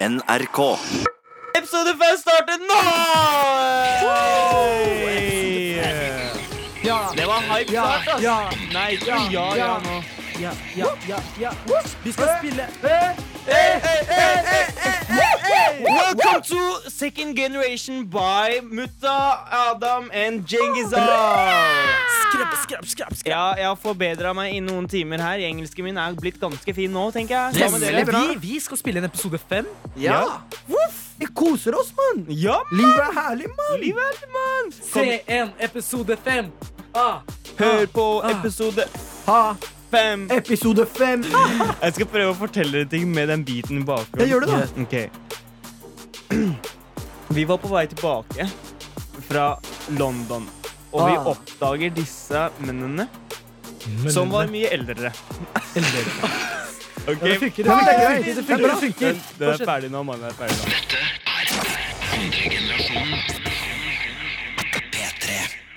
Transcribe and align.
NRK. 0.00 0.76
Episode 1.56 1.94
5 1.96 2.18
starter 2.20 2.58
nå! 2.68 2.80
Ja, 6.84 6.98
Det 7.16 7.26
var 7.26 7.40
hype 7.40 7.72
ja, 7.72 7.84
start, 7.84 8.08
ass. 8.16 8.22
ja, 8.22 8.50
Nei, 8.72 8.92
ikke 8.92 9.06
ja, 9.30 9.56
ja, 9.56 9.78
nå. 9.84 10.02
ja, 10.40 10.52
ja, 10.76 10.86
ja, 11.08 11.16
ja. 11.40 11.50
Vi 12.04 12.12
skal 12.12 12.28
spille 12.38 12.68
Welcome 15.80 16.42
to 16.42 16.90
Second 16.90 17.36
Generation 17.36 18.04
by 18.06 18.60
Mutta, 18.62 19.48
Adam 19.70 20.10
and 20.14 20.44
Djengizar. 20.46 21.08
Skrapp, 22.36 22.56
skrap, 22.62 22.86
skrap, 22.86 23.14
skrap. 23.16 23.30
Ja, 23.32 23.44
jeg 23.56 23.66
har 23.70 23.76
forbedra 23.80 24.32
meg 24.36 24.52
i 24.54 24.60
noen 24.60 24.84
timer 24.90 25.22
her. 25.24 25.40
Engelsken 25.48 25.86
min 25.86 25.96
er 26.00 26.16
blitt 26.18 26.36
ganske 26.42 26.74
fin 26.76 26.92
nå, 26.92 27.06
tenker 27.14 27.34
jeg. 27.36 27.56
Sammen 27.62 27.80
med 27.80 27.94
dere. 28.06 28.24
Vi, 28.36 28.36
vi 28.42 28.58
skal 28.60 28.80
spille 28.80 29.00
en 29.00 29.08
episode 29.08 29.40
fem. 29.40 29.68
Ja. 30.00 30.20
Vi 31.16 31.26
koser 31.32 31.76
oss, 31.78 31.94
mann. 31.96 32.26
Ja, 32.28 32.58
Livet 32.72 33.00
er 33.06 33.14
herlig, 33.16 33.48
mann. 33.56 33.78
livet 33.80 34.20
er 34.26 34.34
mann. 34.34 34.68
Se 34.76 35.06
en 35.38 35.54
episode 35.64 36.16
fem. 36.26 36.52
Ah. 36.96 37.22
Hør 37.58 37.86
på 37.92 38.04
episode 38.28 38.84
Ha 39.26 39.40
fem. 39.92 40.26
episode 40.32 40.84
fem. 40.92 41.24
Jeg 41.84 41.96
skal 41.96 42.06
prøve 42.12 42.34
å 42.34 42.36
fortelle 42.36 42.82
dere 42.82 42.90
ting 42.92 43.08
med 43.16 43.28
den 43.32 43.44
biten 43.48 43.80
i 43.80 43.84
bakgrunnen. 43.88 44.20
Jeg 44.20 44.28
gjør 44.34 44.40
det, 44.44 44.50
da. 44.52 44.58
Ok. 44.84 44.96
Vi 47.36 47.44
var 47.48 47.58
på 47.64 47.68
vei 47.72 47.86
tilbake 47.90 48.46
fra 49.26 49.48
London, 49.98 50.44
og 50.96 51.02
vi 51.04 51.14
Ah. 51.16 51.26
oppdager 51.32 51.90
disse 51.94 52.40
mennene 52.64 53.06
som 54.10 54.30
var 54.32 54.48
mye 54.50 54.70
eldre. 54.72 55.12
Ok, 57.06 57.20
Det 57.22 57.36
funker. 57.38 57.66
Ja, 57.70 57.74
men 57.76 57.84
det 57.86 57.92
er 57.94 58.00
Det 58.24 58.34
funker. 58.34 58.56
Det 58.56 58.58
Det 58.58 58.66
er 58.66 58.80
funker. 58.80 59.12
Det 59.12 59.14
funker. 59.14 59.38
Den 59.38 59.48
er 59.54 59.66
ferdig 59.68 59.90
nå, 59.92 60.00
mann. 60.02 60.18
Den 60.18 60.26
er 60.26 60.32
andre 60.42 60.50
generasjon. 62.34 63.12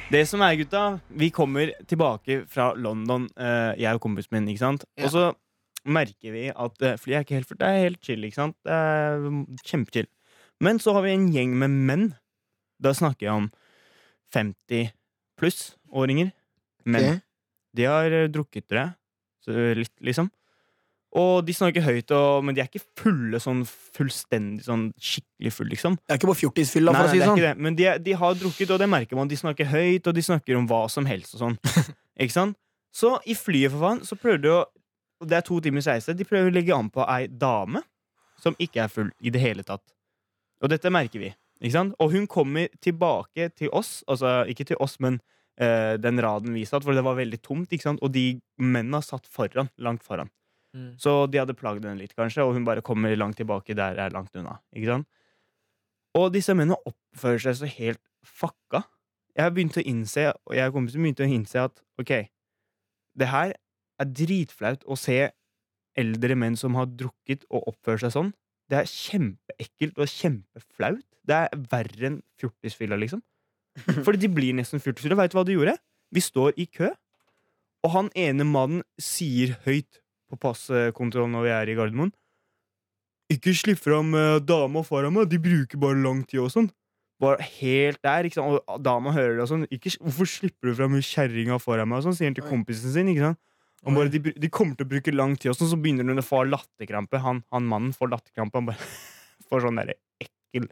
Det 0.10 0.24
som 0.26 0.42
er, 0.42 0.56
gutta, 0.58 0.82
vi 1.22 1.28
kommer 1.30 1.70
tilbake 1.88 2.40
fra 2.50 2.72
London, 2.74 3.28
eh, 3.38 3.76
jeg 3.78 3.94
og 3.94 4.02
kompisen 4.02 4.34
min, 4.34 4.48
ikke 4.50 4.64
sant? 4.64 4.86
Ja. 4.98 5.06
Og 5.06 5.12
så 5.14 5.28
merker 5.86 6.34
vi 6.34 6.48
at 6.50 6.82
eh, 6.82 6.98
flyet 6.98 7.16
er 7.20 7.26
ikke 7.28 7.38
helt 7.38 7.48
fullt. 7.52 7.60
Det 7.62 7.68
er 7.70 7.84
helt 7.84 8.02
chill, 8.02 8.24
ikke 8.26 8.40
sant? 8.40 8.56
Det 8.66 8.74
er 8.74 9.28
kjempechill. 9.70 10.08
Men 10.66 10.80
så 10.82 10.94
har 10.98 11.06
vi 11.06 11.14
en 11.14 11.30
gjeng 11.32 11.54
med 11.62 11.70
menn. 11.70 12.08
Da 12.82 12.90
snakker 12.98 13.28
jeg 13.28 13.36
om 13.36 13.52
50 14.34 14.90
pluss-åringer. 15.40 16.34
Men 16.86 17.02
okay. 17.02 17.24
De 17.78 17.86
har 17.88 18.12
eh, 18.12 18.30
drukket, 18.32 18.68
det. 18.72 18.86
Så 19.46 19.56
litt, 19.78 19.94
liksom. 20.04 20.30
Og 21.18 21.42
de 21.42 21.54
snakker 21.58 21.82
høyt, 21.82 22.12
og, 22.14 22.44
men 22.46 22.54
de 22.54 22.62
er 22.62 22.68
ikke 22.70 22.84
fulle 23.00 23.40
sånn 23.42 23.64
fullstendig 23.66 24.62
sånn 24.68 24.90
skikkelig 25.02 25.54
full, 25.56 25.70
liksom. 25.72 25.96
Det 26.04 26.14
er 26.14 26.20
ikke 26.20 26.30
på 26.30 26.38
fjortisfylla, 26.44 26.94
for 26.94 27.10
å 27.10 27.14
si 27.14 27.22
det 27.22 27.30
sånn. 27.32 27.42
det. 27.42 27.54
Men 27.58 27.78
de, 27.78 27.88
de 28.06 28.18
har 28.22 28.36
drukket, 28.38 28.74
og 28.76 28.82
det 28.82 28.90
merker 28.92 29.18
man. 29.18 29.30
De 29.32 29.40
snakker 29.40 29.72
høyt, 29.72 30.06
og 30.06 30.18
de 30.18 30.26
snakker 30.26 30.60
om 30.60 30.68
hva 30.70 30.84
som 30.92 31.10
helst 31.10 31.34
og 31.38 31.46
sånn. 31.46 31.58
ikke 32.22 32.36
sant? 32.36 32.60
Så 32.94 33.16
i 33.30 33.38
flyet, 33.38 33.74
for 33.74 33.88
faen, 33.88 34.04
så 34.06 34.18
prøver 34.18 34.44
de 34.46 34.54
å 34.54 34.60
Det 35.20 35.36
er 35.36 35.44
to 35.44 35.58
timers 35.60 35.88
reise. 35.90 36.14
De 36.16 36.24
prøver 36.24 36.48
å 36.48 36.54
legge 36.54 36.72
an 36.72 36.88
på 36.94 37.04
ei 37.12 37.26
dame 37.28 37.82
som 38.40 38.56
ikke 38.56 38.86
er 38.86 38.94
full 38.94 39.10
i 39.20 39.34
det 39.34 39.42
hele 39.44 39.66
tatt. 39.68 39.84
Og 40.64 40.72
dette 40.72 40.92
merker 40.94 41.20
vi. 41.20 41.34
Og 41.60 42.12
hun 42.14 42.28
kommer 42.28 42.70
tilbake 42.82 43.50
til 43.56 43.70
oss, 43.76 44.04
altså 44.08 44.46
ikke 44.48 44.66
til 44.66 44.80
oss, 44.80 45.00
men 45.00 45.20
uh, 45.62 45.96
den 46.00 46.22
raden 46.22 46.54
vi 46.54 46.66
satt, 46.66 46.84
for 46.84 46.94
det 46.96 47.04
var 47.04 47.20
veldig 47.20 47.42
tomt, 47.44 47.74
og 48.02 48.12
de 48.14 48.40
mennene 48.58 49.02
satt 49.04 49.28
foran, 49.28 49.70
langt 49.78 50.04
foran. 50.04 50.30
Mm. 50.76 50.94
Så 51.02 51.26
de 51.28 51.40
hadde 51.42 51.58
plagd 51.58 51.84
henne 51.84 52.00
litt, 52.00 52.16
kanskje, 52.16 52.46
og 52.46 52.54
hun 52.54 52.66
bare 52.66 52.82
kommer 52.86 53.16
langt 53.18 53.38
tilbake 53.38 53.76
der 53.76 53.98
er 54.00 54.14
langt 54.14 54.36
unna. 54.36 54.60
Og 56.18 56.32
disse 56.34 56.54
mennene 56.56 56.78
oppfører 56.86 57.42
seg 57.44 57.58
så 57.60 57.70
helt 57.70 58.02
fucka. 58.26 58.84
Jeg 59.36 59.46
har 59.46 59.54
begynt 59.56 59.80
å 59.80 59.86
innse, 59.86 60.30
og 60.46 60.56
jeg 60.56 60.70
og 60.70 60.78
kompisen 60.78 61.04
begynte 61.04 61.26
å 61.26 61.30
innse 61.30 61.66
at 61.70 61.82
ok, 62.02 62.14
det 63.20 63.30
her 63.30 63.54
er 64.00 64.12
dritflaut 64.16 64.86
å 64.88 64.98
se 65.00 65.30
eldre 66.00 66.36
menn 66.40 66.56
som 66.60 66.78
har 66.80 66.90
drukket 66.92 67.46
og 67.50 67.68
oppfører 67.74 68.06
seg 68.06 68.16
sånn. 68.16 68.32
Det 68.70 68.78
er 68.78 68.90
kjempeekkelt 68.90 69.98
og 69.98 70.12
kjempeflaut. 70.12 71.06
Det 71.26 71.36
er 71.36 71.62
verre 71.72 72.10
enn 72.10 72.20
fjortisfylla, 72.40 72.98
liksom. 73.02 73.22
Fordi 74.06 74.22
de 74.22 74.32
blir 74.34 74.56
nesten 74.58 74.82
fjortisfylla. 74.84 75.18
Veit 75.20 75.34
du 75.34 75.40
hva 75.40 75.46
de 75.48 75.58
gjorde? 75.58 75.76
Vi 76.14 76.24
står 76.26 76.58
i 76.58 76.66
kø, 76.70 76.90
og 77.86 77.94
han 77.94 78.10
ene 78.18 78.46
mannen 78.48 78.82
sier 79.02 79.56
høyt 79.66 80.02
på 80.30 80.40
passkontrollen 80.42 81.34
når 81.34 81.46
vi 81.46 81.54
er 81.54 81.70
i 81.72 81.76
Gardermoen 81.78 82.12
Ikke 83.34 83.54
slipp 83.58 83.82
fram 83.82 84.14
uh, 84.18 84.42
dama 84.42 84.84
foran 84.86 85.16
meg, 85.16 85.30
de 85.30 85.40
bruker 85.42 85.82
bare 85.82 86.02
lang 86.02 86.24
tid 86.30 86.42
og 86.44 86.52
sånn. 86.54 86.70
Bare 87.22 87.44
helt 87.60 88.00
der, 88.06 88.26
ikke 88.26 88.40
sant? 88.40 88.62
Og 88.64 88.82
dama 88.82 89.14
hører 89.14 89.38
det 89.38 89.46
og 89.46 89.52
sånn. 89.52 89.68
Ikke, 89.76 89.92
hvorfor 90.02 90.30
slipper 90.30 90.72
du 90.72 90.78
fram 90.78 90.98
kjerringa 90.98 91.60
foran 91.62 91.90
meg? 91.92 92.02
Og 92.02 92.08
sånn, 92.08 92.18
sier 92.18 92.32
han 92.32 92.38
til 92.38 92.48
kompisen 92.48 92.94
sin. 92.94 93.12
ikke 93.12 93.28
sant? 93.28 93.42
Og 93.88 93.96
bare, 93.96 94.10
de, 94.12 94.20
de 94.36 94.50
kommer 94.52 94.76
til 94.76 94.86
å 94.88 94.90
bruke 94.92 95.14
lang 95.16 95.38
tid, 95.40 95.52
og 95.54 95.56
sånn, 95.60 95.70
så 95.72 95.78
begynner 95.80 96.04
hun 96.10 96.20
å 96.20 96.26
få 96.26 96.42
latterkrampe. 96.50 97.22
Han, 97.24 97.44
han 97.56 97.68
mannen 97.70 97.94
får 97.96 98.10
latterkrampe. 98.12 98.60
Han 98.60 98.68
bare 98.72 98.90
får 99.50 99.64
sånn 99.68 99.80
derre 99.80 99.96
ekkel 100.20 100.66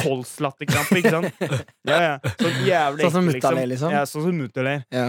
kolslatterkrampe, 0.00 1.00
ikke 1.00 1.12
sant? 1.14 1.42
Ja, 1.90 1.98
ja. 2.02 2.14
Sånn 2.40 2.62
jævlig 2.66 3.04
Sånn 3.06 3.14
som 3.18 3.28
ekkel, 3.30 3.36
mutta 3.40 3.52
ler, 3.58 3.68
liksom? 3.74 3.94
Ja, 3.94 4.04
sånn 4.08 4.26
som 4.26 4.38
mutta 4.40 4.64
ler. 4.66 4.82
Ja. 4.94 5.08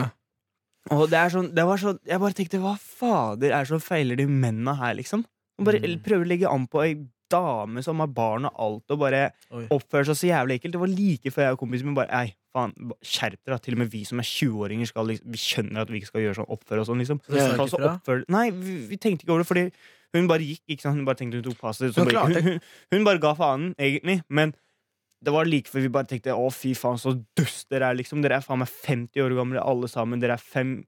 Og 0.92 1.04
det 1.12 1.18
er 1.22 1.30
sånn, 1.34 1.50
det 1.54 1.64
var 1.70 1.78
sånn 1.78 2.00
Jeg 2.10 2.18
bare 2.24 2.34
tenkte, 2.38 2.60
hva 2.64 2.72
fader 2.82 3.52
er 3.54 3.66
det 3.66 3.70
som 3.70 3.82
feiler 3.84 4.18
de 4.18 4.26
mennene 4.30 4.74
her, 4.80 4.96
liksom? 4.98 5.24
Og 5.62 5.68
bare 5.68 5.82
Mm. 5.84 6.00
prøver 6.06 6.26
å 6.26 6.30
legge 6.32 6.50
an 6.50 6.66
på 6.68 6.82
ei 6.84 6.96
dame 7.32 7.84
som 7.86 8.02
har 8.04 8.12
barn 8.12 8.48
og 8.50 8.60
alt, 8.66 8.94
og 8.94 9.02
bare 9.02 9.22
Oi. 9.56 9.64
oppfører 9.74 10.12
seg 10.12 10.20
så 10.20 10.30
jævlig 10.30 10.60
ekkelt. 10.60 10.76
Det 10.76 10.82
var 10.84 10.92
like 10.92 11.34
før 11.34 11.48
jeg 11.48 11.58
og 11.58 11.62
kompisen 11.64 11.90
min 11.90 11.98
bare 11.98 12.22
Ei, 12.22 12.34
faen, 12.54 12.76
skjerp 13.06 13.40
dere. 13.48 13.60
Til 13.64 13.78
og 13.78 13.84
med 13.84 13.92
vi 13.94 14.04
som 14.08 14.22
er 14.22 14.28
20-åringer, 14.28 14.92
skal 14.92 15.10
liksom 15.12 15.32
Vi 15.34 15.42
skjønner 15.42 15.86
at 15.86 15.94
vi 15.94 16.02
ikke 16.02 16.12
skal 16.12 16.26
gjøre 16.26 16.40
sånn, 16.42 16.52
oppføre 16.58 16.84
oss 16.84 16.92
sånn, 16.92 17.04
liksom. 17.04 17.22
Så 17.28 17.48
fra? 17.56 17.96
oppføre 17.96 18.28
Nei, 18.32 18.46
vi, 18.56 18.78
vi 18.92 19.00
tenkte 19.02 19.26
ikke 19.26 19.36
over 19.36 19.46
det, 19.46 19.52
fordi 19.52 19.66
hun 20.12 20.28
bare 20.28 20.44
gikk, 20.44 20.64
ikke 20.68 20.84
sant. 20.84 21.00
Hun 21.00 21.08
bare 21.08 21.22
tenkte 21.22 21.40
hun 21.40 21.48
tok 21.48 21.60
passet. 21.62 21.96
Hun, 21.96 22.12
hun, 22.12 22.60
hun 22.92 23.08
bare 23.08 23.24
ga 23.24 23.34
faen, 23.38 23.72
egentlig. 23.80 24.20
Men 24.28 24.54
det 25.22 25.34
var 25.36 25.48
like 25.48 25.70
før 25.72 25.86
vi 25.86 25.92
bare 25.94 26.10
tenkte 26.10 26.36
å, 26.36 26.50
fy 26.54 26.74
faen, 26.78 27.00
så 27.00 27.14
dust 27.38 27.70
dere 27.72 27.92
er, 27.92 28.00
liksom. 28.00 28.24
Dere 28.26 28.42
er 28.42 28.46
faen 28.46 28.60
meg 28.64 28.72
50 28.72 29.24
år 29.24 29.38
gamle, 29.38 29.64
alle 29.64 29.90
sammen. 29.92 30.22
Dere 30.24 30.36
er 30.36 30.44
fem 30.44 30.82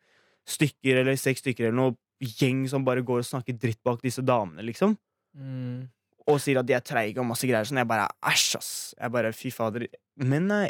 stykker 0.50 1.00
eller 1.00 1.16
seks 1.20 1.40
stykker 1.40 1.70
eller 1.70 1.78
noe 1.80 1.96
gjeng 2.24 2.66
som 2.72 2.86
bare 2.88 3.04
går 3.06 3.22
og 3.22 3.28
snakker 3.28 3.56
dritt 3.60 3.81
bak 3.86 4.02
disse 4.04 4.24
damene, 4.25 4.64
liksom. 4.68 4.96
Mm. 5.38 5.88
Og 6.28 6.39
sier 6.39 6.59
at 6.61 6.66
de 6.66 6.73
er 6.78 6.79
treige 6.85 7.19
og 7.19 7.25
masse 7.28 7.44
greier. 7.47 7.66
Sånn, 7.67 7.81
jeg 7.81 7.88
bare 7.89 8.07
æsj, 8.23 8.56
ass. 8.57 8.72
Jeg 9.00 9.11
bare, 9.11 9.31
fy 9.35 9.50
fader. 9.51 9.88
Men 10.23 10.47
nei, 10.47 10.69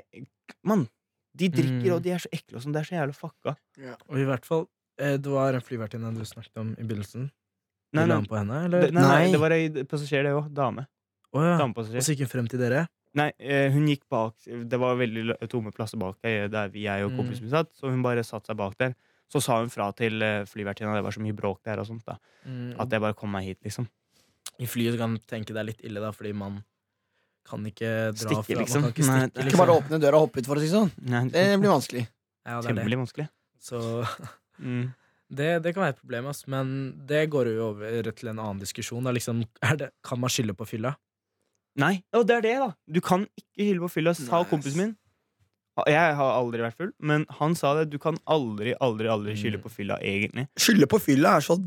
mann. 0.66 0.88
De 1.36 1.50
drikker, 1.50 1.90
Mm. 1.90 1.96
og 1.96 2.02
de 2.04 2.12
er 2.14 2.18
så 2.22 2.30
ekle 2.34 2.58
og 2.58 2.62
sånn. 2.64 2.74
Det 2.74 2.82
er 2.82 2.88
så 2.90 2.96
jævlig 2.98 3.16
fucka. 3.18 3.56
Og 4.10 4.18
i 4.18 4.26
hvert 4.26 4.46
fall, 4.46 4.68
eh, 5.00 5.18
det 5.18 5.26
var 5.32 5.54
en 5.54 5.62
flyvertinne 5.62 6.14
du 6.16 6.22
snakket 6.26 6.58
om 6.58 6.76
i 6.78 6.84
begynnelsen. 6.84 7.30
Nei, 7.94 8.06
nei, 8.06 8.22
på 8.26 8.38
henne, 8.38 8.66
eller? 8.66 8.92
nei, 8.92 9.02
nei, 9.02 9.26
Nei. 9.26 9.32
det 9.32 9.40
var 9.40 9.52
ei 9.52 9.70
passasjer, 9.86 10.24
det 10.26 10.34
òg. 10.34 10.52
Dame. 10.54 10.88
Oh, 11.34 11.42
ja. 11.42 11.58
Og 11.62 11.76
så 11.86 12.14
gikk 12.14 12.20
hun 12.26 12.28
frem 12.28 12.48
til 12.50 12.60
dere? 12.60 12.88
Nei, 13.16 13.32
eh, 13.40 13.70
hun 13.70 13.86
gikk 13.88 14.02
bak 14.10 14.34
Det 14.46 14.80
var 14.80 14.96
veldig 14.98 15.38
tomme 15.48 15.72
plasser 15.72 15.98
bak 16.02 16.18
eh, 16.24 16.48
der 16.48 16.70
vi, 16.70 16.84
jeg 16.86 17.04
og 17.06 17.12
Mm. 17.12 17.18
kompisen 17.18 17.42
min 17.46 17.52
satt, 17.52 17.70
så 17.78 17.90
hun 17.92 18.02
bare 18.02 18.24
satte 18.24 18.48
seg 18.48 18.58
bak 18.58 18.76
der. 18.78 18.96
Så 19.32 19.42
sa 19.42 19.60
hun 19.60 19.70
fra 19.70 19.92
til 19.94 20.22
eh, 20.22 20.46
flyvertinna, 20.46 20.94
det 20.96 21.04
var 21.04 21.12
så 21.12 21.22
mye 21.22 21.34
bråk 21.34 21.62
der 21.64 21.78
og 21.80 21.86
sånt, 21.88 22.04
da. 22.06 22.18
Mm. 22.48 22.76
At 22.80 22.90
jeg 22.90 23.02
bare 23.02 23.14
kom 23.14 23.32
meg 23.32 23.44
hit, 23.46 23.62
liksom. 23.64 23.88
I 24.60 24.68
flyet 24.70 24.98
kan 25.00 25.16
du 25.16 25.22
tenke 25.28 25.54
det 25.54 25.58
er 25.64 25.70
litt 25.72 25.82
ille, 25.84 26.00
da, 26.04 26.12
fordi 26.12 26.34
man 26.38 26.64
kan 27.50 27.64
ikke 27.68 28.14
dra 28.14 28.16
Stikke, 28.16 28.44
fra 28.46 28.60
liksom. 28.62 28.82
Man 28.86 28.94
kan 28.94 29.04
ikke 29.04 29.08
Nei, 29.10 29.20
stikke, 29.20 29.34
det 29.34 29.42
er 29.44 29.50
Ikke 29.50 29.62
bare 29.66 29.78
åpne 29.82 30.00
døra 30.00 30.16
og 30.20 30.28
hoppe 30.30 30.40
ut, 30.40 30.46
for 30.48 30.56
å 30.56 30.62
si 30.64 30.68
det 30.70 30.76
sånn. 30.78 30.92
Nei, 31.12 31.24
Det 31.34 31.46
blir 31.60 31.74
vanskelig. 31.74 32.04
Ja, 32.46 32.60
det 32.62 32.70
er 32.70 32.74
det. 32.74 32.84
Temmelig 32.84 33.00
vanskelig. 33.04 33.30
Så 33.60 33.80
Mm. 34.64 34.94
det, 35.34 35.48
det 35.64 35.72
kan 35.74 35.82
være 35.82 35.96
et 35.96 36.00
problem, 36.04 36.28
ass. 36.30 36.44
men 36.48 36.94
det 37.10 37.24
går 37.34 37.48
jo 37.56 37.70
over 37.72 38.12
til 38.14 38.30
en 38.30 38.38
annen 38.40 38.60
diskusjon. 38.62 39.04
Da. 39.04 39.12
Liksom, 39.12 39.42
er 39.66 39.76
det, 39.82 39.90
kan 40.06 40.20
man 40.22 40.30
skylde 40.30 40.54
på 40.56 40.68
fylla? 40.70 40.94
Nei, 41.82 42.04
og 42.14 42.28
det 42.30 42.36
er 42.38 42.42
det, 42.46 42.54
da. 42.62 42.68
Du 42.88 43.02
kan 43.02 43.26
ikke 43.34 43.64
skylde 43.66 43.82
på 43.82 43.90
fylla, 43.96 44.14
sa 44.14 44.22
Nice. 44.44 44.50
kompisen 44.52 44.78
min. 44.78 44.94
Jeg 45.90 46.16
har 46.16 46.36
aldri 46.38 46.62
vært 46.62 46.78
full, 46.78 46.92
men 47.02 47.26
han 47.40 47.56
sa 47.58 47.74
det. 47.80 47.88
Du 47.90 47.98
kan 47.98 48.16
aldri, 48.30 48.76
aldri, 48.80 49.08
aldri 49.10 49.34
skylde 49.34 49.58
Mm. 49.58 49.64
på 49.66 49.72
fylla, 49.74 49.98
egentlig. 50.06 50.48
Skylde 50.56 50.86
på 50.88 51.00
fylla 51.02 51.36
er 51.38 51.42
så 51.42 51.58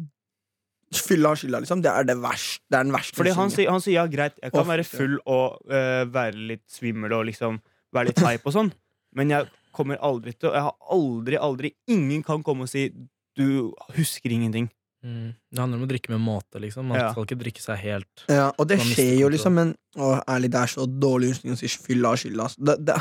Fylla 0.95 1.33
og 1.35 1.41
skylda, 1.41 1.59
liksom. 1.65 1.81
Det 1.83 1.91
er 1.91 2.07
det 2.07 2.15
verste. 2.23 2.63
Det 2.71 2.79
er 2.79 2.85
den 2.87 2.95
verste. 2.95 3.17
Fordi 3.19 3.33
han 3.35 3.51
sier, 3.51 3.71
han 3.75 3.83
sier 3.83 3.99
ja, 3.99 4.07
greit, 4.07 4.37
jeg 4.43 4.53
kan 4.55 4.63
Å, 4.63 4.69
være 4.69 4.85
full 4.87 5.17
og 5.27 5.59
øh, 5.67 6.05
være 6.15 6.47
litt 6.53 6.65
svimmel 6.71 7.13
og 7.17 7.25
liksom 7.27 7.59
være 7.97 8.13
litt 8.13 8.23
hype 8.23 8.47
og 8.47 8.55
sånn, 8.55 8.71
men 9.19 9.31
jeg 9.33 9.49
kommer 9.77 9.99
aldri 10.05 10.33
til 10.33 10.51
Jeg 10.55 10.63
har 10.65 10.75
aldri, 10.93 11.37
aldri 11.37 11.71
Ingen 11.93 12.23
kan 12.25 12.43
komme 12.47 12.65
og 12.65 12.71
si 12.73 12.89
du 13.37 13.73
husker 13.93 14.33
ingenting. 14.33 14.71
Mm. 15.05 15.35
Det 15.53 15.61
handler 15.61 15.77
om 15.77 15.85
å 15.85 15.89
drikke 15.91 16.11
med 16.15 16.23
måte, 16.25 16.61
liksom. 16.63 16.87
Man 16.89 16.99
Ja. 16.99 17.11
skal 17.13 17.27
ikke 17.27 17.37
drikke 17.43 17.61
seg 17.61 17.77
helt 17.83 18.25
Ja, 18.33 18.47
og 18.57 18.67
det 18.71 18.79
skjer 18.81 19.19
jo, 19.21 19.29
liksom, 19.29 19.53
men 19.53 19.75
å, 19.99 20.17
ærlig, 20.25 20.51
det 20.55 20.63
er 20.63 20.73
så 20.73 20.87
dårlig 20.89 21.35
unnskyldning 21.35 21.59
å 21.59 21.61
si 21.61 21.69
fylla 21.69 22.15
og 22.15 22.23
skylda. 22.23 22.49
Det, 22.57 22.77
det, 22.89 22.97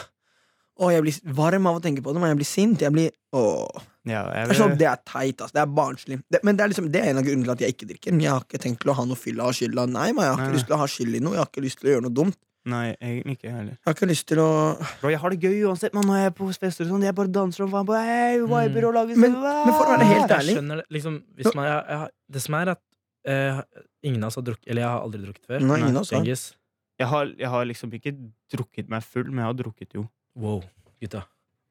Å, 0.75 0.89
jeg 0.92 1.04
blir 1.06 1.36
varm 1.38 1.68
av 1.69 1.77
å 1.77 1.81
tenke 1.83 2.01
på 2.04 2.12
det, 2.12 2.19
men 2.19 2.33
jeg 2.33 2.39
blir 2.42 2.50
sint. 2.50 2.81
Jeg 2.83 2.92
blir 2.95 3.12
Åh. 3.36 3.83
Ja, 4.06 4.22
jeg, 4.36 4.56
sånn, 4.60 4.75
det 4.77 4.86
er 4.86 5.00
teit, 5.07 5.39
ass. 5.42 5.54
Det 5.56 5.62
er 5.63 5.69
barnslig. 5.72 6.19
Det, 6.30 6.42
men 6.45 6.57
det 6.57 6.66
er, 6.66 6.69
liksom, 6.74 6.89
det 6.94 7.00
er 7.01 7.13
en 7.13 7.22
av 7.22 7.25
grunnene 7.25 7.48
til 7.48 7.54
at 7.56 7.62
jeg 7.63 7.74
ikke 7.74 7.88
drikker. 7.89 8.18
Jeg 8.22 8.30
har 8.30 8.44
ikke 8.44 8.60
tenkt 8.62 8.83
til 8.83 8.92
å 8.92 8.95
ha 9.00 9.06
noe 9.07 9.18
fylla 9.18 9.48
og 9.50 9.56
skylda. 9.57 9.88
Nei, 9.89 10.12
men 10.13 10.27
jeg 10.27 10.33
har 10.33 10.42
ikke 10.44 10.50
Nei, 10.51 10.57
lyst 10.60 10.68
til 10.69 10.75
å 10.75 10.81
ha 10.83 10.88
skyld 10.92 11.16
i 11.18 11.22
noe. 11.25 11.33
Jeg 11.33 11.42
har 11.42 11.50
ikke 11.50 11.63
lyst 11.66 11.80
til 11.81 11.89
å 11.89 11.94
gjøre 11.95 12.06
noe 12.06 12.16
dumt. 12.19 12.38
Nei, 12.66 12.86
egentlig 12.98 13.36
ikke 13.38 13.51
heller. 13.54 13.74
Jeg 13.77 13.86
har 13.88 13.95
ikke 13.98 14.10
lyst 14.10 14.25
til 14.30 14.42
å 14.42 14.50
Bro, 15.01 15.10
jeg 15.13 15.22
har 15.22 15.33
det 15.36 15.39
gøy 15.45 15.57
uansett, 15.69 15.94
man, 15.94 16.07
når 16.10 16.18
jeg 16.19 16.30
er 16.31 16.36
på 16.38 16.48
fester 16.50 16.86
og 16.88 16.92
sånn. 16.95 17.06
Jeg 17.06 17.18
bare 17.18 17.31
danser 17.33 17.66
og 17.66 17.72
faen 17.74 17.86
på 17.89 17.98
hey, 18.01 18.39
viber 18.42 18.88
og 18.89 18.95
lager 18.98 19.19
Men- 19.22 19.36
men 19.38 19.74
for 19.74 19.86
å 19.86 19.92
være 19.94 20.07
helt 20.10 20.33
ærlig 20.33 20.54
Jeg 20.54 20.57
skjønner 20.60 20.81
det. 20.81 20.86
Liksom, 20.98 21.18
hvis 21.38 21.54
man, 21.54 21.68
jeg, 21.69 21.83
jeg, 21.94 22.10
det 22.33 22.42
som 22.42 22.57
er 22.57 22.72
at 22.74 22.81
eh, 23.30 23.62
ingen 24.10 24.24
av 24.25 24.31
oss 24.33 24.39
har 24.42 24.45
drukket 24.50 24.69
Eller 24.69 24.81
jeg 24.81 24.89
har 24.89 25.01
aldri 25.06 25.22
drukket 25.27 25.45
før. 25.45 25.62
Nei, 25.62 25.80
ingen 25.83 25.98
av 26.01 26.01
oss 26.07 26.56
jeg 26.95 27.07
har, 27.12 27.25
jeg 27.38 27.50
har 27.51 27.66
liksom 27.68 27.92
ikke 27.98 28.13
drukket 28.56 28.88
meg 28.89 29.04
full, 29.04 29.25
men 29.27 29.44
jeg 29.44 29.50
har 29.50 29.57
drukket 29.60 29.95
jo. 29.98 30.06
Wow, 30.36 30.64
gutta. 31.02 31.24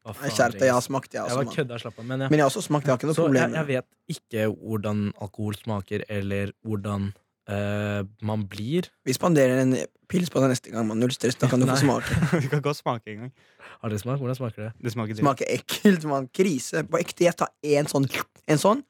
Hva 0.04 0.12
faen, 0.18 0.30
Skjerp 0.36 0.52
deg, 0.58 0.66
jeg 0.68 0.74
har 0.76 0.82
smakt, 0.84 1.12
jeg 1.14 1.20
Jeg 1.20 1.24
også. 1.24 1.36
var 1.40 1.44
mann. 1.48 1.54
kødda, 1.56 1.78
slapp 1.80 1.98
av. 1.98 2.04
Men, 2.04 2.20
ja. 2.20 2.28
Men 2.28 2.38
jeg 2.38 2.44
har 2.44 2.50
også 2.50 2.62
smakt, 2.66 2.84
jeg 2.84 2.92
har 2.92 2.98
ikke 2.98 3.08
noe 3.08 3.16
Så 3.16 3.24
problem 3.24 3.42
jeg, 3.42 3.50
med 3.50 3.58
jeg 3.58 3.66
det. 3.66 3.74
vet 3.74 4.16
ikke 4.16 4.46
hvordan 4.60 5.04
alkohol 5.24 5.54
smaker, 5.56 6.04
eller 6.12 6.52
hvordan 6.64 7.06
eh, 7.48 8.02
man 8.22 8.44
blir. 8.48 8.88
Vi 9.04 9.12
spanderer 9.16 9.62
en 9.62 9.72
pils 10.08 10.28
på 10.32 10.40
deg 10.44 10.52
neste 10.52 10.72
gang, 10.72 10.86
mann. 10.88 11.00
Null 11.00 11.12
stress, 11.16 11.36
da 11.40 11.48
kan 11.48 11.60
du 11.60 11.66
få 11.68 11.76
smake. 11.80 12.18
Vi 12.44 12.48
kan 12.52 12.60
godt 12.64 12.76
smake 12.82 13.14
en 13.14 13.18
gang. 13.26 13.32
Har 13.80 13.88
dere 13.92 13.98
smakt? 14.00 14.20
Hvordan 14.20 14.36
smaker 14.36 14.62
det? 14.68 14.72
Det 14.84 14.92
smaker 14.92 15.14
dritt. 15.16 15.24
Smaker 15.24 15.46
ekkelt, 15.56 16.04
mann. 16.08 16.28
Krise. 16.36 16.84
På 16.88 17.00
ekte, 17.00 17.24
jeg 17.24 17.36
tar 17.40 17.48
en 17.62 17.88
sånn 17.88 18.08
En 18.48 18.60
sånn. 18.60 18.84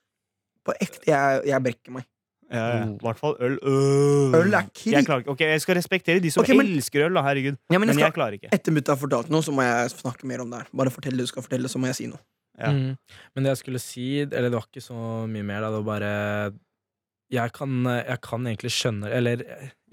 På 0.67 0.75
ekte, 0.81 1.03
jeg, 1.11 1.45
jeg 1.47 1.63
brekker 1.63 1.93
meg. 1.95 2.07
Ja, 2.55 2.65
ja. 2.71 2.83
Oh. 2.87 2.95
I 2.95 3.07
hvert 3.09 3.21
fall 3.21 3.35
øl. 3.43 3.57
Øh. 3.61 4.37
Øl 4.41 4.55
er 4.61 4.69
krig. 4.71 4.93
Jeg, 4.95 5.07
klarer 5.09 5.25
ikke. 5.25 5.35
Ok, 5.35 5.45
jeg 5.51 5.65
skal 5.65 5.79
respektere 5.81 6.23
de 6.23 6.31
som 6.31 6.45
okay, 6.45 6.57
men- 6.59 6.71
elsker 6.75 7.07
øl, 7.09 7.19
da. 7.19 7.25
Herregud. 7.27 7.59
Ja, 7.71 7.79
men 7.79 7.89
Men 7.89 7.99
jeg 7.99 8.07
jeg 8.07 8.17
klarer 8.17 8.39
ikke. 8.39 8.53
etter 8.55 8.73
mutta 8.77 8.95
har 8.95 9.01
fortalt 9.01 9.33
noe, 9.35 9.43
så 9.43 9.53
må 9.55 9.67
jeg 9.67 9.91
snakke 9.97 10.31
mer 10.31 10.45
om 10.45 10.51
det 10.55 10.63
her. 10.63 10.69
Bare 10.73 10.95
fortell 10.95 11.19
det 11.19 11.27
du 11.27 11.33
skal 11.33 11.43
fortelle, 11.47 11.69
så 11.69 11.83
må 11.83 11.91
jeg 11.91 11.99
si 12.01 12.07
noe. 12.07 12.23
Ja. 12.59 12.71
Mm. 12.71 12.95
Men 13.35 13.45
det 13.45 13.51
jeg 13.57 13.63
skulle 13.65 13.81
si, 13.83 14.07
eller 14.23 14.49
det 14.49 14.59
var 14.59 14.69
ikke 14.71 14.85
så 14.85 15.27
mye 15.27 15.43
mer, 15.43 15.61
da, 15.65 15.73
det 15.75 15.81
var 15.83 15.89
bare 15.91 16.13
jeg 17.33 17.53
kan, 17.57 17.71
jeg 17.89 18.21
kan 18.23 18.47
egentlig 18.47 18.71
skjønne 18.71 19.09
Eller 19.11 19.41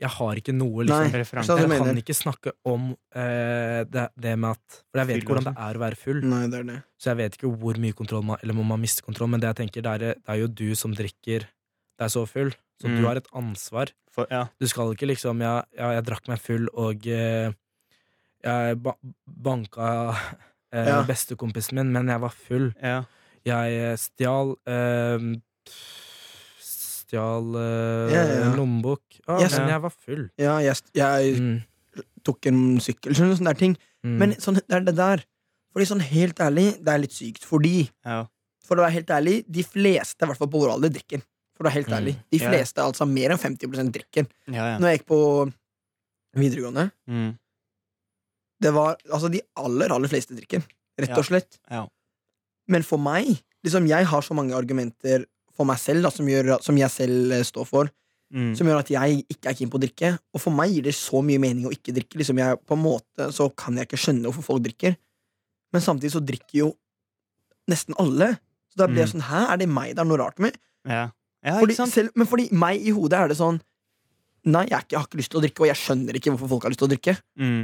jeg 0.01 0.09
har 0.09 0.39
ikke 0.39 0.53
noe, 0.55 0.83
liksom. 0.83 1.13
Referanse. 1.13 1.55
Jeg 1.61 1.69
mener. 1.69 1.91
kan 1.91 1.99
ikke 2.01 2.15
snakke 2.17 2.53
om 2.67 2.89
eh, 3.15 3.83
det, 3.85 4.07
det 4.19 4.33
med 4.41 4.57
at 4.57 4.79
For 4.91 5.01
jeg 5.01 5.09
vet 5.11 5.21
ikke 5.21 5.35
hvordan 5.35 5.47
det 5.47 5.63
er 5.67 5.77
å 5.77 5.83
være 5.83 5.99
full. 6.01 6.21
Nei, 6.25 6.41
det 6.51 6.59
er 6.59 6.67
det. 6.71 6.77
Så 7.01 7.11
jeg 7.11 7.19
vet 7.21 7.37
ikke 7.37 7.51
hvor 7.61 7.79
mye 7.81 7.97
kontroll 7.97 8.25
man 8.25 8.41
Eller 8.41 8.57
må 8.57 8.65
man 8.67 8.81
miste 8.81 9.05
kontroll, 9.05 9.29
men 9.31 9.43
det 9.43 9.51
jeg 9.51 9.59
tenker, 9.61 9.85
det 9.85 9.93
er, 9.93 10.17
det 10.19 10.33
er 10.33 10.41
jo 10.41 10.49
du 10.49 10.67
som 10.77 10.95
drikker 10.97 11.45
deg 12.01 12.12
så 12.13 12.25
full. 12.30 12.51
Så 12.81 12.89
Mm. 12.89 12.98
du 12.98 13.06
har 13.07 13.19
et 13.21 13.27
ansvar. 13.38 13.92
For, 14.12 14.25
ja. 14.33 14.48
Du 14.59 14.65
skal 14.68 14.89
ikke 14.95 15.07
liksom 15.07 15.39
Ja, 15.42 15.62
ja 15.77 15.92
jeg 15.95 16.03
drakk 16.09 16.27
meg 16.27 16.39
full, 16.42 16.65
og 16.74 17.06
eh, 17.07 17.51
jeg 18.44 18.80
ba 18.81 18.95
banka 19.27 19.92
eh, 20.74 21.03
bestekompisen 21.07 21.77
min, 21.77 21.92
men 21.94 22.09
jeg 22.12 22.19
var 22.24 22.33
full. 22.33 22.71
Ja. 22.81 23.03
Jeg 23.45 23.77
eh, 23.86 23.95
stjal 24.01 24.56
eh, 24.65 25.30
Stjal 26.62 27.56
eh, 27.59 28.56
lommebok. 28.56 29.01
Ah, 29.27 29.42
Yes. 29.44 29.57
Men 29.59 29.69
jeg 29.74 29.81
var 29.83 29.94
full. 29.95 30.24
Ja, 30.39 30.57
jeg, 30.63 30.75
jeg 30.95 31.36
Mm, 31.42 31.57
tok 32.24 32.45
en 32.47 32.62
sykkel, 32.80 33.12
eller 33.15 33.36
sånne 33.36 33.51
der 33.54 33.59
ting. 33.59 33.77
mm. 34.06 34.18
Men 34.21 34.36
sånn, 34.39 34.56
det 34.62 34.71
er 34.77 34.86
det 34.88 34.95
der. 34.95 35.24
Fordi 35.74 35.88
sånn 35.88 36.01
helt 36.04 36.39
ærlig, 36.39 36.68
det 36.83 36.88
er 36.94 37.00
litt 37.04 37.15
sykt. 37.15 37.44
Fordi, 37.47 37.89
ja. 38.06 38.25
for 38.63 38.75
å 38.80 38.83
være 38.86 38.95
helt 39.00 39.12
ærlig, 39.12 39.36
de 39.51 39.63
fleste, 39.63 40.24
i 40.24 40.27
hvert 40.27 40.38
fall 40.39 40.47
på 40.51 40.59
vår 40.62 40.74
alder, 40.75 40.89
drikker. 40.95 41.21
For 41.61 41.67
å 41.67 41.69
være 41.69 41.77
helt 41.77 41.91
Mm. 41.91 41.97
ærlig. 41.99 42.15
De 42.33 42.39
fleste 42.41 42.81
altså 42.81 43.05
mer 43.07 43.29
enn 43.35 43.37
50 43.37 43.91
drikker. 43.93 44.25
ja, 44.49 44.65
ja. 44.73 44.77
Når 44.81 44.89
jeg 44.89 44.99
gikk 44.99 45.07
på 45.11 45.53
videregående, 46.41 46.91
Mm. 47.07 47.37
det 48.61 48.73
var 48.73 48.97
altså 49.11 49.29
de 49.31 49.41
aller, 49.57 49.91
aller 49.93 50.07
fleste 50.09 50.35
drikker. 50.37 50.63
Rett 51.01 51.17
og 51.17 51.25
slett. 51.25 51.59
Ja. 51.69 51.85
Men 52.67 52.83
for 52.83 52.97
meg, 52.97 53.41
liksom 53.63 53.87
jeg 53.87 54.05
har 54.05 54.21
så 54.21 54.33
mange 54.37 54.53
argumenter 54.57 55.25
for 55.53 55.65
meg 55.65 55.77
selv, 55.77 56.01
da, 56.03 56.09
som, 56.09 56.25
gjør, 56.25 56.61
som 56.63 56.77
jeg 56.77 56.89
selv 56.89 57.31
eh, 57.31 57.43
står 57.43 57.67
for, 57.67 57.89
Mm. 58.33 58.55
som 58.55 58.65
gjør 58.65 58.79
at 58.79 58.87
jeg 58.87 59.25
ikke 59.29 59.49
er 59.49 59.53
keen 59.53 59.69
på 59.69 59.77
å 59.77 59.81
drikke. 59.83 60.19
Og 60.33 60.39
for 60.39 60.51
meg 60.51 60.71
gir 60.71 60.83
det 60.83 60.93
så 60.95 61.21
mye 61.21 61.37
mening 61.37 61.65
å 61.67 61.71
ikke 61.73 61.91
drikke. 61.93 62.15
Liksom 62.15 62.37
jeg, 62.39 62.59
på 62.65 62.77
en 62.77 62.83
måte 62.83 63.27
så 63.35 63.49
kan 63.53 63.75
jeg 63.75 63.89
ikke 63.89 63.99
skjønne 63.99 64.23
hvorfor 64.31 64.43
folk 64.45 64.63
drikker. 64.63 64.95
Men 65.73 65.81
samtidig 65.81 66.11
så 66.13 66.21
drikker 66.25 66.53
jo 66.61 66.77
nesten 67.69 67.93
alle. 67.99 68.39
Så 68.71 68.77
da 68.77 68.87
blir 68.87 69.03
jeg 69.03 69.09
sånn 69.11 69.27
Hæ, 69.27 69.51
er 69.51 69.57
det 69.57 69.67
meg 69.67 69.95
det 69.97 69.99
er 69.99 70.05
noe 70.07 70.17
rart 70.17 70.39
med? 70.39 70.55
Ja. 70.87 71.09
Ja, 71.41 71.57
Fordi, 71.57 71.73
ikke 71.73 71.81
sant? 71.81 71.93
selv, 71.93 72.15
men 72.15 72.27
fordi 72.29 72.47
meg 72.53 72.83
i 72.85 72.93
hodet 72.95 73.17
er 73.19 73.31
det 73.31 73.38
sånn 73.39 73.59
Nei, 74.41 74.63
jeg, 74.65 74.73
er 74.73 74.81
ikke, 74.81 74.93
jeg 74.95 74.97
har 74.97 75.05
ikke 75.05 75.19
lyst 75.19 75.29
til 75.29 75.38
å 75.38 75.41
drikke, 75.43 75.61
og 75.61 75.67
jeg 75.69 75.77
skjønner 75.77 76.17
ikke 76.17 76.31
hvorfor 76.33 76.49
folk 76.49 76.63
har 76.65 76.71
lyst 76.73 76.79
til 76.81 76.88
å 76.88 76.89
drikke. 76.89 77.13
Mm. 77.38 77.59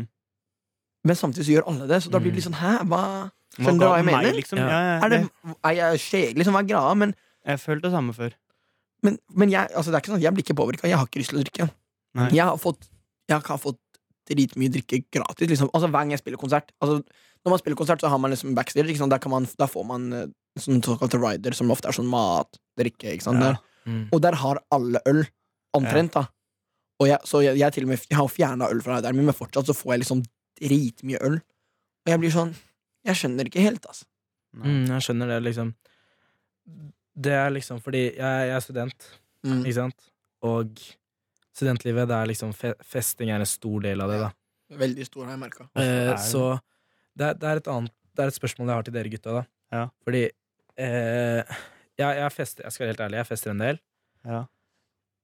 Men 1.10 1.18
samtidig 1.18 1.46
så 1.48 1.54
gjør 1.56 1.66
alle 1.72 1.88
det, 1.90 1.98
så 2.06 2.12
da 2.14 2.20
blir 2.22 2.34
det 2.34 2.38
litt 2.38 2.46
sånn 2.46 2.58
Hæ, 2.60 2.74
hva 2.92 3.00
Skjønner 3.56 3.80
du 3.82 3.86
hva 3.88 3.96
jeg 3.98 4.06
Meg, 4.06 4.18
mener? 4.20 4.36
Liksom. 4.38 4.60
Ja. 4.62 4.82
Er, 5.02 5.14
det, 5.14 5.20
er 5.56 5.76
jeg 5.78 6.04
skjeg, 6.04 6.38
liksom? 6.38 6.54
Hva 6.54 6.62
er 6.62 6.70
greia? 6.70 6.94
Men, 7.02 7.16
Jeg 7.50 7.62
følte 7.64 7.88
det 7.88 7.94
samme 7.96 8.14
før. 8.14 8.36
men, 9.08 9.18
men 9.34 9.54
jeg, 9.54 9.72
altså, 9.74 9.90
det 9.90 9.98
er 9.98 10.06
ikke 10.06 10.14
sånn 10.14 10.24
jeg 10.26 10.36
blir 10.36 10.46
ikke 10.46 10.58
påvirka. 10.60 10.90
Jeg 10.92 11.00
har 11.02 11.10
ikke 11.10 11.24
lyst 11.24 11.34
til 11.34 11.40
å 11.40 11.46
drikke. 11.46 11.68
Nei. 12.18 12.30
Jeg 12.38 12.46
har 12.46 12.62
fått 12.62 12.90
Jeg 13.32 13.42
har 13.50 13.62
fått 13.62 13.82
dritmye 14.30 14.74
drikke 14.78 15.02
gratis. 15.14 15.50
Liksom. 15.50 15.72
Altså 15.74 15.90
Hver 15.90 16.04
gang 16.04 16.14
jeg 16.14 16.22
spiller 16.22 16.42
konsert 16.42 16.70
altså, 16.84 17.00
Når 17.46 17.54
man 17.54 17.62
spiller 17.64 17.80
konsert, 17.80 18.04
så 18.04 18.12
har 18.12 18.22
man 18.22 18.34
liksom 18.34 18.54
backstage. 18.58 18.90
Ikke 18.92 19.02
sant? 19.02 19.16
Der, 19.16 19.24
kan 19.24 19.34
man, 19.34 19.48
der 19.58 19.72
får 19.72 19.88
man 19.88 20.12
eh, 20.14 20.28
sånn 20.60 20.84
såkalt 20.84 21.18
rider, 21.18 21.56
som 21.58 21.72
ofte 21.74 21.90
er 21.90 21.96
sånn 21.98 22.10
mat, 22.12 22.60
drikke. 22.78 23.16
Ikke 23.16 23.26
sant? 23.26 23.42
Ja. 23.42 23.56
Der. 23.56 23.64
Mm. 23.88 24.04
Og 24.12 24.22
der 24.22 24.36
har 24.44 24.60
alle 24.76 25.02
øl. 25.08 25.24
Omtrent, 25.78 26.14
da. 26.16 26.26
Og 27.00 27.08
jeg, 27.08 27.20
så 27.30 27.42
jeg, 27.46 27.58
jeg, 27.60 27.74
til 27.76 27.86
og 27.86 27.92
med, 27.92 28.06
jeg 28.10 28.18
har 28.18 28.28
fjerna 28.32 28.68
øl 28.74 28.80
fra 28.82 29.00
der, 29.06 29.14
men 29.14 29.30
fortsatt 29.36 29.68
så 29.70 29.76
får 29.78 29.94
jeg 29.94 30.02
liksom 30.04 30.24
dritmye 30.60 31.20
øl. 31.28 31.36
Og 32.08 32.12
jeg 32.14 32.20
blir 32.24 32.34
sånn 32.34 32.56
Jeg 33.08 33.16
skjønner 33.20 33.48
ikke 33.48 33.62
helt, 33.64 33.86
altså. 33.88 34.08
Mm, 34.58 34.88
jeg 34.90 35.04
skjønner 35.06 35.30
det, 35.32 35.38
liksom. 35.46 35.70
Det 37.18 37.34
er 37.38 37.52
liksom 37.56 37.80
fordi 37.84 38.02
jeg, 38.18 38.48
jeg 38.50 38.56
er 38.58 38.66
student, 38.66 39.08
Mm. 39.46 39.60
ikke 39.62 39.76
sant? 39.78 40.08
Og 40.44 40.80
studentlivet, 41.56 42.08
det 42.10 42.16
er 42.18 42.28
liksom 42.32 42.50
fe 42.58 42.72
Festing 42.84 43.30
er 43.32 43.40
en 43.40 43.48
stor 43.48 43.84
del 43.86 44.02
av 44.02 44.10
det, 44.12 44.18
da. 44.26 44.32
Veldig 44.82 45.06
stor, 45.08 45.24
har 45.28 45.36
jeg 45.38 45.40
merka. 45.46 45.68
Eh, 45.80 46.16
så 46.20 46.42
det 47.16 47.30
er, 47.30 47.38
det 47.40 47.48
er 47.48 47.62
et 47.62 47.70
annet 47.72 47.94
Det 48.18 48.26
er 48.26 48.32
et 48.34 48.36
spørsmål 48.40 48.68
jeg 48.72 48.76
har 48.80 48.88
til 48.88 48.96
dere 48.98 49.12
gutta, 49.14 49.36
da. 49.38 49.44
Ja. 49.78 49.84
Fordi 50.04 50.24
eh, 50.82 51.56
jeg, 51.98 52.18
jeg 52.22 52.32
fester 52.36 52.64
Jeg 52.68 52.72
skal 52.76 52.84
være 52.86 52.94
helt 52.94 53.04
ærlig, 53.08 53.18
jeg 53.22 53.28
fester 53.32 53.52
en 53.54 53.64
del, 53.64 53.80
Ja. 54.28 54.42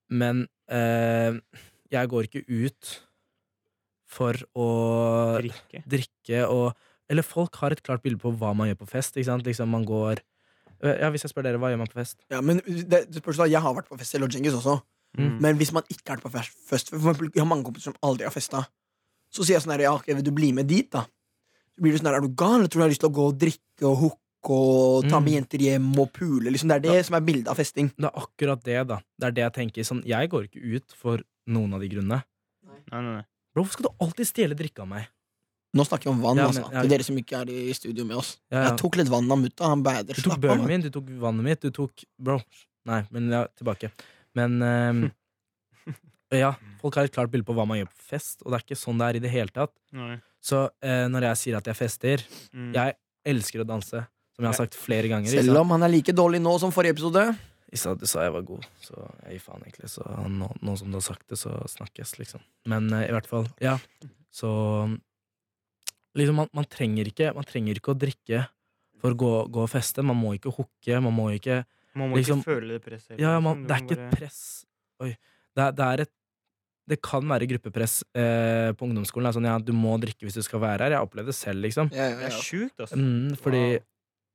men 0.09 0.47
eh, 0.69 1.39
jeg 1.93 2.09
går 2.09 2.27
ikke 2.29 2.43
ut 2.49 2.93
for 4.13 4.37
å 4.57 4.67
Drikke. 5.41 5.83
drikke 5.89 6.43
og 6.49 6.73
Eller 7.09 7.25
folk 7.25 7.55
har 7.61 7.71
et 7.75 7.81
klart 7.83 8.01
bilde 8.03 8.19
på 8.21 8.31
hva 8.37 8.53
man 8.55 8.69
gjør 8.69 8.77
på 8.85 8.87
fest. 8.89 9.17
Ikke 9.17 9.25
sant? 9.27 9.43
Liksom 9.45 9.69
man 9.69 9.83
går 9.85 10.21
Ja, 10.83 11.09
Hvis 11.11 11.23
jeg 11.23 11.31
spør 11.31 11.43
dere, 11.45 11.57
hva 11.61 11.69
gjør 11.71 11.79
man 11.83 11.87
på 11.91 11.99
fest? 11.99 12.17
Ja, 12.31 12.41
men 12.41 12.59
det, 12.65 13.05
det 13.11 13.21
spørs 13.21 13.37
da, 13.37 13.45
Jeg 13.47 13.61
har 13.61 13.73
vært 13.75 13.87
på 13.89 13.97
fest 13.99 14.15
i 14.15 14.21
Lodgingis 14.21 14.53
også. 14.57 14.79
Mm. 15.17 15.37
Men 15.41 15.57
hvis 15.59 15.71
man 15.75 15.83
ikke 15.89 16.09
har 16.09 16.17
vært 16.17 16.25
på 16.25 16.31
fest, 16.33 16.55
fest 16.69 16.89
For 16.89 16.97
eksempel, 17.11 17.29
jeg 17.35 17.41
har 17.43 17.49
mange 17.49 17.63
kompiser 17.67 17.91
som 17.91 17.97
aldri 18.03 18.25
har 18.25 18.33
festa. 18.33 18.63
Så 19.33 19.43
sier 19.45 19.55
jeg 19.57 19.63
sånn 19.65 19.73
her, 19.75 19.83
ja, 19.85 19.93
ok, 19.97 20.07
vil 20.13 20.23
du 20.25 20.31
bli 20.33 20.51
med 20.53 20.67
dit, 20.69 20.89
da? 20.93 21.03
Så 21.73 21.81
blir 21.81 21.93
du 21.93 21.97
sånn 22.01 22.09
her, 22.11 22.17
er 22.19 22.25
du 22.25 22.33
gal? 22.37 22.65
Tror 22.67 22.81
du 22.81 22.85
har 22.85 22.91
lyst 22.91 23.01
til 23.01 23.09
å 23.09 23.15
gå 23.17 23.27
og 23.31 23.37
drikke 23.41 23.85
og 23.89 23.95
hooke 24.01 24.19
og 24.49 25.03
ta 25.09 25.19
Mm. 25.19 25.23
med 25.23 25.33
jenter 25.33 25.59
hjem 25.59 25.99
og 25.99 26.11
pule. 26.13 26.51
Liksom. 26.51 26.67
Det 26.67 26.75
er 26.75 26.79
det 26.99 27.05
som 27.05 27.15
er 27.15 27.21
bildet 27.21 27.47
av 27.47 27.55
festing. 27.55 27.89
Det 27.95 28.05
er 28.05 28.19
akkurat 28.21 28.63
det, 28.63 28.87
da. 28.87 28.99
Det 29.19 29.27
er 29.27 29.31
det 29.31 29.43
jeg 29.43 29.53
tenker. 29.53 29.81
Sånn, 29.83 30.03
jeg 30.05 30.29
går 30.29 30.47
ikke 30.49 30.75
ut 30.75 30.91
for 30.95 31.19
noen 31.47 31.73
av 31.73 31.79
de 31.81 31.89
grunnene. 31.89 32.23
Nei, 32.65 33.01
nei, 33.01 33.01
nei. 33.01 33.23
Bro, 33.53 33.63
hvorfor 33.63 33.71
skal 33.73 33.83
du 33.89 33.95
alltid 34.01 34.25
stjele 34.27 34.55
drikke 34.55 34.79
av 34.81 34.87
meg? 34.87 35.07
Nå 35.75 35.85
snakker 35.87 36.03
vi 36.03 36.09
om 36.09 36.21
vann, 36.21 36.37
Ja, 36.37 36.47
altså. 36.47 36.61
men- 36.61 36.71
ja. 36.73 36.81
Til 36.81 36.89
dere 36.89 37.03
som 37.03 37.15
ikke 37.17 37.41
er 37.41 37.49
i 37.49 37.73
studio 37.73 38.05
med 38.05 38.17
oss. 38.17 38.37
Ja, 38.51 38.57
ja. 38.63 38.69
Jeg 38.69 38.77
tok 38.79 38.95
litt 38.97 39.07
vann 39.09 39.31
av 39.31 39.37
mutta. 39.39 39.63
Han 39.65 39.81
bader. 39.83 40.13
Du 40.13 40.21
tok 40.21 40.39
bønnen 40.39 40.67
min, 40.67 40.81
du 40.81 40.89
tok 40.89 41.05
vannet 41.19 41.43
mitt, 41.43 41.59
du 41.61 41.69
tok 41.71 41.91
Bro. 42.19 42.41
Nei, 42.85 43.07
men 43.11 43.29
ja, 43.31 43.47
tilbake. 43.57 43.91
Men 44.35 44.61
um, 44.61 45.11
Ja, 46.33 46.55
folk 46.81 46.95
har 46.95 47.03
et 47.05 47.11
klart 47.13 47.29
bilde 47.31 47.45
på 47.45 47.53
hva 47.53 47.65
man 47.67 47.77
gjør 47.77 47.89
på 47.91 48.01
fest, 48.09 48.41
og 48.43 48.51
det 48.51 48.57
er 48.59 48.65
ikke 48.65 48.79
sånn 48.79 48.97
det 48.97 49.05
er 49.07 49.15
i 49.17 49.19
det 49.19 49.31
hele 49.31 49.49
tatt. 49.53 49.71
nei. 49.93 50.19
Så 50.43 50.65
uh, 50.83 51.07
når 51.07 51.21
jeg 51.29 51.37
sier 51.37 51.57
at 51.57 51.63
jeg 51.65 51.75
fester 51.77 52.23
Mm. 52.53 52.73
Jeg 52.73 52.95
elsker 53.25 53.61
å 53.63 53.67
danse, 53.67 54.07
som 54.33 54.45
jeg 54.45 54.49
har 54.49 54.57
sagt 54.57 54.77
flere 54.77 55.09
ganger. 55.11 55.29
Selv 55.29 55.59
om 55.61 55.73
han 55.75 55.85
er 55.85 55.91
like 55.93 56.15
dårlig 56.15 56.41
nå 56.41 56.55
som 56.61 56.73
forrige 56.73 56.97
episode. 56.97 57.25
Issa, 57.73 57.95
du 57.97 58.05
sa 58.09 58.25
jeg 58.25 58.33
var 58.35 58.43
god, 58.45 58.65
så 58.85 58.95
jeg 59.25 59.37
gir 59.37 59.43
faen, 59.47 59.63
egentlig. 59.65 59.89
Så 59.89 60.03
nå, 60.29 60.49
nå 60.61 60.75
som 60.77 60.91
du 60.93 60.97
har 60.99 61.05
sagt 61.05 61.25
det, 61.31 61.39
så 61.41 61.53
snakkes, 61.71 62.17
liksom. 62.19 62.41
Men 62.69 62.89
uh, 62.93 63.01
i 63.01 63.13
hvert 63.13 63.29
fall, 63.29 63.47
ja. 63.63 63.79
Så 64.33 64.49
liksom, 66.17 66.37
man, 66.37 66.51
man, 66.53 66.67
trenger 66.69 67.09
ikke, 67.09 67.31
man 67.33 67.47
trenger 67.49 67.79
ikke 67.79 67.93
å 67.95 67.97
drikke 67.97 68.43
for 69.01 69.13
å 69.15 69.19
gå, 69.19 69.31
gå 69.53 69.63
og 69.65 69.71
feste. 69.71 70.05
Man 70.05 70.19
må 70.21 70.35
ikke 70.37 70.53
hooke, 70.53 70.99
man 71.01 71.15
må 71.17 71.31
ikke 71.37 71.63
Man 71.93 72.09
må 72.09 72.17
liksom- 72.17 72.41
ikke 72.41 72.49
føle 72.55 72.77
det 72.77 72.83
presset. 72.85 73.15
Ja, 73.19 73.35
liksom. 73.37 73.43
man, 73.45 73.65
det 73.69 73.75
er 73.75 73.83
ikke 73.85 73.97
et 73.99 74.13
press. 74.17 74.39
Oi. 75.01 75.15
Det 75.53 75.71
det 75.77 75.87
er 75.87 76.05
et 76.07 76.13
det 76.89 76.97
kan 76.99 77.23
være 77.23 77.47
gruppepress 77.47 78.01
eh, 78.11 78.73
på 78.75 78.83
ungdomsskolen. 78.83 79.31
Sånn, 79.31 79.45
ja, 79.47 79.55
du 79.57 79.71
må 79.71 79.93
drikke 80.03 80.25
hvis 80.27 80.35
du 80.35 80.43
skal 80.43 80.59
være 80.59 80.83
her. 80.83 80.91
Jeg 80.91 80.99
har 80.99 81.07
opplevd 81.07 81.29
det 81.31 81.35
selv, 81.37 81.63
liksom. 81.63 81.91
Ja, 81.95 82.09
Det 82.11 82.25
ja, 82.25 82.27
er 82.27 82.41
sjukt, 82.43 82.75
altså. 82.83 82.97
Mm, 82.99 83.37
fordi 83.39 83.61
Wow. 83.77 83.85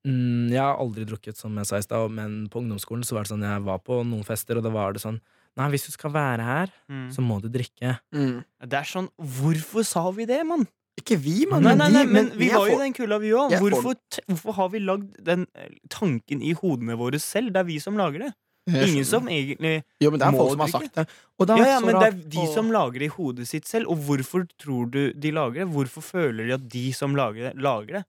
Mm, 0.06 0.50
Jeg 0.52 0.60
har 0.62 0.76
aldri 0.78 1.04
drukket, 1.08 1.36
som 1.36 1.54
jeg 1.56 1.66
sa 1.66 1.76
i 1.76 1.82
stad, 1.86 2.10
men 2.10 2.48
på 2.48 2.60
ungdomsskolen 2.62 3.04
så 3.04 3.14
var 3.16 3.24
det 3.26 3.32
sånn 3.32 3.42
jeg 3.46 3.62
var 3.66 3.78
på 3.78 4.00
noen 4.06 4.24
fester, 4.24 4.56
og 4.58 4.62
da 4.62 4.70
var 4.70 4.92
det 4.92 5.02
sånn 5.02 5.20
Nei, 5.58 5.70
hvis 5.72 5.86
du 5.88 5.92
skal 5.92 6.12
være 6.14 6.44
her, 6.44 6.68
Mm. 6.88 7.08
så 7.10 7.18
må 7.20 7.40
du 7.42 7.48
drikke. 7.50 7.98
Mm. 8.14 8.44
Det 8.62 8.72
er 8.78 8.84
sånn 8.86 9.08
Hvorfor 9.18 9.82
sa 9.84 10.04
vi 10.14 10.24
det, 10.24 10.44
mann? 10.46 10.66
Ikke 11.00 11.16
vi, 11.18 11.46
mann. 11.50 11.62
Nei, 11.62 11.74
nei, 11.74 11.88
nei, 11.90 12.04
men 12.06 12.30
vi 12.30 12.46
vi 12.46 12.50
var 12.54 12.68
jo 12.68 12.76
i 12.76 12.82
den 12.84 12.92
kulla, 12.94 13.18
vi 13.18 13.30
òg. 13.34 13.50
Hvorfor, 13.58 13.96
hvorfor 14.28 14.52
har 14.54 14.68
vi 14.70 14.78
lagd 14.78 15.16
den 15.24 15.46
eh, 15.54 15.68
tanken 15.90 16.42
i 16.42 16.52
hodene 16.54 16.94
våre 16.98 17.18
selv? 17.18 17.52
Det 17.52 17.60
er 17.60 17.64
vi 17.64 17.78
som 17.80 17.96
lager 17.98 18.18
det. 18.28 18.32
Ingen 18.68 19.04
som 19.04 19.26
egentlig 19.26 19.82
Jo, 19.98 20.10
men 20.10 20.20
det 20.20 20.26
er 20.28 20.32
må 20.34 20.38
folk 20.44 20.50
som 20.52 20.60
har 20.60 20.68
sagt 20.68 20.94
det. 20.94 21.06
Og 21.40 21.46
det 21.48 21.56
Ja, 21.58 21.66
ja, 21.74 21.80
men 21.80 21.94
det 21.98 22.06
er 22.12 22.16
de 22.36 22.46
som 22.54 22.70
lager 22.70 22.98
det 23.00 23.06
i 23.08 23.14
hodet 23.16 23.46
sitt 23.48 23.66
selv. 23.66 23.88
Og 23.88 23.96
hvorfor 24.04 24.46
tror 24.60 24.90
du 24.90 25.12
de 25.12 25.30
lager 25.32 25.64
det? 25.64 25.68
Hvorfor 25.72 26.02
føler 26.04 26.46
de 26.46 26.52
at 26.54 26.68
de 26.68 26.92
som 26.92 27.14
lager 27.16 27.48
det, 27.50 27.54
lager 27.62 27.86
det? 27.98 28.04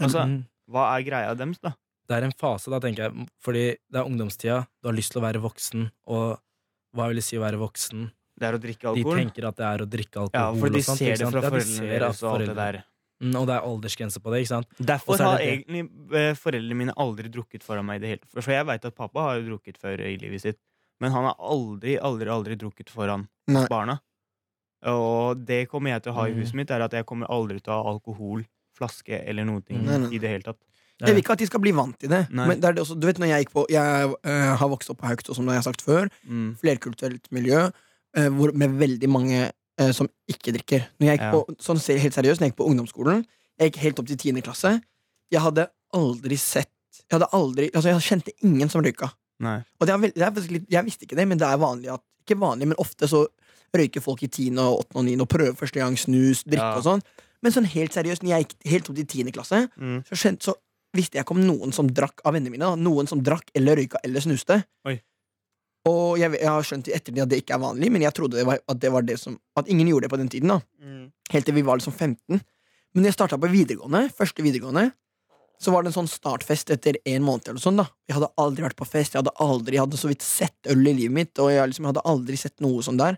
Altså, 0.00 0.24
Mm. 0.28 0.44
Hva 0.70 0.88
er 0.96 1.04
greia 1.06 1.34
deres, 1.38 1.58
da? 1.62 1.74
Det 2.06 2.16
er 2.16 2.26
en 2.28 2.32
fase, 2.38 2.70
da, 2.70 2.78
tenker 2.82 3.08
jeg. 3.08 3.28
Fordi 3.42 3.64
det 3.90 3.98
er 3.98 4.06
ungdomstida. 4.06 4.60
Du 4.82 4.88
har 4.88 4.94
lyst 4.94 5.10
til 5.12 5.20
å 5.20 5.24
være 5.26 5.40
voksen. 5.42 5.88
Og 6.06 6.36
hva 6.94 7.08
vil 7.10 7.18
det 7.18 7.24
si 7.26 7.36
å 7.38 7.42
være 7.42 7.58
voksen? 7.58 8.10
Det 8.36 8.46
er 8.46 8.54
å 8.54 8.60
drikke 8.62 8.86
alkohol? 8.92 9.16
De 9.16 9.24
tenker 9.24 9.48
at 9.48 9.56
det 9.56 9.64
er 9.66 9.82
å 9.82 9.88
drikke 9.90 10.20
alkohol. 10.22 10.54
Ja, 10.54 10.60
for 10.60 10.70
de 10.70 10.78
og 10.82 10.86
sånt, 10.86 10.98
ser 11.00 11.16
det 11.16 11.26
fra 11.26 11.40
Ja, 11.40 11.50
de 11.50 11.50
foreldrene 11.56 11.90
deres 11.96 12.22
og 12.22 12.30
alt 12.36 12.46
det 12.46 12.56
der. 12.56 12.78
Mm, 13.16 13.32
Og 13.40 13.46
det 13.48 13.54
er 13.56 13.64
aldersgrense 13.64 14.20
på 14.20 14.30
det, 14.34 14.42
ikke 14.44 14.52
sant? 14.52 14.68
Derfor 14.76 15.16
er 15.16 15.24
har 15.24 15.38
det 15.40 15.46
egentlig 15.48 15.82
eh, 16.20 16.34
foreldrene 16.36 16.76
mine 16.76 16.94
aldri 17.00 17.30
drukket 17.32 17.62
foran 17.64 17.86
meg 17.88 17.96
i 17.96 18.02
det 18.04 18.10
hele 18.12 18.42
For 18.44 18.52
jeg 18.52 18.66
veit 18.68 18.84
at 18.84 18.94
pappa 18.94 19.22
har 19.24 19.38
jo 19.40 19.46
drukket 19.56 19.78
før 19.80 20.02
i 20.04 20.18
livet 20.20 20.42
sitt, 20.44 20.58
men 21.00 21.10
han 21.16 21.24
har 21.24 21.34
aldri, 21.40 21.96
aldri, 21.96 22.28
aldri 22.28 22.58
drukket 22.60 22.92
foran 22.92 23.24
Nei. 23.48 23.64
barna. 23.72 23.96
Og 24.86 25.40
det 25.48 25.62
kommer 25.70 25.96
jeg 25.96 26.04
til 26.04 26.12
å 26.12 26.16
ha 26.20 26.26
i 26.28 26.34
Mm. 26.34 26.42
huset 26.42 26.54
mitt, 26.54 26.70
er 26.70 26.82
at 26.84 26.92
jeg 26.92 27.06
kommer 27.06 27.26
aldri 27.32 27.58
til 27.62 27.72
å 27.72 27.82
ha 27.82 27.90
alkohol, 27.90 28.44
flaske 28.76 29.18
eller 29.24 29.46
noe 29.48 29.62
ting 29.66 29.82
Nei, 29.84 29.98
nei. 30.04 30.10
i 30.16 30.20
det 30.22 30.30
hele 30.34 30.46
tatt. 30.46 30.60
Jeg 31.00 31.12
vil 31.12 31.20
ikke 31.20 31.34
at 31.36 31.42
de 31.42 31.46
skal 31.50 31.60
bli 31.60 31.72
vant 31.76 31.96
til 32.00 32.08
det. 32.08 32.22
Nei. 32.32 32.46
Men 32.48 32.60
det 32.60 32.70
er 32.70 32.76
det 32.78 32.80
også, 32.86 32.94
du 32.96 33.04
vet 33.06 33.18
når 33.20 33.28
Jeg 33.28 33.44
gikk 33.44 33.50
på 33.52 33.66
Jeg 33.68 34.12
eh, 34.24 34.52
har 34.56 34.68
vokst 34.72 34.88
opp 34.92 35.02
på 35.02 35.08
Haugto, 35.10 35.34
som 35.36 35.48
jeg 35.52 35.58
har 35.60 35.66
sagt 35.66 35.82
før. 35.84 36.08
Mm. 36.24 36.54
Flerkulturelt 36.62 37.28
miljø 37.36 37.66
eh, 37.66 38.28
hvor, 38.32 38.54
med 38.56 38.78
veldig 38.80 39.10
mange 39.12 39.42
eh, 39.50 39.90
som 39.92 40.08
ikke 40.32 40.54
drikker. 40.56 40.86
Når 41.00 41.10
jeg 41.10 41.18
gikk 41.18 41.26
Ja. 41.26 41.32
på, 41.36 41.56
sånn 41.60 41.82
helt 41.84 42.16
seriøst, 42.16 42.40
når 42.40 42.48
jeg 42.48 42.54
gikk 42.54 42.60
på 42.62 42.68
ungdomsskolen 42.70 43.26
Jeg 43.60 43.70
gikk 43.72 43.82
helt 43.82 44.00
opp 44.00 44.08
til 44.08 44.16
tiende 44.24 44.44
klasse. 44.46 44.72
Jeg 45.32 45.40
hadde 45.44 45.68
aldri 45.92 46.36
sett 46.40 46.72
Jeg 47.04 47.18
hadde 47.18 47.28
aldri 47.36 47.68
Altså 47.74 47.92
jeg 47.92 48.06
kjente 48.08 48.32
ingen 48.42 48.72
som 48.72 48.80
røyka. 48.84 49.12
Og 49.44 49.84
det 49.84 49.92
er 49.92 49.98
veld, 50.00 50.14
det 50.16 50.24
er 50.24 50.52
litt, 50.54 50.70
jeg 50.72 50.84
visste 50.86 51.04
ikke 51.04 51.16
det, 51.18 51.28
men 51.28 51.36
det 51.36 51.44
er 51.44 51.60
vanlig 51.60 51.92
at 51.92 52.00
Ikke 52.24 52.38
vanlig, 52.40 52.70
men 52.72 52.80
ofte 52.80 53.04
så 53.06 53.26
røyker 53.76 54.00
folk 54.00 54.22
i 54.24 54.28
tiende, 54.32 54.62
og 54.64 54.80
åttende 54.86 55.02
og 55.02 55.04
niende 55.04 55.24
og 55.26 55.28
prøver 55.28 55.52
første 55.58 55.82
gang 55.82 55.96
snus, 56.00 56.40
drikke 56.48 56.64
Ja. 56.64 56.78
og 56.78 56.84
sånn. 56.86 57.02
Men 57.46 57.54
sånn 57.54 57.68
helt 57.70 57.94
seriøst, 57.94 58.24
når 58.26 58.32
jeg 58.32 58.44
gikk 58.46 58.54
helt 58.72 58.88
opp 58.90 58.96
til 58.98 59.06
tiende 59.12 59.32
klasse, 59.36 59.58
Mm. 59.78 60.00
så, 60.08 60.16
skjønte, 60.18 60.42
så 60.50 60.54
visste 60.96 61.14
jeg 61.20 61.22
ikke 61.26 61.36
om 61.36 61.44
noen 61.46 61.72
som 61.76 61.86
drakk 61.86 62.24
av 62.26 62.34
vennene 62.34 62.50
mine. 62.56 62.64
Da. 62.66 62.74
Noen 62.80 63.06
som 63.06 63.20
drakk 63.22 63.52
eller 63.54 63.76
røyka 63.78 64.00
eller 64.02 64.24
snuste. 64.24 64.64
Oi. 64.88 64.96
Og 65.86 66.18
jeg, 66.18 66.32
jeg 66.40 66.48
har 66.50 66.64
skjønt 66.66 66.88
i 66.90 66.94
ettertid 66.96 67.22
at 67.22 67.30
det 67.30 67.38
ikke 67.44 67.54
er 67.54 67.62
vanlig, 67.62 67.92
men 67.94 68.02
jeg 68.02 68.14
trodde 68.16 68.40
det 68.40 68.46
var, 68.48 68.58
at 68.66 68.80
det 68.82 68.90
var 68.90 69.04
det 69.06 69.18
som 69.22 69.36
At 69.56 69.68
ingen 69.70 69.86
gjorde 69.86 70.08
det 70.08 70.10
på 70.10 70.18
den 70.18 70.28
tiden. 70.32 70.48
da 70.48 70.60
Mm. 70.82 71.12
Helt 71.30 71.44
til 71.46 71.54
vi 71.54 71.62
var 71.62 71.76
liksom 71.78 71.92
15. 71.94 72.40
Men 72.94 73.02
når 73.04 73.10
jeg 73.12 73.14
starta 73.20 73.38
på 73.38 73.50
videregående, 73.52 74.10
første 74.10 74.42
videregående, 74.42 74.92
så 75.60 75.70
var 75.72 75.82
det 75.82 75.92
en 75.94 76.02
sånn 76.04 76.10
startfest 76.10 76.70
etter 76.74 76.96
en 77.06 77.22
måned. 77.22 77.48
eller 77.48 77.60
sånn 77.60 77.76
da 77.76 77.86
Jeg 78.08 78.16
hadde 78.18 78.32
aldri 78.38 78.62
vært 78.66 78.76
på 78.76 78.86
fest, 78.86 79.12
jeg 79.14 79.22
hadde 79.22 79.36
aldri 79.38 79.72
jeg 79.78 79.84
hadde 79.86 79.96
så 80.02 80.08
vidt 80.08 80.22
sett 80.22 80.56
øl 80.66 80.82
i 80.88 80.92
livet 80.92 81.12
mitt. 81.12 81.38
Og 81.38 81.50
jeg, 81.50 81.68
liksom, 81.70 81.86
hadde 81.86 82.02
aldri 82.04 82.36
sett 82.36 82.58
noe 82.60 82.82
sånn 82.82 82.98
der. 82.98 83.16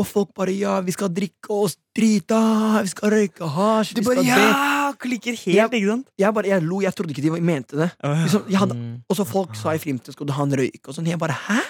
Og 0.00 0.06
folk 0.08 0.30
bare 0.34 0.52
'ja, 0.56 0.80
vi 0.80 0.92
skal 0.96 1.08
drikke 1.12 1.50
oss 1.52 1.76
drita', 1.96 2.80
'vi 2.82 2.88
skal 2.88 3.10
røyke 3.12 3.44
hasj', 3.56 3.94
Du 3.94 4.00
vi 4.00 4.06
bare 4.06 4.24
skal 4.24 4.26
ja! 4.26 4.92
Klikker 5.00 5.34
helt, 5.44 5.72
ikke 5.76 5.86
sant? 5.88 6.06
Jeg 6.18 6.34
bare, 6.34 6.46
jeg 6.48 6.62
lo, 6.62 6.80
jeg 6.80 6.94
trodde 6.96 7.12
ikke 7.14 7.22
de 7.22 7.40
mente 7.40 7.76
det. 7.76 7.90
Liksom, 8.02 8.42
jeg 8.50 8.58
hadde, 8.58 8.74
Mm. 8.74 9.02
og 9.08 9.16
så 9.16 9.24
folk 9.26 9.54
sa 9.54 9.70
i 9.70 9.78
frimtid 9.78 10.12
'skal 10.14 10.26
du 10.26 10.32
ha 10.32 10.42
en 10.42 10.52
røyk?' 10.56 10.88
og 10.88 10.94
sånn. 10.94 11.06
Jeg 11.06 11.18
bare 11.18 11.32
'hæ?' 11.36 11.62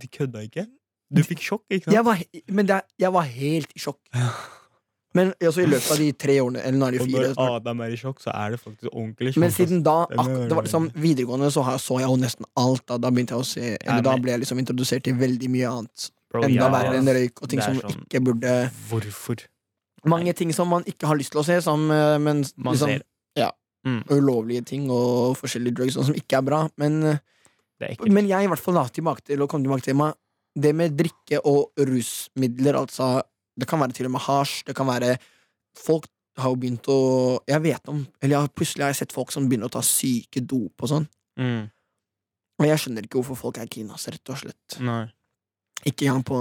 De 0.00 0.06
kødda 0.06 0.38
ikke? 0.44 0.66
Du 1.12 1.22
fikk 1.22 1.40
sjokk, 1.40 1.62
ikke 1.70 1.84
sant? 1.84 1.94
Jeg 1.94 2.04
var, 2.04 2.22
men 2.48 2.66
det, 2.66 2.82
jeg 2.98 3.12
var 3.12 3.22
helt 3.24 3.72
i 3.74 3.78
sjokk. 3.80 3.98
Men 5.12 5.32
altså, 5.42 5.62
i 5.62 5.66
løpet 5.66 5.90
av 5.90 5.98
de 5.98 6.12
tre 6.12 6.36
årene, 6.38 6.60
eller 6.62 6.78
nå 6.78 6.86
er 6.86 6.90
det 6.92 7.00
Og 7.00 7.08
når. 7.08 7.56
Adam 7.56 7.80
er 7.80 7.90
i 7.90 7.96
sjokk, 7.98 8.20
så 8.22 8.30
er 8.32 8.50
det 8.54 8.60
faktisk 8.60 8.92
ordentlig 8.94 9.32
sjokk. 9.34 9.40
Men 9.42 9.50
siden 9.50 9.82
da, 9.82 10.06
Det 10.06 10.54
var 10.54 10.62
liksom 10.62 10.90
videregående, 10.94 11.50
så 11.50 11.64
så 11.80 11.98
jeg 11.98 12.06
jo 12.08 12.16
nesten 12.16 12.44
alt. 12.56 12.86
Da, 12.86 12.96
da 12.98 13.10
begynte 13.10 13.34
jeg 13.34 13.40
å 13.40 13.44
se 13.44 13.76
Eller 13.80 14.02
da 14.02 14.12
men- 14.12 14.22
ble 14.22 14.30
jeg 14.32 14.40
liksom 14.40 14.58
introdusert 14.62 15.02
til 15.02 15.14
veldig 15.14 15.48
mye 15.50 15.66
annet. 15.78 16.10
Bro, 16.30 16.44
Enda 16.46 16.62
ja, 16.62 16.68
verre 16.70 16.98
enn 17.00 17.08
røyk 17.10 17.40
og 17.42 17.48
ting 17.50 17.60
som 17.62 17.74
sånn- 17.80 18.04
ikke 18.06 18.20
burde 18.22 18.70
Hvorfor? 18.88 19.46
Mange 20.06 20.32
ting 20.36 20.52
som 20.54 20.68
man 20.70 20.84
ikke 20.88 21.06
har 21.10 21.18
lyst 21.18 21.32
til 21.34 21.40
å 21.42 21.44
se, 21.44 21.60
som, 21.60 21.90
eh, 21.90 22.18
men 22.18 22.44
Man 22.56 22.74
liksom, 22.74 22.88
ser. 22.88 23.02
ja, 23.36 23.50
Mm. 23.86 24.04
ulovlige 24.08 24.64
ting 24.66 24.90
og 24.90 25.36
forskjellige 25.40 25.74
drugs 25.74 25.94
sånn 25.96 26.04
som 26.04 26.14
ikke 26.14 26.36
er 26.38 26.42
bra. 26.42 26.68
Men 26.76 27.02
eh, 27.02 27.18
er. 27.80 27.96
Men 28.10 28.28
jeg 28.28 28.44
i 28.44 28.48
hvert 28.48 28.60
fall 28.60 28.74
la 28.74 28.84
tilbake 28.88 29.24
til 29.24 29.38
å 29.40 29.48
komme 29.48 29.64
tilbake 29.64 29.82
til 29.82 29.94
meg 29.96 30.14
Det 30.58 30.74
med 30.74 30.96
drikke 30.98 31.38
og 31.46 31.70
rusmidler, 31.78 32.74
altså 32.74 33.22
Det 33.58 33.68
kan 33.68 33.78
være 33.80 33.94
til 33.94 34.06
og 34.06 34.12
med 34.12 34.20
hasj, 34.20 34.64
det 34.66 34.74
kan 34.76 34.86
være 34.86 35.18
Folk 35.78 36.06
har 36.36 36.50
jo 36.50 36.56
begynt 36.56 36.88
å 36.88 37.40
Jeg 37.48 37.62
vet 37.62 37.88
om 37.88 38.06
Eller 38.20 38.40
jeg, 38.40 38.54
plutselig 38.54 38.82
har 38.82 38.92
jeg 38.92 38.96
sett 38.96 39.12
folk 39.12 39.30
som 39.32 39.48
begynner 39.48 39.68
å 39.70 39.70
ta 39.72 39.80
syke 39.80 40.44
dop 40.44 40.82
og 40.82 40.88
sånn. 40.88 41.08
Mm. 41.38 41.70
Og 42.60 42.66
jeg 42.66 42.78
skjønner 42.82 43.06
ikke 43.06 43.22
hvorfor 43.22 43.36
folk 43.38 43.58
er 43.58 43.66
altså, 43.88 44.12
rett 44.12 44.28
og 44.28 44.36
slett. 44.36 44.80
Nei. 44.80 45.06
Ikke 45.86 46.08
engang 46.08 46.24
på 46.24 46.38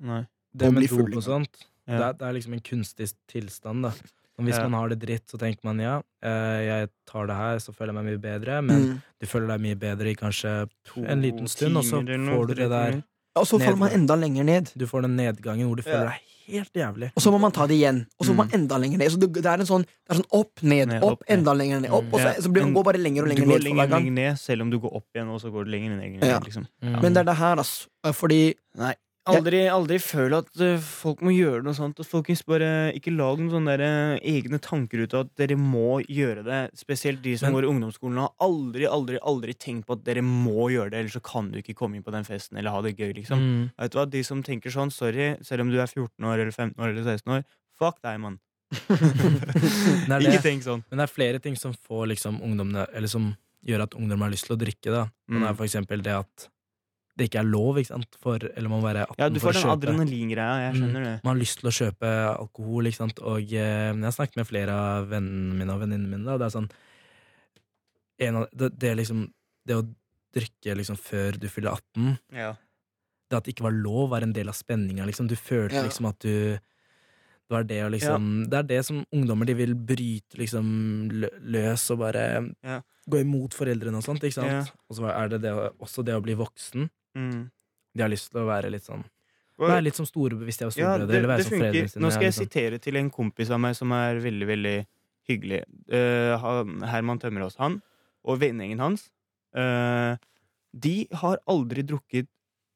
Nei. 0.00 0.24
Det 0.52 0.72
med 0.72 0.88
dop 0.88 1.16
og 1.16 1.22
sånt, 1.24 1.62
Ja. 1.88 1.96
det, 1.98 2.02
er, 2.06 2.12
det 2.12 2.26
er 2.28 2.34
liksom 2.36 2.52
en 2.52 2.60
kunstig 2.60 3.12
tilstand. 3.30 3.82
da 3.82 3.92
Og 4.38 4.44
Hvis 4.44 4.56
Ja. 4.56 4.68
man 4.68 4.80
har 4.80 4.88
det 4.88 4.98
dritt, 5.00 5.26
så 5.28 5.38
tenker 5.38 5.64
man 5.64 5.78
ja, 5.78 6.00
eh, 6.22 6.60
jeg 6.66 6.90
tar 7.06 7.26
det 7.26 7.36
her, 7.36 7.56
så 7.58 7.72
føler 7.72 7.92
jeg 7.92 7.94
meg 7.94 8.04
mye 8.10 8.22
bedre. 8.22 8.62
Men 8.62 8.82
mm. 8.82 9.02
du 9.20 9.26
føler 9.26 9.46
deg 9.48 9.60
mye 9.60 9.78
bedre 9.78 10.10
i 10.10 10.14
kanskje 10.14 10.68
To 10.92 11.04
en 11.04 11.22
liten 11.22 11.48
stund, 11.48 11.76
og 11.76 11.84
så 11.84 12.02
får 12.02 12.46
du 12.48 12.54
det 12.54 12.70
der. 12.70 13.02
Og 13.36 13.46
så 13.46 13.58
faller 13.58 13.76
man 13.80 13.92
enda 13.92 14.14
lenger 14.14 14.44
ned. 14.44 14.72
Du 14.76 14.86
får 14.86 15.02
den 15.02 15.16
nedgangen 15.16 15.66
hvor 15.66 15.76
du 15.76 15.82
føler 15.82 16.04
Ja. 16.04 16.10
deg 16.10 16.31
helt 16.48 16.72
jævlig. 16.74 17.10
Og 17.16 17.22
så 17.22 17.30
må 17.32 17.38
man 17.40 17.52
ta 17.52 17.66
det 17.66 17.76
igjen. 17.78 18.06
Og 18.18 18.26
så 18.26 18.32
må 18.32 18.32
Mm. 18.32 18.36
man 18.42 18.50
enda 18.60 18.78
lenger 18.78 18.98
ned. 18.98 19.10
Så 19.12 19.18
det, 19.20 19.32
det 19.34 19.46
er 19.46 19.60
en 19.60 19.66
sånn, 19.66 19.82
det 19.86 20.10
er 20.10 20.14
sånn 20.20 20.30
opp, 20.32 20.62
ned, 20.62 20.88
Ned, 20.88 21.02
opp, 21.02 21.12
opp, 21.12 21.22
ned. 21.28 21.38
enda 21.38 21.52
lenger 21.54 21.80
ned. 21.80 21.90
Opp, 21.90 22.04
og 22.12 22.20
så, 22.20 22.26
Ja, 22.34 22.40
så 22.40 22.52
blir, 22.52 22.72
går 22.74 22.84
bare 22.84 22.98
lenger 22.98 23.22
og 23.22 23.28
lenger 23.28 23.46
ned. 23.46 23.60
Du 23.60 23.68
går 23.68 23.68
lenger, 23.68 23.88
lenger 23.96 24.12
ned, 24.12 24.38
selv 24.38 24.62
om 24.62 24.70
du 24.70 24.78
går 24.78 24.92
opp 24.96 25.06
igjen, 25.14 25.28
og 25.28 25.40
så 25.40 25.50
går 25.52 25.64
du 25.64 25.70
lenger 25.70 25.90
ned. 25.90 26.00
Lenger 26.00 26.20
ned 26.20 26.28
Ja. 26.30 26.38
liksom. 26.40 26.66
Mm. 26.82 27.00
Men 27.02 27.12
det 27.12 27.16
er 27.20 27.24
det 27.24 27.36
her, 27.36 27.56
altså. 27.56 27.86
Fordi 28.12 28.54
Nei. 28.74 28.94
Aldri, 29.30 29.60
aldri 29.70 29.98
føl 30.02 30.34
at 30.34 30.48
eh, 30.58 30.80
folk 30.82 31.20
må 31.22 31.30
gjøre 31.30 31.62
noe 31.62 31.76
sånt. 31.78 32.00
Og 32.02 32.06
folkens, 32.08 32.40
bare 32.42 32.90
ikke 32.98 33.12
lag 33.14 33.38
noen 33.38 33.52
sånne 33.52 33.76
der, 33.78 33.82
eh, 33.86 34.22
egne 34.32 34.58
tanker 34.58 35.04
ut 35.04 35.14
av 35.14 35.26
at 35.28 35.36
dere 35.38 35.54
må 35.54 36.00
gjøre 36.10 36.42
det. 36.42 36.58
Spesielt 36.74 37.22
de 37.22 37.36
som 37.38 37.46
Men- 37.52 37.54
går 37.60 37.64
i 37.68 37.70
ungdomsskolen 37.70 38.18
har 38.18 38.32
aldri, 38.40 38.84
aldri, 38.90 39.18
aldri 39.22 39.54
tenkt 39.54 39.86
på 39.86 39.92
at 39.94 40.02
dere 40.02 40.22
må 40.26 40.66
gjøre 40.74 40.90
det, 40.90 40.98
ellers 41.04 41.14
så 41.14 41.22
kan 41.22 41.52
du 41.52 41.60
ikke 41.62 41.76
komme 41.78 41.94
inn 41.96 42.02
på 42.02 42.10
den 42.10 42.24
festen 42.26 42.58
eller 42.58 42.70
ha 42.74 42.80
det 42.82 42.96
gøy, 42.98 43.14
liksom. 43.14 43.38
Mm. 43.38 43.70
Vet 43.78 43.92
du 43.92 43.98
hva, 43.98 44.10
De 44.10 44.22
som 44.24 44.42
tenker 44.42 44.70
sånn, 44.74 44.90
sorry, 44.90 45.36
selv 45.42 45.60
om 45.60 45.70
du 45.70 45.78
er 45.78 45.86
14 45.86 46.24
år 46.26 46.40
eller 46.42 46.50
15 46.50 46.82
år 46.82 46.88
eller 46.90 47.04
16 47.06 47.32
år, 47.38 47.44
fuck 47.78 48.02
deg, 48.02 48.18
mann. 48.18 48.40
Ikke 50.22 50.42
tenk 50.42 50.62
sånn. 50.66 50.82
Men 50.90 50.98
det 50.98 51.06
er 51.06 51.14
flere 51.14 51.38
ting 51.40 51.54
som 51.54 51.74
får 51.86 52.08
liksom 52.14 52.40
ungdommene 52.42 52.86
Eller 52.92 53.06
som 53.08 53.36
gjør 53.64 53.82
at 53.84 53.94
ungdom 53.94 54.22
har 54.24 54.30
lyst 54.32 54.46
til 54.48 54.56
å 54.56 54.58
drikke. 54.58 54.90
da 54.90 55.02
Og 55.02 55.10
Det 55.28 55.38
Mm. 55.42 55.48
er 55.50 55.54
for 55.54 55.64
eksempel 55.66 56.02
det 56.02 56.12
at 56.18 56.48
det 57.18 57.26
ikke 57.28 57.40
er 57.42 57.48
lov, 57.48 57.76
ikke 57.76 57.92
sant? 57.92 58.16
For, 58.22 58.38
eller 58.40 58.68
man 58.72 58.80
må 58.80 58.86
være 58.88 59.02
18 59.04 59.18
Ja, 59.20 59.28
du 59.28 59.38
for 59.38 59.48
får 59.48 59.52
å 59.52 59.54
den 59.54 59.62
kjøpe. 59.62 59.74
adrenalingreia. 59.76 60.54
Jeg 60.64 60.74
skjønner 60.80 61.02
det. 61.04 61.14
Man 61.24 61.34
har 61.34 61.40
lyst 61.42 61.58
til 61.60 61.68
å 61.68 61.74
kjøpe 61.76 62.12
alkohol, 62.38 62.86
ikke 62.88 63.00
sant. 63.02 63.18
Og 63.20 63.52
eh, 63.52 63.92
jeg 63.92 64.02
har 64.06 64.14
snakket 64.16 64.36
med 64.40 64.48
flere 64.48 64.72
av 64.72 65.08
vennene 65.12 65.58
mine 65.58 65.74
og 65.76 65.82
venninnene 65.84 66.08
mine. 66.16 66.32
og 66.32 66.40
Det 66.40 66.46
er 66.48 66.54
sånn 66.56 66.70
en 68.22 68.36
av, 68.42 68.46
det, 68.52 68.70
det, 68.78 68.94
liksom, 69.02 69.26
det 69.68 69.76
å 69.80 69.84
drikke 70.32 70.76
liksom 70.78 70.96
før 71.00 71.36
du 71.40 71.48
fyller 71.52 71.74
18 71.76 72.12
Ja. 72.32 72.52
Det 73.32 73.38
at 73.38 73.44
det 73.48 73.54
ikke 73.54 73.64
var 73.64 73.72
lov, 73.76 74.10
var 74.12 74.24
en 74.26 74.32
del 74.36 74.48
av 74.52 74.56
spenninga. 74.56 75.06
Liksom. 75.08 75.28
Du 75.28 75.36
følte 75.40 75.78
Ja. 75.80 75.82
liksom 75.86 76.08
at 76.08 76.18
du 76.20 76.32
det, 76.56 77.56
var 77.58 77.64
det, 77.68 77.78
å 77.84 77.90
liksom, 77.92 78.48
det 78.48 78.58
er 78.58 78.62
det 78.68 78.80
som 78.86 79.02
ungdommer 79.12 79.44
de 79.48 79.54
vil 79.58 79.74
bryte 79.74 80.38
liksom 80.40 81.10
løs 81.52 81.90
og 81.92 81.98
bare 82.00 82.54
Ja. 82.64 82.80
gå 83.08 83.20
imot 83.20 83.52
foreldrene 83.52 83.96
og 83.98 84.04
sånt. 84.04 84.22
Ikke 84.24 84.38
sant? 84.40 84.48
Ja. 84.48 84.64
Og 84.88 84.96
så 84.96 85.08
er 85.12 85.28
det, 85.28 85.42
det 85.42 85.52
også 85.80 86.04
det 86.04 86.14
å 86.16 86.22
bli 86.24 86.34
voksen. 86.34 86.88
Mm. 87.18 87.50
De 87.92 88.04
har 88.04 88.10
lyst 88.12 88.30
til 88.32 88.42
å 88.42 88.48
være 88.48 88.70
litt 88.72 88.86
sånn 88.86 89.04
Være 89.62 89.84
litt 89.84 89.98
som 89.98 90.06
storebror 90.08 90.48
hvis 90.48 90.58
de 90.58 90.64
er 90.66 90.78
Ja, 90.80 90.92
det, 90.98 91.12
eller 91.18 91.28
være 91.28 91.44
som 91.46 91.54
funker. 91.54 91.88
sine. 91.92 92.02
Nå 92.02 92.10
skal 92.10 92.26
jeg 92.26 92.32
jeg 92.32 92.48
sitere 92.48 92.78
til 92.82 92.98
en 92.98 93.10
kompis 93.12 93.52
av 93.52 93.60
meg 93.62 93.76
som 93.78 93.92
er 93.94 94.18
veldig, 94.24 94.46
veldig 94.48 94.76
hyggelig. 95.28 95.60
Uh, 95.92 96.34
Herman 96.88 97.20
Tømmerås. 97.22 97.58
Han 97.60 97.78
og 98.24 98.40
vennegjengen 98.40 98.82
hans 98.82 99.08
uh, 99.58 100.16
De 100.72 101.06
har 101.20 101.38
aldri 101.50 101.84
drukket 101.86 102.30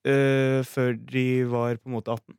uh, 0.07 0.63
før 0.69 0.95
de 1.01 1.27
var 1.51 1.81
på 1.81 1.91
en 1.91 1.97
måte 1.97 2.13
18. 2.13 2.39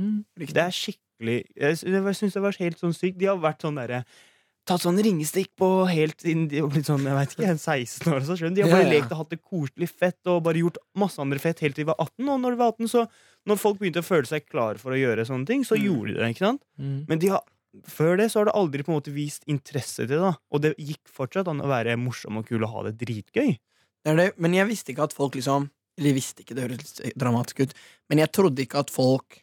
Mm. 0.00 0.18
Det 0.40 0.64
er 0.64 0.74
skikkelig 0.74 1.06
jeg 1.20 1.76
syns 2.16 2.32
det 2.34 2.42
var 2.42 2.56
helt 2.58 2.80
sånn 2.80 2.96
sykt. 2.96 3.20
De 3.20 3.28
har 3.28 3.38
vært 3.38 3.62
sånn 3.62 3.76
derre 3.76 4.04
Tatt 4.70 4.84
sånn 4.84 5.00
ringestikk 5.02 5.48
på 5.58 5.68
helt 5.90 6.20
siden 6.22 6.44
de 6.50 6.60
har 6.62 6.68
blitt 6.70 6.86
sånn, 6.86 7.02
jeg 7.02 7.16
vet 7.16 7.32
ikke, 7.34 7.54
16 7.58 8.12
år. 8.14 8.20
Så, 8.28 8.36
skjønner 8.38 8.54
de 8.60 8.62
har 8.62 8.70
bare 8.70 8.84
Ja, 8.84 8.88
ja. 8.88 8.92
lekt 9.00 9.10
og 9.14 9.18
hatt 9.24 9.32
det 9.34 9.40
koselig 9.42 9.88
fett 9.90 10.30
og 10.30 10.44
bare 10.46 10.60
gjort 10.62 10.78
masse 10.94 11.18
andre 11.22 11.40
fett 11.42 11.58
helt 11.64 11.74
til 11.74 11.82
de 11.84 11.88
var 11.90 11.98
18. 11.98 12.28
Og 12.30 12.38
når 12.44 12.54
de 12.54 12.60
var 12.62 12.70
18, 12.76 12.86
så 12.92 13.02
når 13.50 13.58
folk 13.58 13.80
begynte 13.80 14.02
å 14.04 14.06
føle 14.06 14.30
seg 14.30 14.46
klare 14.46 14.78
for 14.78 14.94
å 14.94 15.00
gjøre 15.00 15.26
sånne 15.26 15.46
ting, 15.48 15.64
så 15.66 15.74
Mm. 15.74 15.82
gjorde 15.88 16.14
de 16.14 16.20
det. 16.20 16.28
ikke 16.36 16.46
sant? 16.46 16.62
Mm. 16.78 17.04
Men 17.08 17.18
de 17.18 17.28
har, 17.34 17.42
før 17.86 18.16
det 18.22 18.30
så 18.30 18.38
har 18.40 18.44
det 18.46 18.54
aldri 18.54 18.82
på 18.86 18.92
en 18.94 19.00
måte 19.00 19.12
vist 19.14 19.42
interesse 19.50 20.06
til 20.06 20.14
det. 20.14 20.20
da 20.22 20.34
Og 20.52 20.60
det 20.62 20.76
gikk 20.78 21.02
fortsatt 21.10 21.48
an 21.48 21.60
å 21.60 21.66
være 21.66 21.98
morsom 21.98 22.38
og 22.38 22.46
kul 22.46 22.62
og 22.62 22.70
ha 22.70 22.82
det 22.90 22.98
dritgøy. 23.02 23.58
Det 24.04 24.16
det, 24.16 24.32
men 24.38 24.54
jeg 24.54 24.66
visste 24.68 24.92
ikke 24.94 25.02
at 25.10 25.12
folk 25.12 25.34
liksom 25.34 25.68
Eller 25.98 26.14
visste 26.14 26.40
ikke, 26.44 26.54
det 26.54 26.62
høres 26.70 27.00
litt 27.02 27.18
dramatisk 27.18 27.60
ut, 27.60 27.74
men 28.08 28.18
jeg 28.18 28.30
trodde 28.32 28.62
ikke 28.64 28.78
at 28.78 28.88
folk 28.90 29.42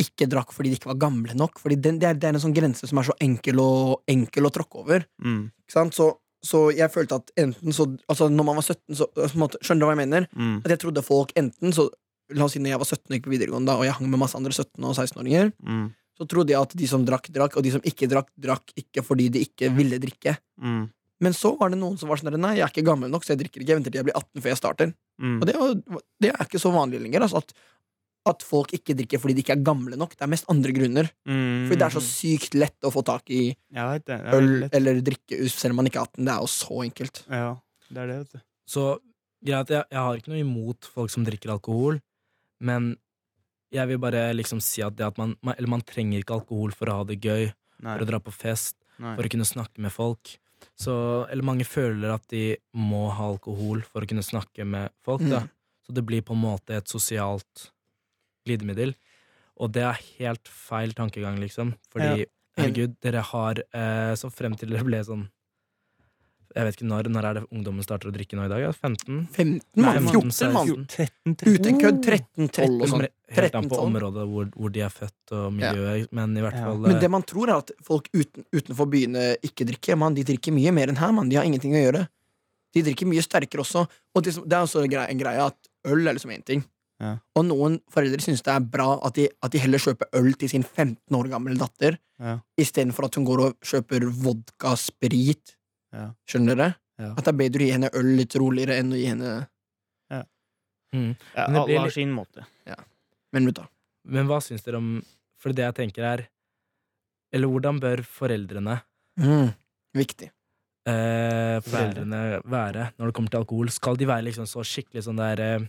ikke 0.00 0.26
drakk 0.30 0.52
fordi 0.54 0.72
de 0.72 0.78
ikke 0.78 0.90
var 0.90 1.00
gamle 1.06 1.34
nok. 1.38 1.58
Fordi 1.62 1.76
den, 1.80 1.98
det, 2.02 2.08
er, 2.10 2.18
det 2.18 2.28
er 2.28 2.36
en 2.36 2.42
sånn 2.42 2.54
grense 2.56 2.88
som 2.90 2.98
er 3.00 3.08
så 3.08 3.16
enkel 3.22 3.60
å, 3.62 3.70
enkel 4.10 4.48
å 4.48 4.52
tråkke 4.54 4.80
over. 4.82 5.04
Mm. 5.22 5.42
Så, 5.70 6.08
så 6.44 6.62
jeg 6.76 6.90
følte 6.92 7.20
at 7.22 7.30
enten 7.40 7.72
så 7.72 7.86
Altså, 8.10 8.28
når 8.28 8.48
man 8.50 8.58
var 8.60 8.66
17, 8.66 8.96
så 8.98 9.08
på 9.14 9.28
måte, 9.40 9.60
Skjønner 9.64 9.84
du 9.84 9.88
hva 9.88 9.94
jeg 9.96 10.02
mener? 10.04 10.26
Mm. 10.34 10.56
At 10.64 10.74
jeg 10.74 10.82
trodde 10.84 11.04
folk 11.06 11.34
enten 11.40 11.72
så 11.76 11.88
La 12.32 12.46
oss 12.46 12.54
si 12.56 12.60
når 12.62 12.72
jeg 12.72 12.80
var 12.80 12.88
17 12.88 13.02
og 13.04 13.14
gikk 13.18 13.26
på 13.26 13.32
videregående, 13.34 13.68
da, 13.68 13.74
og 13.76 13.84
jeg 13.84 13.94
hang 13.98 14.06
med 14.08 14.20
masse 14.22 14.38
andre 14.38 14.50
17- 14.56 14.80
og 14.88 14.94
16-åringer, 14.96 15.50
Mm. 15.60 15.82
så 16.16 16.26
trodde 16.26 16.54
jeg 16.54 16.56
at 16.64 16.72
de 16.80 16.86
som 16.88 17.02
drakk, 17.04 17.28
drakk, 17.28 17.58
og 17.60 17.62
de 17.66 17.72
som 17.74 17.84
ikke 17.84 18.08
drakk, 18.08 18.30
drakk 18.40 18.72
ikke 18.80 19.04
fordi 19.04 19.26
de 19.34 19.42
ikke 19.44 19.68
ville 19.76 19.98
drikke. 20.00 20.32
Mm. 20.56 20.86
Men 21.20 21.36
så 21.36 21.52
var 21.60 21.70
det 21.70 21.78
noen 21.82 21.98
som 22.00 22.08
var 22.08 22.16
sånn 22.16 22.32
Nei, 22.40 22.54
jeg 22.56 22.64
er 22.64 22.72
ikke 22.72 22.86
gammel 22.88 23.12
nok, 23.12 23.26
så 23.26 23.34
jeg 23.34 23.42
drikker 23.44 23.60
ikke. 23.60 23.70
Jeg 23.74 23.78
venter 23.78 23.92
til 23.92 24.00
jeg 24.00 24.08
blir 24.08 24.16
18 24.16 24.40
før 24.40 24.50
jeg 24.54 24.60
starter. 24.62 24.94
Mm. 25.20 25.36
Og 25.36 25.46
det, 25.46 25.54
er 25.54 26.08
det 26.24 26.32
er 26.32 26.48
ikke 26.48 26.62
så 26.64 26.72
vanlig 26.74 27.02
lenger. 27.04 27.26
Altså, 27.28 27.44
at, 27.44 27.52
at 28.28 28.44
folk 28.44 28.72
ikke 28.76 28.96
drikker 28.96 29.20
fordi 29.20 29.36
de 29.36 29.44
ikke 29.44 29.56
er 29.58 29.64
gamle 29.66 29.98
nok. 30.00 30.14
Det 30.16 30.24
er 30.24 30.32
mest 30.32 30.48
andre 30.52 30.72
grunner. 30.76 31.10
Mm. 31.28 31.66
Fordi 31.68 31.78
det 31.80 31.86
er 31.86 31.94
så 31.94 32.02
sykt 32.04 32.56
lett 32.56 32.86
å 32.86 32.92
få 32.94 33.04
tak 33.04 33.28
i 33.28 33.42
det. 33.52 34.04
det 34.08 34.18
øl 34.36 34.50
lett. 34.64 34.76
eller 34.78 35.00
drikke 35.04 35.40
selv 35.52 35.74
om 35.74 35.82
man 35.82 35.90
ikke 35.90 36.00
er 36.00 36.08
18. 36.08 36.24
Det 36.24 36.34
er 36.34 36.44
jo 36.46 36.52
så 36.54 36.78
enkelt. 36.86 37.22
Ja, 37.28 37.50
det 37.90 38.02
er 38.02 38.12
det, 38.12 38.18
vet 38.22 38.36
du. 38.36 38.44
Så 38.74 38.84
greit, 39.44 39.72
jeg, 39.74 39.84
jeg 39.90 40.00
har 40.00 40.20
ikke 40.20 40.32
noe 40.32 40.44
imot 40.44 40.88
folk 40.94 41.12
som 41.12 41.26
drikker 41.26 41.52
alkohol, 41.52 42.00
men 42.64 42.94
jeg 43.74 43.90
vil 43.90 44.00
bare 44.00 44.28
liksom 44.36 44.62
si 44.62 44.84
at 44.86 44.96
det 44.96 45.06
at 45.08 45.18
man, 45.18 45.34
man 45.42 45.56
Eller 45.58 45.70
man 45.72 45.82
trenger 45.82 46.22
ikke 46.22 46.38
alkohol 46.38 46.72
for 46.76 46.88
å 46.88 47.00
ha 47.00 47.06
det 47.08 47.18
gøy, 47.20 47.50
Nei. 47.84 47.96
for 47.96 48.06
å 48.06 48.08
dra 48.08 48.22
på 48.22 48.32
fest, 48.32 48.78
Nei. 49.02 49.16
for 49.18 49.26
å 49.26 49.32
kunne 49.34 49.48
snakke 49.48 49.82
med 49.84 49.92
folk. 49.92 50.36
Så, 50.80 50.94
eller 51.28 51.44
mange 51.44 51.66
føler 51.68 52.14
at 52.14 52.24
de 52.32 52.54
må 52.72 53.08
ha 53.12 53.28
alkohol 53.34 53.82
for 53.84 54.04
å 54.04 54.08
kunne 54.08 54.24
snakke 54.24 54.64
med 54.64 54.94
folk. 55.04 55.26
Da. 55.28 55.44
Mm. 55.44 55.52
Så 55.84 55.92
det 55.92 56.04
blir 56.08 56.24
på 56.24 56.32
en 56.32 56.40
måte 56.40 56.78
et 56.78 56.88
sosialt 56.88 57.68
glidemiddel. 58.46 58.94
Og 59.62 59.70
det 59.74 59.84
er 59.86 60.00
helt 60.18 60.48
feil 60.50 60.92
tankegang, 60.98 61.38
liksom. 61.42 61.74
Fordi, 61.94 62.26
herregud, 62.58 62.96
dere 63.02 63.20
har 63.22 63.60
eh, 63.70 64.14
Så 64.18 64.30
frem 64.34 64.56
til 64.58 64.70
dere 64.74 64.82
ble 64.86 64.98
sånn 65.06 65.28
Jeg 66.54 66.66
vet 66.68 66.76
ikke 66.78 66.86
når. 66.90 67.08
Når 67.10 67.26
er 67.28 67.34
det 67.38 67.42
ungdommen 67.50 67.82
starter 67.86 68.10
å 68.10 68.14
drikke 68.14 68.36
nå 68.38 68.44
i 68.46 68.50
dag? 68.52 68.60
Ja? 68.62 68.72
15? 68.74 69.28
15, 69.34 69.60
Nei, 69.74 69.84
mann. 69.84 70.04
men 70.04 70.10
14, 70.12 70.52
mann. 70.54 70.72
16. 70.86 71.34
13, 71.34 71.54
Uten 71.54 71.78
kødd 71.82 72.00
13-12 72.06 72.76
og 72.84 72.90
sånn. 72.92 73.06
Helt 73.34 73.56
an 73.58 73.66
på 73.70 73.78
området 73.82 74.26
hvor, 74.30 74.50
hvor 74.54 74.70
de 74.74 74.82
er 74.86 74.92
født 74.94 75.32
og 75.34 75.48
miljøet, 75.56 76.10
men 76.14 76.36
i 76.38 76.42
hvert 76.44 76.54
Ja. 76.60 76.66
fall 76.68 76.78
Men 76.84 76.94
eh, 76.94 77.00
det 77.02 77.10
man 77.10 77.22
tror, 77.26 77.50
er 77.50 77.62
at 77.64 77.72
folk 77.82 78.06
uten, 78.14 78.44
utenfor 78.54 78.86
byene 78.92 79.24
ikke 79.42 79.66
drikker. 79.70 79.98
Man, 79.98 80.14
de 80.14 80.22
drikker 80.30 80.54
mye 80.54 80.70
mer 80.74 80.92
enn 80.92 81.00
her. 81.02 81.14
Man. 81.16 81.30
De 81.32 81.38
har 81.40 81.46
ingenting 81.48 81.74
å 81.74 81.82
gjøre. 81.82 82.04
De 82.74 82.82
drikker 82.86 83.06
mye 83.10 83.22
sterkere 83.22 83.62
også. 83.62 83.86
Og 84.14 84.22
det, 84.26 84.34
det 84.34 84.54
er 84.58 84.62
også 84.66 84.82
en 84.84 84.90
greie, 84.94 85.10
en 85.10 85.18
greie 85.22 85.42
at 85.46 85.70
øl 85.90 86.06
er 86.06 86.14
liksom 86.18 86.30
én 86.34 86.42
ting. 86.46 86.62
Ja. 87.04 87.12
Og 87.36 87.44
noen 87.50 87.78
foreldre 87.92 88.22
syns 88.24 88.40
det 88.46 88.52
er 88.54 88.64
bra 88.72 88.86
at 89.04 89.16
de, 89.18 89.26
at 89.44 89.52
de 89.52 89.60
heller 89.60 89.82
kjøper 89.82 90.08
øl 90.20 90.30
til 90.40 90.48
sin 90.54 90.62
15 90.64 91.18
år 91.18 91.28
gamle 91.32 91.56
datter, 91.60 91.98
Ja. 92.22 92.38
istedenfor 92.56 93.08
at 93.10 93.16
hun 93.18 93.24
går 93.26 93.40
og 93.48 93.56
kjøper 93.66 94.06
vodka, 94.24 94.72
sprit. 94.78 95.56
Ja. 95.92 96.12
Skjønner 96.30 96.56
dere? 96.56 96.68
Ja. 96.98 97.10
At 97.18 97.24
det 97.26 97.32
er 97.34 97.38
bedre 97.42 97.64
å 97.64 97.66
gi 97.66 97.72
henne 97.74 97.90
øl 97.98 98.12
litt 98.20 98.36
roligere 98.38 98.76
enn 98.80 98.92
å 98.94 98.98
gi 99.00 99.08
henne 99.10 99.32
mm. 100.94 101.10
Ja, 101.34 101.44
alle 101.48 101.64
blir 101.66 101.78
har 101.80 101.88
litt- 101.88 101.94
sin 101.96 102.12
måte. 102.14 102.44
Men 103.34 103.46
vet 103.50 103.58
Men 104.06 104.28
hva 104.30 104.36
syns 104.40 104.62
dere 104.62 104.76
om 104.78 105.02
For 105.42 105.50
det 105.52 105.64
jeg 105.64 105.74
tenker 105.74 106.04
er 106.06 106.28
Eller 107.34 107.48
hvordan 107.50 107.80
bør 107.82 108.02
foreldrene 108.06 108.76
mm, 109.18 109.48
Viktig. 109.98 110.28
eh, 110.86 111.58
Foreldrene 111.66 112.20
være 112.46 112.92
når 112.98 113.06
det 113.10 113.14
kommer 113.16 113.30
til 113.32 113.40
alkohol? 113.42 113.70
Skal 113.74 113.96
de 113.98 114.06
være 114.06 114.22
liksom 114.28 114.46
så 114.46 114.62
skikkelig 114.62 115.02
sånn 115.08 115.18
der 115.18 115.40
eh, 115.42 115.66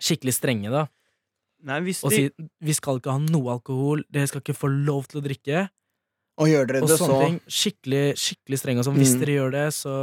Skikkelig 0.00 0.34
strenge, 0.36 0.70
da? 0.70 0.86
Nei, 1.66 1.80
hvis 1.86 2.02
Og 2.04 2.10
de 2.12 2.16
si 2.28 2.48
vi 2.60 2.72
skal 2.76 2.98
ikke 3.00 3.14
ha 3.14 3.18
noe 3.18 3.54
alkohol, 3.56 4.02
dere 4.12 4.28
skal 4.28 4.42
ikke 4.44 4.54
få 4.56 4.68
lov 4.70 5.06
til 5.08 5.20
å 5.22 5.24
drikke. 5.24 5.68
Og 6.38 6.50
gjør 6.50 6.66
dere 6.68 6.82
Og 6.84 6.88
det, 6.90 6.98
sånne 7.00 7.14
så, 7.16 7.20
ting. 7.24 7.36
Skikkelig, 7.48 8.02
skikkelig 8.20 8.58
strenge. 8.60 8.82
Sånn, 8.84 8.98
hvis 9.00 9.14
Mm. 9.16 9.20
dere 9.22 9.36
gjør 9.38 9.52
det, 9.52 9.66
så 9.72 9.94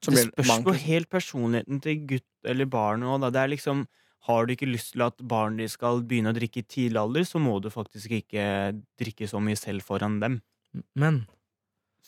så 0.00 0.08
Det 0.08 0.14
blir 0.14 0.30
det 0.32 0.44
spørs 0.46 0.64
på 0.64 0.74
helt 0.86 1.08
personligheten 1.10 1.82
til 1.82 1.98
gutt 2.06 2.24
eller 2.46 2.64
barn 2.64 3.02
òg, 3.02 3.20
da. 3.20 3.30
Det 3.30 3.40
er 3.44 3.48
liksom 3.56 3.86
Har 4.24 4.46
du 4.46 4.54
ikke 4.56 4.72
lyst 4.72 4.92
til 4.94 5.02
at 5.04 5.18
barnet 5.18 5.58
de 5.58 5.68
skal 5.68 6.00
begynne 6.00 6.32
å 6.32 6.34
drikke 6.34 6.56
i 6.56 6.62
tidlig 6.62 6.96
alder, 6.96 7.20
så 7.28 7.36
må 7.38 7.60
du 7.60 7.68
faktisk 7.68 8.08
ikke 8.24 8.72
drikke 8.98 9.28
så 9.28 9.36
mye 9.38 9.54
selv 9.54 9.82
foran 9.84 10.18
dem. 10.18 10.40
Men 10.96 11.26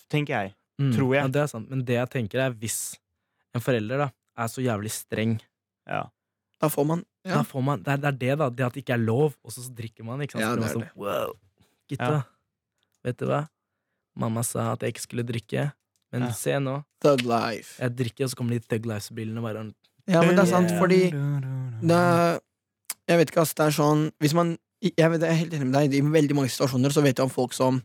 Tenker 0.08 0.28
jeg. 0.32 0.54
mm, 0.80 0.94
Tror 0.96 1.12
jeg. 1.14 1.22
Ja, 1.24 1.28
det 1.28 1.42
er 1.42 1.46
sant. 1.46 1.68
Men 1.68 1.84
det 1.84 1.94
jeg 1.96 2.08
tenker, 2.08 2.38
er 2.46 2.52
hvis 2.52 2.96
en 3.54 3.60
forelder 3.60 3.98
da 3.98 4.08
er 4.38 4.46
så 4.48 4.62
jævlig 4.64 4.90
streng 4.90 5.40
Ja. 5.86 6.06
Da 6.60 6.68
får 6.72 6.86
man 6.88 7.04
ja. 7.26 7.34
Da 7.34 7.42
får 7.42 7.62
man, 7.66 7.82
det, 7.82 7.90
er, 7.92 7.96
det 7.96 8.06
er 8.08 8.18
det, 8.20 8.34
da. 8.38 8.46
Det 8.54 8.64
at 8.66 8.74
det 8.76 8.82
ikke 8.84 8.94
er 8.94 9.02
lov, 9.02 9.34
og 9.42 9.50
så 9.52 9.64
drikker 9.74 10.04
man. 10.06 10.20
Ikke 10.22 10.36
sant? 10.38 10.44
Ja, 10.44 10.52
det 10.54 10.62
er 10.62 10.66
det. 10.68 10.74
sånn, 10.76 10.90
wow, 11.02 11.32
gutta, 11.90 12.10
Ja. 12.12 12.22
vet 13.04 13.16
du 13.18 13.26
hva? 13.26 13.40
Mamma 14.16 14.44
sa 14.46 14.72
at 14.72 14.80
jeg 14.86 14.94
ikke 14.94 15.02
skulle 15.02 15.24
drikke, 15.26 15.72
men 16.12 16.22
Ja. 16.22 16.30
se 16.32 16.52
nå. 16.62 16.84
Thug 17.02 17.24
life. 17.26 17.80
Jeg 17.82 17.96
drikker, 17.96 18.24
og 18.24 18.30
så 18.30 18.36
kommer 18.36 18.50
de 18.54 18.60
Thug 18.60 18.86
Life-bilene 18.86 19.42
bare 19.42 19.64
Ja, 20.06 20.20
men 20.22 20.36
det 20.36 20.44
er 20.44 20.46
sant, 20.46 20.70
fordi 20.78 21.10
det 21.10 21.90
er, 21.96 22.40
Jeg 23.08 23.18
vet 23.18 23.30
ikke, 23.30 23.40
ass. 23.42 23.54
Det 23.54 23.66
er 23.66 23.70
sånn 23.74 24.12
Hvis 24.20 24.32
man 24.34 24.56
Jeg, 24.82 25.10
vet, 25.10 25.20
jeg 25.20 25.30
er 25.30 25.34
helt 25.34 25.52
enig 25.52 25.66
med 25.66 25.90
deg. 25.90 25.94
I 25.94 26.00
veldig 26.00 26.34
mange 26.36 26.48
situasjoner 26.52 26.90
så 26.92 27.02
vet 27.02 27.16
jeg 27.16 27.24
om 27.24 27.30
folk 27.30 27.52
som 27.52 27.82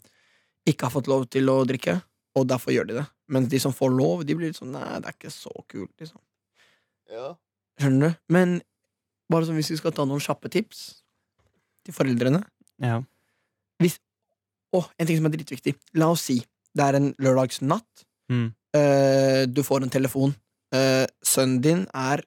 ikke 0.68 0.84
har 0.86 0.92
fått 0.92 1.08
lov 1.08 1.26
til 1.30 1.48
å 1.50 1.66
drikke, 1.66 2.04
og 2.36 2.48
derfor 2.48 2.72
gjør 2.76 2.88
de 2.88 2.94
det. 3.00 3.08
Mens 3.30 3.48
de 3.50 3.58
som 3.60 3.74
får 3.74 3.90
lov, 3.98 4.24
de 4.26 4.36
blir 4.36 4.48
litt 4.52 4.58
sånn 4.60 4.72
Nei, 4.72 5.00
det 5.00 5.08
er 5.08 5.14
ikke 5.18 5.32
så 5.34 5.50
kult, 5.68 5.90
liksom. 6.00 6.20
Skjønner 7.82 8.12
du? 8.12 8.20
Men 8.34 8.60
bare 9.32 9.48
sånn 9.48 9.58
hvis 9.58 9.72
vi 9.74 9.80
skal 9.80 9.96
ta 9.96 10.06
noen 10.08 10.22
kjappe 10.24 10.52
tips 10.54 10.84
til 11.88 11.96
foreldrene 11.96 12.44
Ja. 12.84 13.02
Å, 14.72 14.80
en 14.96 15.08
ting 15.08 15.18
som 15.20 15.28
er 15.28 15.34
dritviktig. 15.34 15.74
La 16.00 16.08
oss 16.14 16.30
si 16.30 16.38
det 16.72 16.86
er 16.86 16.96
en 16.96 17.10
lørdagsnatt. 17.20 18.06
Mm. 18.32 18.46
Uh, 18.72 19.44
du 19.52 19.60
får 19.68 19.84
en 19.84 19.92
telefon. 19.92 20.32
Uh, 20.72 21.04
sønnen 21.20 21.60
din 21.64 21.82
er 21.92 22.24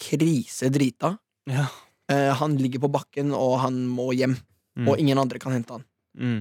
krisedrita. 0.00 1.12
Ja. 1.46 1.68
Uh, 2.10 2.32
han 2.40 2.56
ligger 2.58 2.82
på 2.82 2.90
bakken, 2.90 3.30
og 3.36 3.60
han 3.62 3.84
må 3.86 4.10
hjem. 4.18 4.34
Mm. 4.74 4.88
Og 4.90 4.98
ingen 4.98 5.22
andre 5.22 5.38
kan 5.42 5.54
hente 5.54 5.76
han. 5.76 5.86
Mm. 6.18 6.40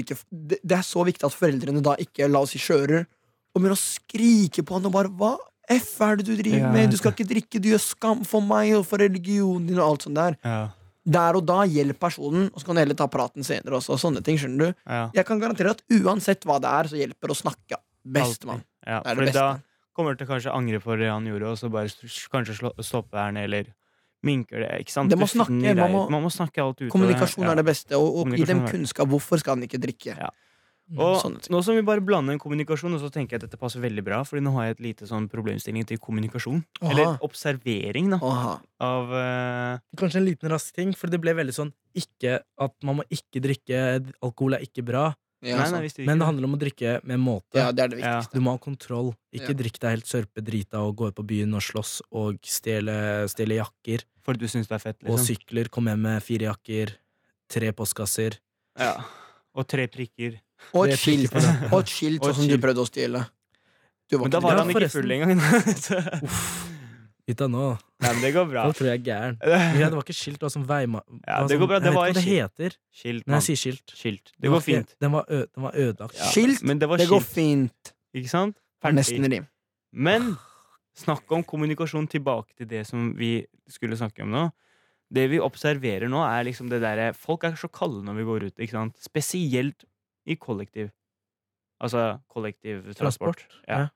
Ikke 0.00 0.16
det, 0.30 0.62
det 0.64 0.78
er 0.78 0.86
så 0.86 1.04
viktig 1.04 1.26
at 1.28 1.36
foreldrene 1.36 1.84
da 1.84 1.92
ikke 2.00 2.30
la 2.30 2.40
oss 2.40 2.54
si 2.56 2.62
kjører 2.62 3.04
og 3.04 3.58
begynner 3.58 3.76
å 3.76 3.82
skrike 3.82 4.64
på 4.64 4.78
han 4.78 4.88
og 4.88 4.94
bare 4.94 5.12
Hva 5.12 5.34
F 5.70 6.00
er 6.02 6.16
det 6.18 6.26
du 6.26 6.34
driver 6.36 6.58
Ja, 6.66 6.72
med? 6.74 6.90
Du 6.90 6.96
skal 6.98 7.12
ikke 7.14 7.28
drikke, 7.30 7.60
du 7.62 7.68
gjør 7.70 7.80
skam 7.84 8.24
for 8.26 8.42
meg 8.42 8.72
og 8.74 8.84
for 8.88 8.98
religionen 8.98 9.68
din 9.70 9.78
og 9.78 9.86
alt 9.92 10.02
sånt 10.08 10.18
der. 10.18 10.36
Ja. 10.44 10.60
Der 11.10 11.38
og 11.38 11.46
da 11.48 11.62
hjelp 11.64 11.98
personen, 12.02 12.50
og 12.52 12.60
så 12.60 12.66
kan 12.66 12.76
du 12.76 12.80
heller 12.82 12.98
ta 12.98 13.06
praten 13.08 13.46
senere 13.46 13.78
også. 13.78 13.96
Sånne 14.02 14.20
ting, 14.26 14.36
skjønner 14.38 14.58
du. 14.72 14.74
Ja. 14.86 15.04
Jeg 15.14 15.24
kan 15.26 15.40
garantere 15.40 15.70
at 15.76 15.82
uansett 15.96 16.44
hva 16.44 16.58
det 16.60 16.68
er, 16.70 16.90
så 16.92 16.98
hjelper 17.00 17.32
å 17.32 17.38
snakke. 17.38 17.78
Bestemann. 18.04 18.62
ja. 18.86 19.00
Det 19.04 19.12
er 19.16 19.24
det 19.26 19.34
da 19.34 19.48
kommer 19.96 20.14
du 20.16 20.22
til 20.24 20.28
kanskje 20.30 20.52
angre 20.54 20.78
for 20.80 20.96
det 20.96 21.08
han 21.10 21.24
gjorde, 21.28 21.50
og 21.52 21.58
så 21.60 21.68
bare 21.72 21.88
kanskje 22.32 22.54
slå, 22.56 22.70
stoppe 22.84 23.18
her 23.20 23.32
ned, 23.36 23.44
eller 23.50 23.66
minker 24.24 24.60
det. 24.60 24.70
Ikke 24.84 24.92
sant? 24.92 25.10
Det 25.12 25.18
må 25.18 25.26
snakke, 25.28 25.74
man 25.76 25.92
må- 25.92 26.08
man 26.10 26.22
må 26.22 26.30
snakke 26.32 26.60
alt 26.62 26.80
ut. 26.80 26.90
Kommunikasjon 26.92 27.46
er 27.48 27.54
det 27.56 27.64
beste, 27.64 27.96
og, 27.96 28.16
og 28.26 28.36
gi 28.36 28.44
dem 28.44 28.66
kunnskap. 28.68 29.08
Hvorfor 29.08 29.38
skal 29.40 29.56
han 29.56 29.62
ikke 29.68 29.80
drikke? 29.80 30.16
Ja. 30.18 30.30
Og 30.98 31.38
nå 31.52 31.60
som 31.62 31.76
vi 31.76 31.82
bare 31.86 32.02
blander 32.02 32.34
en 32.34 32.40
kommunikasjon, 32.42 32.94
og 32.96 33.00
så 33.02 33.10
tenker 33.14 33.36
jeg 33.36 33.42
at 33.42 33.46
dette 33.46 33.60
passer 33.60 33.78
veldig 33.82 34.02
bra, 34.02 34.24
Fordi 34.26 34.42
nå 34.42 34.50
har 34.56 34.64
jeg 34.66 34.76
et 34.78 34.80
lite 34.88 35.06
sånn 35.06 35.28
problemstilling 35.30 35.86
til 35.86 35.98
kommunikasjon. 36.02 36.64
Aha. 36.82 36.90
Eller 36.90 37.18
observering, 37.22 38.10
da. 38.10 38.18
Aha. 38.26 38.54
Av 38.82 39.12
uh... 39.14 39.78
Kanskje 40.00 40.18
en 40.18 40.26
liten 40.26 40.50
rask 40.50 40.74
ting, 40.74 40.90
for 40.98 41.06
det 41.12 41.20
ble 41.22 41.34
veldig 41.38 41.54
sånn 41.54 41.72
ikke, 41.94 42.40
at 42.42 42.74
man 42.86 43.00
må 43.00 43.04
ikke 43.10 43.42
drikke 43.42 43.78
Alkohol 44.22 44.54
er 44.58 44.66
ikke 44.66 44.82
bra, 44.86 45.12
Ja, 45.40 45.56
Nei, 45.56 45.70
nei, 45.72 45.88
det 45.88 46.04
men 46.04 46.18
det 46.20 46.26
handler 46.28 46.44
om 46.50 46.54
å 46.54 46.58
drikke 46.60 46.98
med 47.08 47.16
måte. 47.18 47.56
ja, 47.56 47.70
det 47.72 47.80
er 47.80 47.88
det 47.88 48.00
Ja. 48.02 48.20
Du 48.28 48.40
må 48.44 48.50
ha 48.52 48.58
kontroll. 48.58 49.14
Ikke 49.32 49.54
Ja. 49.54 49.56
drikk 49.56 49.78
deg 49.80 49.90
helt 49.94 50.04
sørpedrita 50.04 50.82
og 50.84 50.96
gå 50.96 51.08
ut 51.08 51.14
på 51.16 51.24
byen 51.24 51.54
og 51.54 51.62
slåss 51.62 52.02
og 52.12 52.36
stjele, 52.44 53.24
stjele 53.26 53.56
jakker 53.56 54.04
For 54.20 54.34
du 54.34 54.44
syns 54.44 54.68
det 54.68 54.74
er 54.76 54.78
fett, 54.84 54.98
og 55.08 55.16
liksom. 55.16 55.36
sykler. 55.36 55.70
Kom 55.70 55.86
hjem 55.86 56.02
med 56.02 56.22
fire 56.22 56.52
jakker, 56.52 56.92
tre 57.48 57.72
postkasser. 57.72 58.36
Ja. 58.78 59.02
Og 59.56 59.66
tre 59.66 59.86
prikker. 59.88 60.40
Og 60.74 60.86
et 60.88 60.98
skilt, 61.00 61.34
og 61.72 61.78
et 61.80 61.90
skilt 61.90 62.24
sånn 62.24 62.36
som 62.42 62.48
du 62.50 62.56
prøvde 62.62 62.82
å 62.84 62.88
stjele. 62.88 63.24
Du 64.10 64.16
var 64.18 64.26
Men 64.26 64.34
da 64.34 64.40
var 64.44 64.60
han 64.60 64.70
ikke 64.72 64.90
full 64.92 65.10
engang. 65.14 65.40
Gutta, 67.30 67.46
nå 67.46 67.64
Nei, 68.00 68.10
men 68.16 68.22
det 68.24 68.30
går 68.34 68.46
bra. 68.48 68.62
Nå 68.66 68.74
tror 68.74 68.88
jeg 68.90 68.98
er 68.98 69.02
gæren. 69.06 69.36
Ja, 69.78 69.88
det 69.90 69.94
var 69.98 70.02
ikke 70.06 70.16
skilt, 70.16 70.38
det 70.40 70.46
var 70.46 70.52
sånn 70.54 70.64
veima... 70.66 71.02
Ja, 71.28 71.42
det 71.46 71.58
går 71.60 71.68
bra, 71.70 71.78
Det 71.84 71.92
var 71.94 72.08
jeg 72.08 72.16
vet 72.16 72.22
ikke 72.22 72.32
hva 72.32 72.46
det 72.48 72.54
skilt. 72.56 72.62
heter 72.64 72.76
Skilt, 73.02 73.26
Nei, 73.28 73.38
jeg 73.40 73.46
sier 73.46 73.60
skilt. 73.60 73.92
Skilt. 73.98 74.32
Det 74.34 74.48
går 74.48 74.54
var 74.56 74.64
fint. 74.64 74.94
Den 75.04 75.12
var, 75.14 75.26
ø, 75.28 75.40
den 75.46 75.66
var 75.66 75.76
ødelagt. 75.84 76.16
Ja. 76.16 76.30
Skilt, 76.32 76.62
Men 76.66 76.80
det 76.80 76.88
var 76.90 77.02
Det 77.02 77.08
går 77.10 77.26
fint. 77.26 77.92
Ikke 78.16 78.32
sant? 78.32 78.56
Ferdig. 78.82 78.98
Nesten 79.02 79.28
rim. 79.34 79.46
Men 79.92 80.30
snakk 80.96 81.36
om 81.36 81.44
kommunikasjon 81.46 82.08
tilbake 82.10 82.56
til 82.56 82.70
det 82.72 82.86
som 82.88 83.12
vi 83.20 83.34
skulle 83.70 84.00
snakke 84.00 84.24
om 84.24 84.32
nå. 84.32 84.46
Det 85.12 85.28
vi 85.30 85.42
observerer 85.42 86.08
nå, 86.10 86.24
er 86.24 86.48
liksom 86.48 86.68
det 86.72 86.80
derre 86.82 87.10
Folk 87.18 87.44
er 87.46 87.56
så 87.58 87.68
kalde 87.70 88.00
når 88.06 88.16
vi 88.22 88.26
går 88.30 88.48
ut, 88.48 88.56
ikke 88.56 88.74
sant? 88.78 88.96
Spesielt 89.02 89.84
i 90.30 90.36
kollektiv. 90.38 90.90
Altså 91.80 92.18
kollektivtransport. 92.30 93.42
Transport. 93.42 93.60
Ja. 93.68 93.86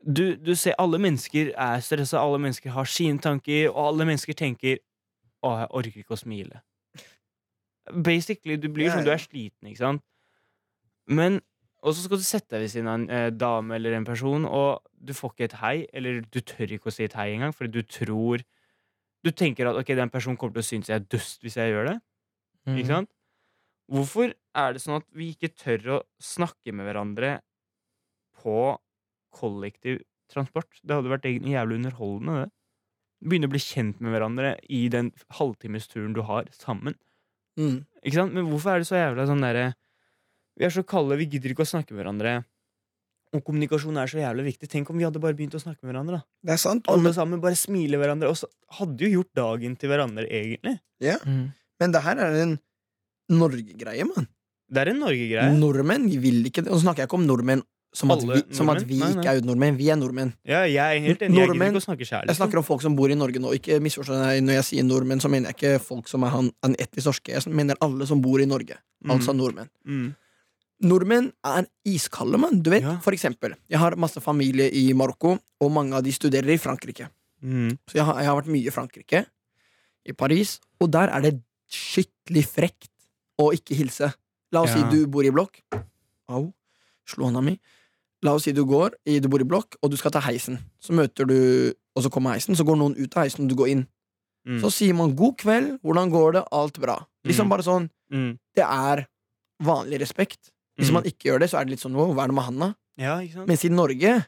Du, 0.00 0.36
du 0.36 0.54
ser 0.56 0.78
alle 0.80 0.98
mennesker 1.00 1.52
er 1.52 1.80
stressa, 1.84 2.20
alle 2.22 2.38
mennesker 2.40 2.72
har 2.72 2.88
sine 2.88 3.20
tanker, 3.20 3.68
og 3.70 3.88
alle 3.90 4.06
mennesker 4.08 4.36
tenker 4.36 4.78
'Å, 5.40 5.50
jeg 5.58 5.68
orker 5.70 6.00
ikke 6.02 6.16
å 6.16 6.20
smile'. 6.20 6.60
Basically, 8.04 8.56
du 8.60 8.68
blir 8.68 8.90
som 8.90 9.00
sånn, 9.00 9.06
du 9.08 9.12
er 9.12 9.22
sliten, 9.22 9.68
ikke 9.68 9.80
sant? 9.80 10.02
Men 11.08 11.40
Og 11.82 11.94
så 11.96 12.02
skal 12.04 12.18
du 12.20 12.24
sette 12.28 12.52
deg 12.52 12.60
ved 12.60 12.68
siden 12.68 12.88
av 12.92 12.96
en 12.98 13.10
eh, 13.10 13.30
dame 13.32 13.74
eller 13.74 13.94
en 13.96 14.04
person, 14.04 14.44
og 14.44 14.82
du 15.00 15.14
får 15.16 15.30
ikke 15.32 15.44
et 15.44 15.54
hei, 15.62 15.86
eller 15.96 16.20
du 16.20 16.40
tør 16.44 16.74
ikke 16.76 16.90
å 16.90 16.92
si 16.92 17.06
et 17.06 17.14
hei 17.16 17.30
engang, 17.32 17.54
fordi 17.56 17.72
du 17.72 17.82
tror 17.82 18.44
Du 19.24 19.30
tenker 19.30 19.68
at 19.68 19.76
ok, 19.76 19.88
den 19.96 20.10
personen 20.10 20.36
kommer 20.36 20.54
til 20.54 20.62
å 20.62 20.64
synes 20.64 20.88
jeg 20.88 20.96
er 20.96 21.04
dust 21.04 21.42
hvis 21.44 21.56
jeg 21.56 21.72
gjør 21.72 21.84
det. 21.90 22.00
Mm. 22.66 22.76
Ikke 22.76 22.86
sant? 22.88 23.10
Hvorfor 23.90 24.30
er 24.30 24.74
det 24.74 24.82
sånn 24.84 25.00
at 25.00 25.06
vi 25.16 25.32
ikke 25.34 25.50
tør 25.58 25.96
å 25.96 25.98
snakke 26.22 26.74
med 26.76 26.86
hverandre 26.86 27.40
på 28.38 28.76
kollektiv 29.34 30.04
transport? 30.30 30.70
Det 30.82 30.94
hadde 30.94 31.10
vært 31.10 31.26
egentlig 31.26 31.56
jævlig 31.56 31.80
underholdende, 31.80 32.44
det. 32.44 32.52
Begynne 33.20 33.50
å 33.50 33.52
bli 33.52 33.60
kjent 33.60 33.98
med 34.00 34.14
hverandre 34.14 34.54
i 34.72 34.86
den 34.92 35.10
halvtimesturen 35.36 36.14
du 36.16 36.22
har 36.24 36.46
sammen. 36.56 36.94
Mm. 37.58 37.82
Ikke 38.00 38.16
sant? 38.16 38.32
Men 38.36 38.46
hvorfor 38.48 38.72
er 38.72 38.80
det 38.80 38.88
så 38.88 38.96
jævla 38.96 39.26
sånn 39.28 39.42
derre 39.44 39.72
Vi 40.56 40.64
er 40.64 40.72
så 40.72 40.84
kalde, 40.86 41.18
vi 41.18 41.26
gidder 41.28 41.52
ikke 41.52 41.66
å 41.66 41.68
snakke 41.68 41.92
med 41.92 42.02
hverandre. 42.02 42.32
Og 43.36 43.42
kommunikasjon 43.46 43.98
er 44.00 44.10
så 44.10 44.18
jævlig 44.18 44.48
viktig. 44.48 44.68
Tenk 44.70 44.88
om 44.90 44.98
vi 44.98 45.06
hadde 45.06 45.20
bare 45.22 45.36
begynt 45.38 45.54
å 45.54 45.60
snakke 45.62 45.84
med 45.84 45.92
hverandre. 45.92 46.20
da 46.20 46.48
Det 46.48 46.54
er 46.56 46.62
sant. 46.62 46.88
Alle 46.90 47.12
sammen 47.16 47.42
bare 47.42 47.58
smiler 47.58 48.00
hverandre, 48.00 48.30
og 48.30 48.38
så 48.40 48.48
hadde 48.78 49.06
jo 49.06 49.20
gjort 49.20 49.30
dagen 49.38 49.76
til 49.78 49.92
hverandre, 49.92 50.26
egentlig. 50.26 50.78
Ja. 51.02 51.16
Mm. 51.24 51.52
Men 51.80 51.94
det 51.94 52.02
her 52.04 52.20
er 52.20 52.38
en 52.40 52.56
Norge-greie, 53.30 54.04
mann. 54.08 54.26
Det 54.70 54.82
er 54.84 54.90
en 54.92 55.00
Norge-greie. 55.02 55.50
Nordmenn 55.58 56.08
vil 56.22 56.44
ikke 56.46 56.62
det. 56.64 56.70
Og 56.70 56.78
så 56.80 56.86
snakker 56.88 57.04
jeg 57.04 57.10
ikke 57.10 57.18
om 57.20 57.26
nordmenn 57.26 57.62
som 57.92 58.10
at 58.14 58.20
vi, 58.22 58.36
som 58.54 58.68
at 58.70 58.84
vi 58.86 59.00
Nei, 59.00 59.08
nei. 59.10 59.16
ikke 59.18 59.32
er 59.34 59.40
nordmenn. 59.42 59.76
Vi 59.78 59.88
er 59.90 59.96
nordmenn. 59.98 60.28
Ja, 60.46 60.60
jeg 60.62 60.78
er 60.78 61.00
helt 61.08 61.22
enig. 61.26 61.38
Jeg 61.40 61.48
gidder 61.50 61.66
ikke 61.72 61.80
å 61.80 61.82
snakke 61.82 62.06
kjærlighet. 62.06 62.28
Jeg 62.30 62.38
snakker 62.38 62.60
om 62.60 62.66
folk 62.68 62.82
som 62.84 62.94
bor 62.94 63.10
i 63.10 63.16
Norge 63.18 63.42
nå. 63.42 63.50
Ikke 63.58 63.80
misforstå 63.82 64.14
meg 64.20 64.44
når 64.46 64.60
jeg 64.60 64.66
sier 64.68 64.86
nordmenn, 64.86 65.18
så 65.22 65.30
mener 65.32 65.50
jeg 65.50 65.58
ikke 65.58 65.80
folk 65.82 66.06
som 66.12 66.22
er 66.22 66.30
han, 66.36 66.52
han 66.62 66.76
etnisk 66.78 67.10
norske. 67.10 67.34
Jeg 67.34 67.50
mener 67.50 67.80
alle 67.82 68.06
som 68.06 68.22
bor 68.22 68.38
i 68.38 68.46
Norge. 68.46 68.78
Altså 69.10 69.34
nordmenn. 69.34 69.70
mm. 69.86 70.10
Nordmenn 70.80 71.26
er 71.44 71.66
iskalde, 71.84 72.38
mann. 72.40 72.62
Du 72.62 72.70
vet, 72.72 72.82
Ja. 72.82 72.94
for 73.04 73.12
eksempel, 73.12 73.52
jeg 73.68 73.78
har 73.78 73.96
masse 73.96 74.20
familie 74.22 74.70
i 74.72 74.92
Marokko, 74.94 75.34
og 75.60 75.70
mange 75.72 75.92
av 75.98 76.02
de 76.02 76.10
studerer 76.10 76.48
i 76.54 76.56
Frankrike. 76.56 77.10
Mm. 77.44 77.74
Så 77.86 77.98
jeg 77.98 78.04
har, 78.04 78.16
jeg 78.22 78.26
har 78.30 78.38
vært 78.40 78.48
mye 78.54 78.66
i 78.66 78.70
Frankrike, 78.72 79.26
i 80.08 80.12
Paris, 80.12 80.58
og 80.80 80.90
der 80.90 81.08
er 81.12 81.20
det 81.20 81.34
skikkelig 81.68 82.46
frekt 82.48 82.88
å 83.40 83.52
ikke 83.56 83.76
hilse. 83.78 84.12
La 84.52 84.62
oss 84.64 84.74
Ja. 84.74 84.82
si 84.90 84.96
du 84.96 85.06
bor 85.06 85.24
i 85.24 85.30
blokk. 85.30 85.60
Au, 86.28 86.52
slo 87.06 87.26
hånda 87.28 87.42
mi. 87.44 87.58
La 88.22 88.34
oss 88.36 88.44
si 88.44 88.52
du 88.52 88.64
går, 88.68 88.94
i, 89.06 89.18
du 89.20 89.28
bor 89.32 89.40
i 89.40 89.44
blokk, 89.48 89.76
og 89.82 89.90
du 89.90 89.96
skal 89.96 90.10
ta 90.12 90.20
heisen. 90.20 90.58
Så 90.82 90.92
møter 90.92 91.26
du, 91.26 91.72
og 91.96 92.02
så 92.04 92.10
kommer 92.12 92.34
heisen, 92.36 92.54
så 92.58 92.64
går 92.66 92.76
noen 92.76 92.96
ut 92.98 93.16
av 93.16 93.24
heisen, 93.24 93.44
og 93.46 93.48
du 93.48 93.56
går 93.56 93.68
inn. 93.72 93.86
Mm. 94.46 94.60
Så 94.62 94.70
sier 94.72 94.94
man 94.94 95.14
'god 95.16 95.36
kveld, 95.38 95.80
hvordan 95.82 96.10
går 96.10 96.32
det', 96.34 96.44
alt 96.52 96.78
bra. 96.80 97.06
Liksom 97.24 97.46
Mm. 97.46 97.50
bare 97.50 97.62
sånn. 97.62 97.90
Mm. 98.12 98.38
Det 98.54 98.64
er 98.64 99.06
vanlig 99.62 100.00
respekt. 100.00 100.50
Hvis 100.78 100.88
Mm. 100.88 100.94
man 100.94 101.02
ikke 101.04 101.28
gjør 101.30 101.38
det, 101.40 101.50
så 101.50 101.60
er 101.60 101.64
det 101.64 101.70
litt 101.70 101.80
sånn 101.80 101.92
hva 101.94 102.22
er 102.24 102.26
det 102.28 102.34
med 102.34 102.44
han', 102.44 102.58
da? 102.58 102.74
Ja, 102.98 103.18
ikke 103.20 103.32
sant? 103.34 103.48
Mens 103.48 103.64
i 103.64 103.68
Norge 103.68 104.26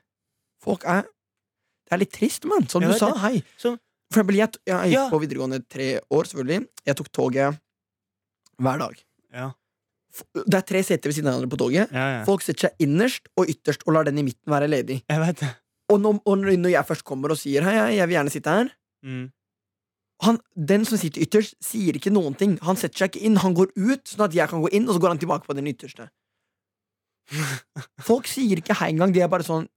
Folk 0.61 0.85
er 0.85 1.03
Det 1.03 1.91
er 1.93 1.99
litt 1.99 2.13
trist, 2.13 2.45
mann. 2.47 2.67
Som 2.69 2.83
Ja, 2.83 2.93
du 2.93 2.99
sa. 2.99 3.13
Hei. 3.15 3.43
Så, 3.59 3.77
For 4.11 4.23
eksempel, 4.23 4.37
jeg, 4.37 4.53
jeg 4.67 4.77
gikk 4.77 4.93
Ja. 4.93 5.11
på 5.11 5.21
videregående 5.21 5.69
tre 5.69 6.01
år, 6.11 6.25
selvfølgelig. 6.25 6.69
Jeg 6.87 6.97
tok 6.97 7.13
toget 7.13 7.59
hver 8.63 8.79
dag. 8.83 9.03
Ja. 9.33 9.51
Det 10.37 10.55
er 10.59 10.65
tre 10.69 10.83
seter 10.85 11.09
ved 11.09 11.17
siden 11.17 11.29
av 11.31 11.37
hverandre 11.39 11.53
på 11.55 11.59
toget. 11.63 11.93
Ja, 11.93 12.07
ja. 12.19 12.25
Folk 12.29 12.43
setter 12.45 12.69
seg 12.69 12.85
innerst 12.85 13.31
og 13.41 13.49
ytterst 13.49 13.87
og 13.87 13.95
lar 13.97 14.05
den 14.09 14.19
i 14.21 14.25
midten 14.27 14.53
være 14.53 14.69
ledig. 14.69 14.99
Jeg 15.09 15.21
vet 15.23 15.41
det. 15.41 15.53
Og 15.93 16.01
når, 16.01 16.19
og 16.29 16.43
når 16.45 16.71
jeg 16.75 16.87
først 16.89 17.05
kommer 17.05 17.33
og 17.33 17.39
sier 17.41 17.63
'hei, 17.65 17.97
jeg 17.97 18.09
vil 18.09 18.17
gjerne 18.17 18.31
sitte 18.31 18.51
her', 18.51 18.71
Mm. 19.05 19.33
han, 20.23 20.39
den 20.55 20.85
som 20.85 20.97
sitter 20.99 21.23
ytterst, 21.25 21.55
sier 21.61 21.93
ikke 21.99 22.13
noen 22.13 22.37
ting. 22.39 22.59
Han 22.63 22.77
setter 22.77 22.99
seg 22.99 23.11
ikke 23.11 23.25
inn, 23.27 23.37
han 23.37 23.55
går 23.55 23.73
ut, 23.77 24.05
sånn 24.07 24.25
at 24.29 24.33
jeg 24.35 24.49
kan 24.49 24.63
gå 24.63 24.69
inn, 24.71 24.87
og 24.89 24.95
så 24.95 25.01
går 25.01 25.09
han 25.09 25.19
tilbake 25.19 25.45
på 25.47 25.55
den 25.57 25.67
ytterste. 25.67 26.09
Folk 28.09 28.27
sier 28.31 28.61
ikke 28.61 28.77
hei 28.79 28.91
engang. 28.93 29.13
De 29.15 29.23
er 29.23 29.29
bare 29.29 29.47
sånn 29.47 29.69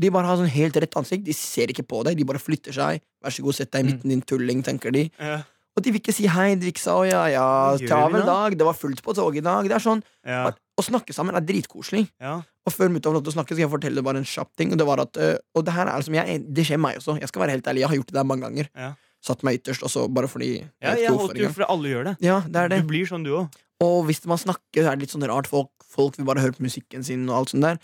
De 0.00 0.08
bare 0.08 0.24
har 0.30 0.36
sånn 0.38 0.48
helt 0.48 0.76
rett 0.80 0.96
ansikt. 0.96 1.24
De 1.26 1.32
ser 1.36 1.66
ikke 1.68 1.82
på 1.84 2.04
deg. 2.06 2.16
De 2.16 2.24
bare 2.24 2.38
flytter 2.40 2.72
seg. 2.72 3.02
Vær 3.20 3.30
så 3.34 3.42
god, 3.44 3.54
sett 3.58 3.72
deg 3.74 3.82
i 3.82 3.88
midten, 3.90 4.08
din 4.08 4.22
tulling, 4.22 4.62
tenker 4.64 4.94
de. 4.94 5.10
Ja. 5.18 5.42
Og 5.80 5.84
de 5.86 5.94
vil 5.94 6.02
ikke 6.02 6.12
si 6.12 6.28
hei. 6.28 6.50
De 6.60 6.66
vil 6.68 6.74
ikke 6.74 6.82
si 6.84 6.90
'å 6.92 7.06
ja, 7.08 7.22
ja, 7.32 7.46
travel 7.88 8.20
dag', 8.28 8.52
'det 8.58 8.66
var 8.68 8.76
fullt 8.76 9.00
på 9.02 9.14
toget 9.16 9.40
i 9.40 9.46
dag'. 9.48 9.64
Det 9.64 9.72
er 9.72 9.84
sånn 9.88 10.02
Ja. 10.26 10.50
Å 10.52 10.82
snakke 10.84 11.12
sammen 11.16 11.34
er 11.34 11.40
dritkoselig. 11.40 12.10
ja. 12.20 12.42
Og 12.66 12.72
før 12.72 12.90
mutter'n 12.92 13.16
får 13.16 13.24
å 13.24 13.32
snakke, 13.32 13.54
skal 13.56 13.64
jeg 13.64 13.70
fortelle 13.72 14.02
bare 14.04 14.18
en 14.20 14.24
kjapp 14.24 14.50
ting. 14.56 14.70
Og 14.72 14.78
det 14.78 14.86
var 14.86 15.00
at 15.00 15.16
Og 15.56 15.64
det 15.64 15.72
her 15.72 15.88
er 15.88 16.02
som 16.02 16.12
jeg, 16.14 16.52
Det 16.52 16.64
skjer 16.66 16.78
meg 16.78 16.96
også. 16.98 17.18
Jeg 17.18 17.28
skal 17.28 17.40
være 17.42 17.50
helt 17.56 17.64
ærlig, 17.64 17.80
jeg 17.80 17.88
har 17.88 17.96
gjort 17.96 18.06
det 18.06 18.14
der 18.14 18.24
mange 18.24 18.42
ganger. 18.42 18.68
Ja. 18.76 18.92
Satt 19.22 19.42
meg 19.42 19.60
ytterst, 19.60 19.82
og 19.82 19.90
så 19.90 20.08
bare 20.12 20.28
fordi 20.28 20.60
jeg 20.60 20.70
ja, 20.82 20.94
jeg 20.94 21.08
holdt 21.10 21.36
jo 21.36 21.48
fordi 21.48 21.68
alle 21.68 21.88
gjør 21.88 22.04
det. 22.04 22.16
Ja, 22.20 22.40
det 22.40 22.56
er 22.56 22.68
det. 22.68 22.80
Du 22.82 22.88
blir 22.88 23.06
sånn, 23.08 23.24
du 23.24 23.30
òg. 23.36 23.48
Og 23.80 24.04
hvis 24.06 24.24
man 24.26 24.38
snakker, 24.38 24.84
så 24.84 24.92
er 24.92 24.96
det 24.96 25.00
litt 25.08 25.10
sånn 25.12 25.26
rart. 25.28 25.46
Folk, 25.46 25.68
folk 25.88 26.16
vil 26.16 26.26
bare 26.26 26.40
høre 26.40 26.52
på 26.52 26.62
musikken 26.64 27.04
sin 27.04 27.28
og 27.28 27.36
alt 27.36 27.48
sånt 27.50 27.62
der. 27.62 27.78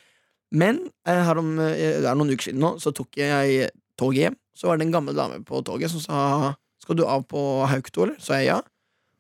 Men 0.53 0.91
her 1.07 1.39
om, 1.39 1.57
det 1.57 2.05
er 2.05 2.15
noen 2.15 2.31
uker 2.33 2.53
siden 2.53 2.61
nå, 2.61 2.77
så 2.81 2.93
tok 2.95 3.09
jeg 3.17 3.71
toget 3.99 4.17
hjem. 4.21 4.37
Så 4.57 4.69
var 4.69 4.77
det 4.79 4.87
en 4.87 4.93
gammel 4.93 5.15
dame 5.15 5.45
på 5.45 5.65
toget 5.65 5.91
som 5.91 6.01
sa 6.01 6.55
Skal 6.87 7.01
du 7.01 7.05
av 7.05 7.27
på 7.27 7.41
Haukto, 7.67 8.07
eller? 8.07 8.17
Så 8.23 8.39
jeg 8.39 8.47
ja. 8.53 8.61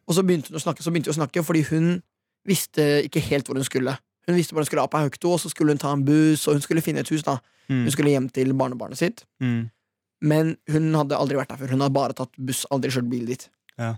Og 0.06 0.14
så 0.14 0.22
begynte 0.22 0.52
hun 0.52 0.60
å 0.60 0.62
snakke, 0.62 0.84
så 0.86 0.92
begynte 0.94 1.10
hun 1.10 1.16
å 1.16 1.20
snakke 1.24 1.42
fordi 1.42 1.64
hun 1.72 1.96
visste 2.46 2.84
ikke 3.02 3.20
helt 3.26 3.48
hvor 3.48 3.58
hun 3.58 3.66
skulle. 3.66 3.96
Hun 4.26 4.38
visste 4.38 4.54
bare 4.54 4.62
hun 4.62 4.70
skulle 4.70 4.86
av 4.86 4.90
på 4.92 5.02
Haukto, 5.02 5.34
og 5.34 5.42
så 5.42 5.50
skulle 5.50 5.74
hun 5.74 5.82
ta 5.82 5.90
en 5.90 6.04
buss, 6.06 6.46
og 6.46 6.54
hun 6.54 6.62
skulle 6.62 6.84
finne 6.84 7.02
et 7.02 7.10
hus. 7.10 7.26
da 7.26 7.40
Mm. 7.66 7.82
Hun 7.82 7.90
skulle 7.90 8.12
hjem 8.14 8.28
til 8.30 8.52
barnebarnet 8.54 8.98
sitt. 9.00 9.24
Mm. 9.42 9.70
Men 10.22 10.56
hun 10.70 10.84
hadde 10.94 11.18
aldri 11.18 11.38
vært 11.38 11.52
der 11.52 11.60
før. 11.60 11.72
Hun 11.74 11.82
hadde 11.84 11.96
bare 11.96 12.16
tatt 12.16 12.36
buss, 12.38 12.64
aldri 12.70 12.92
kjørt 12.94 13.08
bil 13.10 13.26
dit. 13.26 13.48
Ja. 13.78 13.96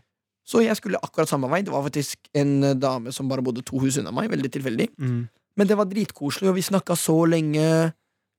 Så 0.49 0.63
jeg 0.65 0.77
skulle 0.79 1.01
akkurat 1.05 1.29
samme 1.29 1.51
vei. 1.53 1.61
Det 1.63 1.73
var 1.75 1.85
faktisk 1.85 2.31
en 2.39 2.81
dame 2.81 3.13
som 3.13 3.29
bare 3.29 3.45
bodde 3.45 3.65
to 3.69 3.81
hus 3.83 3.99
unna 4.01 4.13
meg. 4.15 4.31
Veldig 4.33 4.51
tilfeldig. 4.55 4.89
Mm. 4.97 5.29
Men 5.59 5.69
det 5.69 5.77
var 5.77 5.91
dritkoselig, 5.91 6.49
og 6.49 6.57
vi 6.57 6.65
snakka 6.65 6.97
så 6.97 7.19
lenge. 7.29 7.93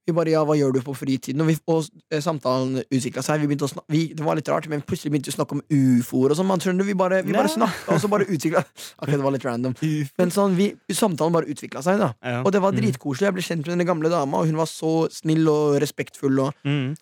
Vi 0.09 0.15
bare 0.17 0.31
'ja, 0.33 0.41
hva 0.45 0.55
gjør 0.57 0.73
du 0.73 0.79
på 0.81 0.95
fritiden?' 0.97 1.41
Og, 1.41 1.47
vi, 1.47 1.55
og 1.67 1.85
eh, 2.11 2.19
samtalen 2.25 2.81
utvikla 2.89 3.21
seg. 3.23 3.39
Vi 3.41 3.47
begynte 3.47 3.67
å 3.69 3.71
snak- 3.71 3.85
vi, 3.89 4.07
det 4.13 4.25
var 4.25 4.35
litt 4.35 4.49
rart, 4.49 4.67
men 4.67 4.81
plutselig 4.81 5.11
begynte 5.13 5.29
vi 5.29 5.35
å 5.35 5.37
snakke 5.37 5.53
om 5.57 5.61
ufoer 5.69 6.31
og 6.33 6.37
sånn. 6.37 6.47
Man 6.49 6.59
skjønner, 6.59 6.83
Vi 6.85 6.93
bare, 6.97 7.21
vi 7.23 7.33
bare 7.33 7.47
snakka, 7.47 7.93
og 7.93 8.01
så 8.01 8.09
bare 8.09 8.25
utvikla 8.25 8.63
Ok, 9.01 9.09
det 9.13 9.21
var 9.21 9.31
litt 9.31 9.45
random. 9.45 9.75
Men 10.17 10.31
sånn, 10.33 10.55
vi, 10.57 10.73
samtalen 10.89 11.31
bare 11.33 11.45
utvikla 11.47 11.81
seg, 11.85 11.99
da. 11.99 12.13
Ja. 12.23 12.41
Og 12.43 12.51
det 12.51 12.61
var 12.61 12.71
Mm. 12.73 12.81
dritkoselig. 12.81 13.27
Jeg 13.29 13.33
ble 13.33 13.41
kjent 13.45 13.67
med 13.67 13.77
den 13.77 13.87
gamle 13.87 14.09
dama, 14.09 14.37
og 14.41 14.45
hun 14.47 14.55
var 14.57 14.65
så 14.65 15.07
snill 15.11 15.47
og 15.47 15.79
respektfull. 15.81 16.39
Og 16.47 16.53
Mm. 16.65 16.95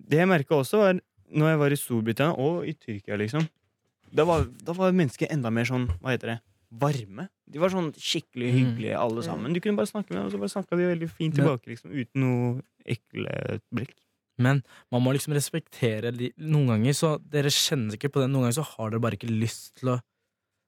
Det 0.00 0.18
jeg 0.18 0.28
merka 0.28 0.54
også, 0.58 0.76
var 0.78 1.00
når 1.34 1.48
jeg 1.50 1.58
var 1.58 1.70
i 1.72 1.76
Storbritannia 1.76 2.38
og 2.38 2.66
i 2.68 2.72
Tyrkia, 2.74 3.16
liksom. 3.16 3.48
Da 4.14 4.24
var, 4.24 4.44
da 4.64 4.72
var 4.72 4.92
mennesket 4.92 5.30
enda 5.30 5.50
mer 5.50 5.64
sånn, 5.64 5.88
hva 6.02 6.10
heter 6.14 6.26
det, 6.34 6.40
varme. 6.80 7.28
De 7.50 7.58
var 7.62 7.70
sånn 7.72 7.92
skikkelig 7.94 8.48
Mm. 8.50 8.56
hyggelige, 8.58 8.96
alle 8.98 9.22
sammen. 9.22 9.52
Du 9.54 9.60
kunne 9.60 9.76
bare 9.76 9.86
snakke 9.90 10.10
med 10.10 10.18
dem, 10.18 10.26
og 10.26 10.32
så 10.32 10.38
bare 10.40 10.54
snakka 10.54 10.76
de 10.78 10.88
veldig 10.96 11.10
fint 11.10 11.34
tilbake, 11.36 11.66
liksom, 11.70 11.90
uten 11.92 12.20
noe 12.24 12.62
ekle 12.86 13.60
blikk. 13.74 13.94
Men 14.38 14.62
man 14.90 15.02
må 15.02 15.12
liksom 15.14 15.32
respektere 15.36 16.10
de. 16.16 16.32
Noen 16.38 16.66
ganger 16.72 16.92
så 16.98 17.12
Dere 17.22 17.46
kjenner 17.54 17.92
sikkert 17.94 18.12
på 18.16 18.20
det. 18.24 18.30
Noen 18.30 18.48
ganger 18.48 18.58
så 18.58 18.64
har 18.66 18.90
dere 18.90 19.00
bare 19.00 19.14
ikke 19.16 19.30
lyst 19.30 19.74
til 19.78 19.90
å 19.94 20.00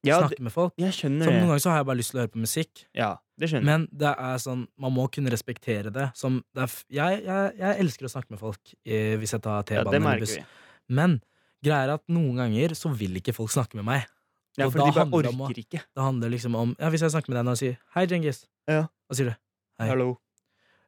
Ja, 0.05 0.21
snakke 0.21 0.38
med 0.40 0.53
folk. 0.53 0.73
jeg 0.79 0.92
skjønner 0.95 1.25
Som 1.25 1.35
noen 1.35 1.49
ganger 1.49 1.59
så 1.64 1.71
har 1.71 1.79
jeg 1.81 1.87
bare 1.87 1.97
lyst 1.99 2.11
til 2.12 2.19
å 2.19 2.23
høre 2.23 2.31
på 2.37 2.38
musikk. 2.45 2.85
Ja, 2.95 3.16
det 3.37 3.49
skjønner. 3.51 3.64
Men 3.64 3.88
det 3.90 4.12
er 4.16 4.37
sånn 4.38 4.69
man 4.79 4.92
må 4.95 5.11
kunne 5.11 5.31
respektere 5.35 5.90
det. 5.92 6.12
Som 6.14 6.45
det 6.55 6.62
er 6.62 6.71
jeg, 6.95 7.25
jeg, 7.25 7.59
jeg 7.59 7.79
elsker 7.81 8.05
å 8.07 8.12
snakke 8.14 8.31
med 8.31 8.38
folk 8.38 8.61
eh, 8.87 9.16
hvis 9.19 9.33
jeg 9.33 9.42
tar 9.42 9.62
T-banen 9.64 10.03
ja, 10.03 10.11
eller 10.12 10.21
buss. 10.21 10.38
Men 10.88 11.21
greia 11.64 11.83
er 11.88 11.95
at 11.95 12.07
noen 12.09 12.37
ganger 12.37 12.69
så 12.79 12.95
vil 12.95 13.16
ikke 13.19 13.35
folk 13.35 13.51
snakke 13.51 13.75
med 13.75 13.85
meg. 13.85 14.07
Ja, 14.59 14.69
for 14.71 14.79
de 14.79 14.92
bare 14.92 15.07
orker 15.12 15.29
om 15.33 15.51
ikke. 15.53 15.81
Det 15.95 16.03
handler 16.03 16.31
liksom 16.33 16.55
om 16.57 16.77
Ja, 16.79 16.88
Hvis 16.90 17.01
jeg 17.05 17.11
snakker 17.11 17.29
med 17.33 17.37
deg 17.38 17.45
nå 17.45 17.51
og 17.51 17.59
sier 17.59 17.77
'Hei, 17.95 18.07
Djengis', 18.07 18.47
Ja. 18.69 18.83
hva 19.09 19.14
sier 19.16 19.31
du? 19.31 19.37
Hei. 19.81 19.88
Hallo. 19.88 20.19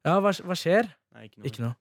Ja, 0.05 0.21
hva, 0.21 0.31
hva 0.33 0.55
skjer? 0.57 0.89
Nei, 1.15 1.25
ikke 1.29 1.39
noe. 1.39 1.47
Ikke 1.47 1.61
noe. 1.61 1.77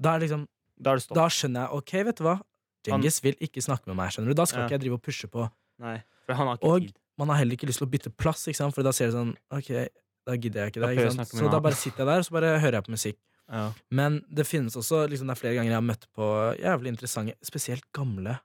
Da 0.00 0.14
er 0.14 0.18
det 0.20 0.30
liksom 0.30 0.48
Da 0.82 0.92
er. 0.94 0.98
Da 1.14 1.26
skjønner 1.28 1.60
jeg 1.66 1.70
Ok, 1.72 1.92
vet 2.04 2.16
du 2.16 2.24
hva? 2.24 2.40
Djengis 2.84 3.20
vil 3.22 3.34
ikke 3.40 3.62
snakke 3.62 3.86
med 3.86 3.96
meg. 3.96 4.10
skjønner 4.10 4.28
du 4.28 4.34
Da 4.34 4.44
skal 4.44 4.58
Ja. 4.60 4.64
ikke 4.66 4.70
jeg 4.72 4.80
drive 4.80 4.94
og 4.94 5.02
pushe 5.02 5.26
på. 5.28 5.50
Nei, 5.78 6.02
for 6.26 6.34
han 6.34 6.46
har 6.46 6.56
ikke 6.56 6.64
Og 6.68 6.80
tid. 6.80 6.94
man 7.18 7.28
har 7.28 7.36
heller 7.36 7.52
ikke 7.56 7.66
lyst 7.66 7.78
til 7.78 7.86
å 7.86 7.90
bytte 7.90 8.10
plass, 8.16 8.46
ikke 8.46 8.56
sant? 8.56 8.74
for 8.74 8.82
da 8.82 8.90
ser 8.92 9.10
du 9.10 9.12
sånn 9.12 9.36
Ok, 9.50 9.88
da 10.26 10.32
gidder 10.36 10.60
jeg 10.66 10.72
ikke 10.72 10.80
det. 10.86 10.98
Ikke 10.98 11.12
sant? 11.12 11.28
Så 11.28 11.50
da 11.50 11.58
bare 11.60 11.74
sitter 11.74 11.98
jeg 11.98 12.06
der, 12.06 12.18
og 12.18 12.24
så 12.24 12.30
bare 12.30 12.58
hører 12.60 12.72
jeg 12.72 12.84
på 12.84 12.90
musikk. 12.92 13.16
Ja. 13.50 13.72
Men 13.90 14.24
det 14.32 14.46
finnes 14.46 14.76
også 14.76 15.08
liksom, 15.10 15.26
Det 15.26 15.36
er 15.36 15.40
flere 15.40 15.54
ganger 15.56 15.70
jeg 15.70 15.74
har 15.74 15.80
møtt 15.82 16.06
på 16.16 16.58
jævlig 16.58 16.88
interessante, 16.88 17.34
spesielt 17.42 17.84
gamle 17.92 18.38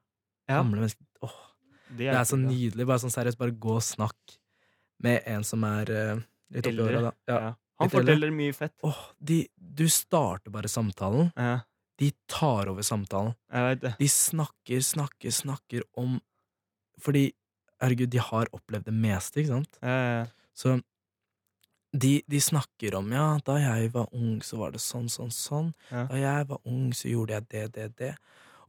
Ja. 0.49 0.63
Gamle 0.63 0.79
mennesker. 0.79 1.05
Åh, 1.23 1.31
det 1.97 2.09
er 2.11 2.23
så 2.23 2.35
kult, 2.35 2.47
da. 2.47 2.51
nydelig. 2.51 2.87
Bare 2.89 3.03
sånn 3.03 3.13
seriøst, 3.13 3.39
bare 3.39 3.55
gå 3.67 3.77
og 3.77 3.85
snakk 3.85 4.35
med 5.05 5.21
en 5.29 5.45
som 5.45 5.63
er 5.67 5.93
uh, 5.93 6.25
litt 6.53 6.69
oppi 6.69 6.83
åra, 6.83 7.01
da. 7.09 7.13
Ja. 7.29 7.39
Ja. 7.47 7.55
Han 7.77 7.91
forteller 7.93 8.31
mye 8.33 8.53
fett. 8.57 8.73
Åh, 8.87 9.01
de, 9.21 9.43
du 9.55 9.85
starter 9.93 10.53
bare 10.53 10.69
samtalen. 10.71 11.29
Ja, 11.37 11.59
De 11.97 12.11
tar 12.29 12.69
over 12.69 12.81
samtalen. 12.85 13.33
det. 13.81 13.93
De 13.99 14.07
snakker, 14.09 14.81
snakker, 14.81 15.31
snakker 15.31 15.83
om 15.97 16.19
Fordi, 17.01 17.31
herregud, 17.81 18.09
de 18.09 18.17
har 18.17 18.49
opplevd 18.57 18.87
det 18.89 18.93
meste, 18.93 19.43
ikke 19.43 19.53
sant? 19.53 19.77
Så 20.57 20.79
de, 21.93 22.21
de 22.27 22.39
snakker 22.41 22.95
om 22.97 23.11
ja, 23.13 23.27
da 23.45 23.57
jeg 23.61 23.91
var 23.93 24.09
ung, 24.17 24.39
så 24.41 24.57
var 24.57 24.73
det 24.73 24.81
sånn, 24.83 25.07
sånn, 25.09 25.31
sånn. 25.33 25.69
Da 25.91 26.17
jeg 26.17 26.47
var 26.49 26.61
ung, 26.65 26.89
så 26.97 27.11
gjorde 27.11 27.37
jeg 27.37 27.47
det, 27.53 27.65
det, 27.75 27.87
det. 28.01 28.11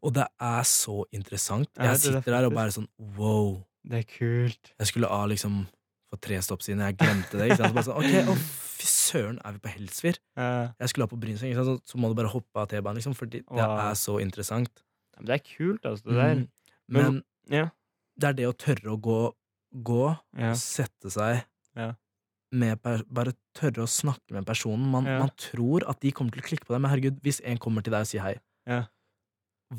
Og 0.03 0.13
det 0.15 0.27
er 0.41 0.63
så 0.63 1.05
interessant. 1.13 1.69
Jeg 1.77 1.91
er 1.91 1.95
sitter 1.97 2.23
der 2.37 2.47
og 2.47 2.55
bare 2.55 2.71
sånn 2.75 2.89
wow. 3.17 3.65
Det 3.89 3.99
er 4.05 4.09
kult. 4.19 4.73
Jeg 4.79 4.87
skulle 4.91 5.09
av 5.09 5.29
liksom 5.29 5.67
for 6.09 6.17
tre 6.25 6.39
stopp 6.41 6.63
siden, 6.65 6.81
jeg 6.81 6.97
glemte 6.97 7.37
det. 7.37 7.51
Ikke 7.51 7.57
sant? 7.57 7.69
Så 7.69 7.75
bare 7.75 7.85
sånn, 7.85 7.99
ok, 8.01 8.31
å 8.33 8.37
fy 8.79 8.87
søren, 8.89 9.39
er 9.45 9.53
vi 9.53 9.59
på 9.65 9.73
Helsfyr? 9.75 10.19
Jeg 10.39 10.89
skulle 10.89 11.05
av 11.05 11.11
på 11.13 11.19
Brynseng? 11.21 11.53
Så, 11.55 11.75
så 11.85 11.99
må 12.01 12.09
du 12.09 12.15
bare 12.17 12.31
hoppe 12.33 12.63
av 12.63 12.69
T-banen, 12.71 12.97
liksom, 13.01 13.15
fordi 13.19 13.43
det 13.45 13.67
er 13.67 13.95
så 13.99 14.19
interessant. 14.23 14.85
Men 15.19 15.27
Det 15.27 15.35
er 15.37 15.45
kult, 15.45 15.85
altså. 15.85 16.05
Det 16.09 16.15
der. 16.17 16.35
Mm. 16.35 16.49
Men- 16.89 17.05
Men 17.05 17.23
Ja. 17.51 17.69
det 18.19 18.29
er 18.29 18.33
det 18.35 18.47
å 18.49 18.57
tørre 18.57 18.97
å 18.97 19.01
gå, 19.01 19.35
gå 19.85 20.19
Ja. 20.39 20.53
sette 20.55 21.11
seg 21.11 21.45
Ja. 21.77 21.93
med 22.53 22.83
per, 22.83 23.03
Bare 23.11 23.33
tørre 23.55 23.85
å 23.85 23.89
snakke 23.89 24.33
med 24.33 24.47
personen. 24.47 24.89
Man, 24.91 25.05
Ja. 25.05 25.19
man 25.19 25.31
tror 25.37 25.83
at 25.89 26.01
de 26.01 26.11
kommer 26.13 26.33
til 26.33 26.41
å 26.43 26.47
klikke 26.47 26.65
på 26.65 26.73
deg, 26.75 26.81
men 26.81 26.91
herregud, 26.91 27.21
hvis 27.21 27.41
en 27.45 27.59
kommer 27.59 27.83
til 27.83 27.91
deg 27.93 28.01
og 28.01 28.07
sier 28.07 28.21
hei, 28.23 28.39
Ja. 28.67 28.85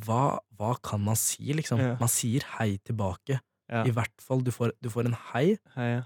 Hva, 0.06 0.40
hva 0.58 0.76
kan 0.84 1.02
man 1.02 1.16
si, 1.18 1.52
liksom? 1.54 1.80
Ja. 1.82 1.96
Man 2.00 2.10
sier 2.10 2.44
hei 2.60 2.78
tilbake. 2.86 3.40
Ja. 3.70 3.84
I 3.86 3.92
hvert 3.94 4.22
fall, 4.22 4.42
du 4.42 4.52
får, 4.52 4.72
du 4.82 4.90
får 4.90 5.06
en 5.10 5.18
hei, 5.34 5.58
Hei, 5.76 5.90
ja. 6.00 6.04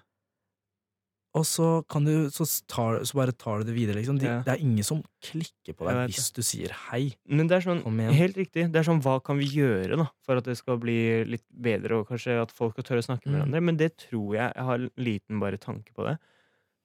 og 1.33 1.45
så 1.47 1.67
kan 1.89 2.03
du 2.05 2.29
Så, 2.29 2.43
tar, 2.69 2.99
så 3.07 3.15
bare 3.17 3.31
tar 3.33 3.59
du 3.63 3.69
det 3.71 3.75
videre, 3.77 3.95
liksom. 4.01 4.19
De. 4.19 4.27
Det 4.45 4.51
er 4.53 4.61
ingen 4.61 4.83
som 4.85 4.99
klikker 5.23 5.73
på 5.79 5.87
deg 5.87 6.11
hvis 6.11 6.27
du 6.35 6.41
sier 6.45 6.73
hei. 6.91 7.13
Men 7.25 7.47
det 7.49 7.57
er 7.57 7.65
sånn, 7.65 7.81
helt 8.13 8.37
riktig. 8.37 8.67
Det 8.71 8.81
er 8.81 8.87
sånn, 8.89 9.01
hva 9.01 9.15
kan 9.23 9.39
vi 9.39 9.47
gjøre 9.49 9.97
da, 9.97 10.09
for 10.27 10.37
at 10.37 10.45
det 10.45 10.57
skal 10.59 10.77
bli 10.83 10.97
litt 11.25 11.45
bedre, 11.49 12.01
og 12.01 12.07
kanskje 12.11 12.35
at 12.43 12.51
folk 12.53 12.75
skal 12.75 12.83
tørre 12.91 13.01
å 13.05 13.07
snakke 13.07 13.25
med 13.27 13.33
Mm. 13.33 13.39
hverandre? 13.39 13.63
Men 13.63 13.77
det 13.77 13.91
tror 13.97 14.35
jeg 14.35 14.51
Jeg 14.53 14.63
har 14.69 14.75
en 14.75 14.91
liten 14.97 15.39
bare 15.39 15.57
tanke 15.57 15.91
på 15.95 16.05
det. 16.07 16.17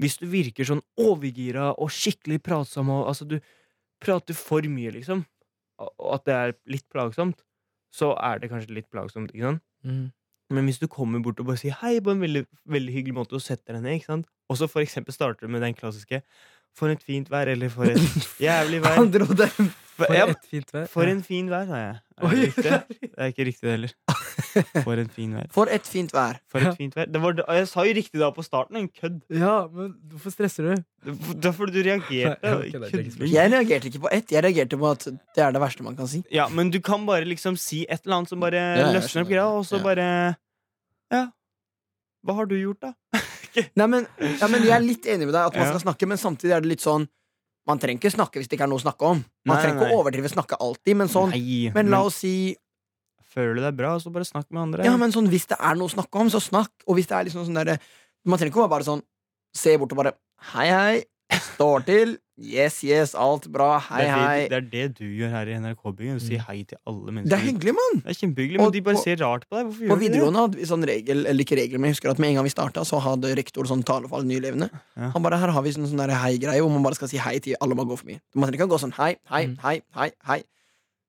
Hvis 0.00 0.16
du 0.18 0.26
virker 0.30 0.64
sånn 0.64 0.82
overgira 0.96 1.74
og 1.76 1.90
skikkelig 1.90 2.38
pratsom, 2.42 2.88
og 2.88 3.08
altså 3.10 3.26
du 3.28 3.40
prater 4.00 4.32
for 4.34 4.62
mye, 4.62 4.92
liksom, 4.94 5.26
og 5.78 6.14
at 6.18 6.24
det 6.28 6.34
er 6.34 6.54
litt 6.66 6.86
plagsomt, 6.92 7.42
så 7.94 8.12
er 8.20 8.40
det 8.42 8.50
kanskje 8.52 8.74
litt 8.76 8.88
plagsomt, 8.92 9.30
ikke 9.32 9.52
sant? 9.52 9.62
Mm. 9.86 10.06
Men 10.50 10.64
hvis 10.68 10.80
du 10.80 10.86
kommer 10.88 11.20
bort 11.20 11.40
og 11.40 11.46
bare 11.50 11.60
sier 11.60 11.76
hei 11.82 11.98
på 12.00 12.10
en 12.14 12.20
veldig, 12.24 12.46
veldig 12.72 12.92
hyggelig 12.94 13.14
måte 13.18 13.36
og 13.36 13.44
setter 13.44 13.76
deg 13.76 13.84
ned, 13.84 13.98
ikke 14.00 14.12
sant? 14.12 14.26
og 14.48 14.56
så 14.56 14.64
for 14.70 14.80
eksempel 14.80 15.12
starter 15.12 15.44
du 15.44 15.52
med 15.52 15.60
den 15.60 15.74
klassiske 15.76 16.22
'for 16.76 16.88
et 16.88 17.02
fint 17.02 17.28
vær', 17.28 17.48
eller 17.52 17.68
'for 17.68 17.84
et 17.84 17.98
jævlig 18.48 18.80
vær'. 18.80 18.96
Han 18.96 19.10
dro 19.12 19.26
den. 19.26 19.50
For, 19.98 20.06
For 20.06 20.14
ja, 20.14 20.26
et 20.30 20.46
fint 20.50 20.72
vær. 20.72 20.86
for 20.86 21.02
en 21.02 21.22
fin 21.22 21.50
vær, 21.50 21.66
sa 21.66 21.74
jeg. 21.76 21.96
Er 22.18 22.28
det 22.28 22.38
riktig? 22.38 22.64
Det 23.02 23.18
er 23.18 23.26
ikke 23.32 23.44
riktig, 23.44 23.62
det 23.62 23.70
heller. 23.70 23.92
For 24.86 25.00
en 25.02 25.08
fin 25.10 25.32
vær. 25.34 25.48
For 25.54 25.70
et 25.72 25.86
fint 25.88 26.12
vær. 26.14 26.38
For 26.50 26.62
et 26.62 26.76
fint 26.78 26.94
vær. 26.96 27.08
Det 27.10 27.20
var, 27.22 27.40
jeg 27.58 27.68
sa 27.70 27.84
jo 27.88 27.94
riktig 27.96 28.20
da 28.22 28.28
på 28.34 28.44
starten. 28.46 28.76
En 28.80 28.88
kødd. 28.88 29.16
Ja, 29.34 29.54
men 29.72 29.94
hvorfor 30.12 30.34
stresser 30.34 30.68
du? 30.68 30.84
Det 31.08 31.44
var 31.48 31.56
fordi 31.56 31.74
du 31.74 31.80
reagerte. 31.88 32.52
Nei, 32.52 32.70
det 32.70 32.82
er 32.82 32.92
spørsmål. 32.92 33.32
Jeg 33.32 33.52
reagerte 33.54 33.90
ikke 33.90 34.02
på 34.04 34.12
ett, 34.14 34.30
jeg 34.36 34.44
reagerte 34.46 34.78
på 34.78 34.90
at 34.92 35.08
det 35.10 35.44
er 35.46 35.54
det 35.56 35.62
verste 35.62 35.86
man 35.86 35.96
kan 35.98 36.10
si. 36.10 36.22
Ja, 36.34 36.46
men 36.48 36.70
du 36.74 36.78
kan 36.84 37.06
bare 37.08 37.26
liksom 37.28 37.58
si 37.58 37.82
et 37.88 38.04
eller 38.06 38.20
annet 38.20 38.32
som 38.34 38.40
bare 38.42 38.62
ja, 38.78 38.88
løsner 38.94 39.26
opp 39.26 39.32
greia, 39.34 39.46
og 39.58 39.66
så 39.68 39.78
Ja. 39.80 39.84
bare 39.90 40.08
Ja. 41.10 41.24
Hva 42.26 42.34
har 42.34 42.46
du 42.50 42.56
gjort, 42.58 42.80
da? 42.82 42.92
Nei, 43.78 43.86
men, 43.86 44.06
ja, 44.20 44.46
men 44.50 44.62
Jeg 44.66 44.74
er 44.76 44.82
litt 44.84 45.06
enig 45.06 45.26
med 45.26 45.34
deg 45.34 45.46
at 45.48 45.54
man 45.56 45.64
Ja. 45.66 45.70
skal 45.72 45.84
snakke, 45.86 46.06
men 46.10 46.18
samtidig 46.18 46.52
er 46.56 46.60
det 46.62 46.68
litt 46.76 46.84
sånn 46.84 47.08
Man 47.68 47.78
trenger 47.78 48.00
ikke 48.00 48.14
snakke 48.14 48.40
hvis 48.40 48.48
det 48.48 48.56
ikke 48.56 48.64
er 48.64 48.70
noe 48.72 48.80
å 48.80 48.84
snakke 48.86 49.04
om. 49.04 49.18
Man 49.44 49.56
Nei, 49.56 49.62
trenger 49.62 49.82
ikke 49.82 49.92
å 49.92 49.98
overdrive 50.00 50.30
snakke 50.32 50.56
alltid, 50.62 50.96
men 50.96 51.08
sånn 51.12 51.30
Nei, 51.34 51.70
Men 51.74 51.90
la 51.92 52.00
oss 52.06 52.16
si 52.22 52.56
Føler 53.38 53.54
du 53.60 53.62
deg 53.68 53.76
bra, 53.78 53.94
så 54.02 54.10
bare 54.14 54.26
snakk 54.26 54.48
med 54.50 54.62
andre. 54.66 54.84
Ja, 54.88 54.96
men 55.00 55.14
sånn 55.14 55.28
hvis 55.30 55.46
det 55.52 55.58
er 55.62 55.78
noe 55.78 55.86
å 55.86 55.94
snakke 55.94 56.18
om, 56.24 56.30
så 56.34 56.42
snakk. 56.42 56.72
Og 56.88 56.98
hvis 56.98 57.06
det 57.10 57.14
er 57.20 57.28
liksom 57.30 57.46
sånn 57.46 57.60
der, 57.64 57.78
Man 58.26 58.36
trenger 58.38 58.50
ikke 58.52 58.66
å 58.66 58.70
bare 58.72 58.84
sånn 58.84 59.00
se 59.54 59.76
bort 59.78 59.92
og 59.94 60.02
bare 60.02 60.12
Hei, 60.52 60.66
hei. 60.74 61.04
Står 61.54 61.82
til. 61.84 62.16
Yes, 62.40 62.76
yes, 62.86 63.14
alt 63.18 63.48
bra. 63.50 63.78
Hei, 63.82 63.98
det, 64.04 64.10
hei. 64.14 64.42
det, 64.48 64.48
det 64.48 64.58
er 64.58 64.66
det 64.70 64.98
du 65.00 65.04
gjør 65.18 65.30
her 65.34 65.48
i 65.50 65.56
NRK-bygget. 65.58 66.20
Du 66.20 66.24
sier 66.24 66.38
Mm. 66.38 66.46
hei 66.46 66.62
til 66.70 66.78
alle 66.86 67.10
mennesker. 67.12 67.28
Det 67.28 67.36
er 67.38 67.44
hyggelig, 67.50 67.74
mann. 67.74 67.96
Det 68.04 68.12
er 68.14 68.18
kjempehyggelig, 68.20 68.58
Og 68.60 68.62
men 68.68 68.72
de 68.76 68.80
bare 68.86 68.94
på- 68.94 69.02
ser 69.02 69.16
rart 69.24 69.44
på 69.50 69.56
deg. 69.58 69.66
Hvorfor 69.66 69.78
På 69.78 69.82
gjør 69.82 69.88
du 69.88 69.98
det? 69.98 70.06
videregående 70.08 70.40
hadde 70.44 70.56
vi 70.60 70.68
sånn 70.70 70.86
regel, 70.86 71.26
eller 71.26 71.42
ikke 71.44 71.58
regel, 71.58 71.78
men 71.82 71.90
jeg 71.90 71.96
husker 71.98 72.10
at 72.14 72.18
med 72.22 72.28
en 72.30 72.34
gang 72.38 72.44
vi 72.48 72.54
starta, 72.54 72.84
så 72.86 73.00
hadde 73.02 73.34
rektor 73.36 73.64
sånn 73.66 73.84
tale 73.84 74.08
for 74.08 74.20
alle 74.20 74.28
nyelevene. 74.30 74.70
Ja. 74.96 75.10
Han 75.10 75.22
bare, 75.22 75.36
her 75.42 75.50
har 75.50 75.62
vi 75.62 75.70
sånn, 75.74 75.88
sånn 75.90 76.08
hei-greie 76.08 76.60
hvor 76.62 76.70
man 76.72 76.82
bare 76.86 76.94
skal 76.94 77.08
si 77.08 77.18
hei 77.18 77.38
til 77.40 77.56
alle 77.60 77.74
man 77.74 77.86
går 77.86 77.98
forbi. 77.98 78.20
Man 78.34 78.48
trenger 78.48 78.62
ikke 78.64 78.70
å 78.70 78.74
gå 78.78 78.80
sånn 78.86 78.94
hei, 78.94 79.16
hei, 79.28 79.46
Mm. 79.46 79.58
hei, 79.58 79.82
hei, 79.94 80.10
hei. 80.24 80.42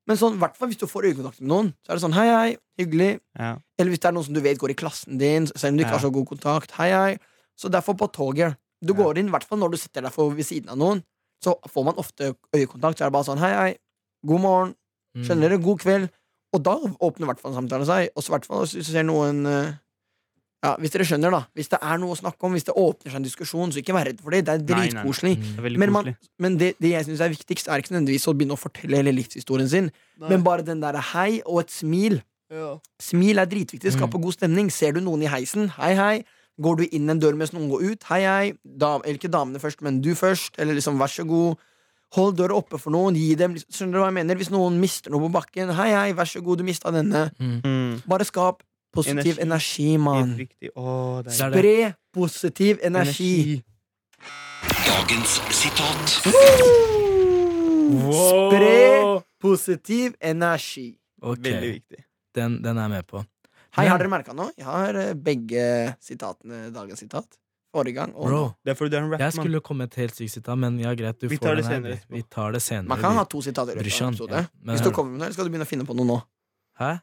Men 0.09 0.17
sånn, 0.17 0.39
hvert 0.41 0.55
fall 0.57 0.71
hvis 0.71 0.79
du 0.81 0.87
får 0.89 1.05
øyekontakt 1.11 1.39
med 1.43 1.51
noen, 1.51 1.67
så 1.85 1.91
er 1.93 1.99
det 1.99 2.01
sånn 2.03 2.15
hei, 2.17 2.27
hei, 2.33 2.57
hyggelig. 2.81 3.09
Ja. 3.37 3.51
Eller 3.77 3.91
hvis 3.93 3.99
det 4.01 4.09
er 4.09 4.15
noen 4.15 4.25
som 4.25 4.33
du 4.33 4.41
vet 4.41 4.57
går 4.57 4.73
i 4.73 4.77
klassen 4.79 5.19
din, 5.21 5.45
selv 5.53 5.71
om 5.75 5.77
du 5.77 5.83
ikke 5.83 5.91
Ja. 5.93 5.97
har 5.99 6.05
så 6.07 6.11
god 6.15 6.27
kontakt. 6.31 6.71
Hei, 6.79 6.89
hei. 6.89 7.19
Så 7.55 7.69
derfor 7.69 7.93
på 7.93 8.07
toget. 8.11 8.57
Du 8.83 8.93
Ja. 8.93 9.03
går 9.03 9.19
inn, 9.19 9.27
i 9.27 9.31
hvert 9.31 9.43
fall 9.45 9.59
når 9.59 9.71
du 9.71 9.77
sitter 9.77 10.01
der 10.01 10.09
for 10.09 10.31
ved 10.31 10.45
siden 10.45 10.69
av 10.69 10.77
noen, 10.77 11.03
så 11.43 11.53
får 11.69 11.85
man 11.85 11.93
ofte 11.95 12.33
øyekontakt. 12.55 12.97
Så 12.97 13.05
er 13.05 13.09
det 13.09 13.13
bare 13.13 13.23
sånn 13.29 13.37
hei, 13.37 13.53
hei, 13.53 13.77
god 14.25 14.41
morgen, 14.41 14.75
Mm. 15.15 15.23
skjønner 15.25 15.49
dere, 15.49 15.61
god 15.63 15.79
kveld. 15.79 16.09
Og 16.53 16.63
da 16.63 16.75
åpner 16.77 17.21
i 17.21 17.29
hvert 17.29 17.39
fall 17.39 17.53
samtalen 17.53 17.85
seg. 17.85 18.09
Og 18.15 18.23
så 18.23 18.29
i 18.29 18.33
hvert 18.39 18.45
fall 18.45 18.65
hvis 18.65 18.73
du 18.73 18.83
ser 18.83 19.03
noen 19.03 19.45
eh, 19.45 19.73
Ja, 20.59 20.73
Hvis 20.75 20.91
dere 20.91 21.05
skjønner, 21.07 21.31
da. 21.31 21.39
Hvis 21.55 21.69
det 21.71 21.77
er 21.79 21.99
noe 22.01 22.11
å 22.11 22.19
snakke 22.19 22.43
om, 22.43 22.55
hvis 22.57 22.65
det 22.67 22.73
åpner 22.75 23.13
seg 23.13 23.19
en 23.21 23.27
diskusjon, 23.27 23.71
så 23.71 23.79
ikke 23.79 23.93
vær 23.95 24.09
redd 24.09 24.17
for 24.23 24.35
det. 24.35 24.41
Det 24.47 24.57
er 24.57 24.59
Nei, 24.59 24.65
nei, 24.65 24.79
nei. 24.81 24.89
dritkoselig. 24.91 25.77
Men, 25.79 25.93
man, 25.95 26.09
men 26.43 26.57
det, 26.59 26.73
det 26.83 26.91
jeg 26.91 27.07
syns 27.07 27.23
er 27.23 27.31
viktigst, 27.31 27.69
er 27.71 27.79
ikke 27.79 27.93
nødvendigvis 27.95 28.27
å 28.27 28.33
begynne 28.35 28.57
å 28.57 28.59
fortelle 28.59 28.99
hele 28.99 29.13
livshistorien 29.15 29.71
sin, 29.71 29.87
men 30.25 30.43
bare 30.43 30.67
den 30.67 30.83
derre 30.83 31.03
hei 31.13 31.39
og 31.45 31.63
et 31.63 31.71
smil. 31.71 32.19
Smil 32.99 33.39
er 33.39 33.47
dritviktig. 33.47 33.93
Skaper 33.95 34.19
mm. 34.19 34.25
god 34.25 34.35
stemning. 34.35 34.73
Ser 34.73 34.97
du 34.97 35.01
noen 35.05 35.23
i 35.23 35.31
heisen, 35.31 35.71
hei, 35.79 35.93
hei. 35.95 36.13
Går 36.59 36.81
du 36.81 36.85
inn 36.91 37.07
en 37.07 37.23
dør 37.23 37.39
mens 37.39 37.53
noen 37.55 37.69
går 37.71 37.85
ut, 37.93 38.05
hei, 38.11 38.21
hei. 38.27 38.53
Dam, 38.63 39.03
eller 39.05 39.15
ikke 39.15 39.31
damene 39.31 39.61
først, 39.63 39.79
men 39.85 40.01
du 40.03 40.11
først. 40.19 40.59
Eller 40.59 40.75
liksom, 40.75 40.99
vær 40.99 41.13
så 41.13 41.23
god. 41.29 41.61
Hold 42.17 42.35
døra 42.35 42.57
oppe 42.57 42.79
for 42.81 42.91
noen. 42.91 43.15
Gi 43.15 43.35
dem 43.39 43.55
Skjønner 43.61 43.95
du 43.95 44.01
hva 44.01 44.09
jeg 44.09 44.17
mener? 44.17 44.35
Hvis 44.35 44.51
noen 44.51 44.79
mister 44.81 45.13
noe 45.13 45.29
på 45.29 45.35
bakken, 45.37 45.71
hei, 45.77 45.91
hei, 45.93 46.09
vær 46.17 46.27
så 46.27 46.41
god, 46.43 46.59
du 46.59 46.67
mista 46.67 46.91
denne. 46.91 47.29
Mm. 47.39 47.59
Mm. 47.63 47.93
Bare 48.09 48.27
skap 48.27 48.65
positiv 48.93 49.37
Energi. 49.39 49.41
energi, 49.41 49.97
mann. 49.97 50.35
Spre 51.29 51.93
positiv 52.13 52.79
energi. 52.83 53.63
Dagens 54.87 55.39
sitat. 55.55 56.09
Spre 57.89 59.21
positiv 59.41 60.13
energi. 60.21 60.95
Okay. 61.21 61.51
veldig 61.51 61.69
viktig. 61.73 62.03
den, 62.35 62.61
den 62.63 62.77
er 62.77 62.81
jeg 62.87 62.89
med 62.89 63.07
på. 63.07 63.23
Hei, 63.75 63.83
Men- 63.83 63.91
har 63.91 63.97
dere 63.99 64.09
merka 64.09 64.33
noe? 64.33 64.51
Jeg 64.57 64.65
har 64.65 64.95
eh, 64.95 65.13
begge 65.13 65.95
sitatene 66.01 66.69
dagens 66.73 66.99
sitat. 66.99 67.25
Forrige 67.75 67.93
gang. 67.99 68.13
Og 68.15 68.29
Bro, 68.29 68.39
Det 68.65 68.71
er 68.71 68.75
fordi 68.79 68.89
du 68.89 68.95
er 68.97 69.03
en 69.03 69.19
jeg 69.19 69.33
skulle 69.33 69.59
komme 69.61 69.83
med 69.83 69.91
et 69.91 69.95
helt 70.01 70.15
sykt 70.15 70.31
sitat, 70.31 70.57
men 70.57 70.79
ja, 70.79 70.93
greit, 70.97 71.19
du 71.21 71.27
Vi 71.27 71.37
får 71.37 71.43
tar 71.45 71.55
det 71.55 71.65
senere 71.65 71.99
Vi- 72.09 72.23
tar 72.23 72.51
det 72.51 72.61
senere. 72.61 72.87
man 72.87 72.99
kan 72.99 73.13
ha 73.13 73.23
to 73.25 73.41
sitater 73.41 73.73
i 73.73 73.75
løpet 73.83 74.21
av 74.21 74.29
ja. 74.31 74.45
Hvis 74.73 74.81
du 74.81 74.89
kommer 74.91 75.11
med 75.11 75.19
noe, 75.19 75.25
eller 75.27 75.33
skal 75.33 75.45
du 75.45 75.51
begynne 75.51 75.67
å 75.67 75.69
finne 75.69 75.85
på 75.85 75.93
noe 75.95 76.05
nå? 76.05 76.21
Hæ? 76.79 76.99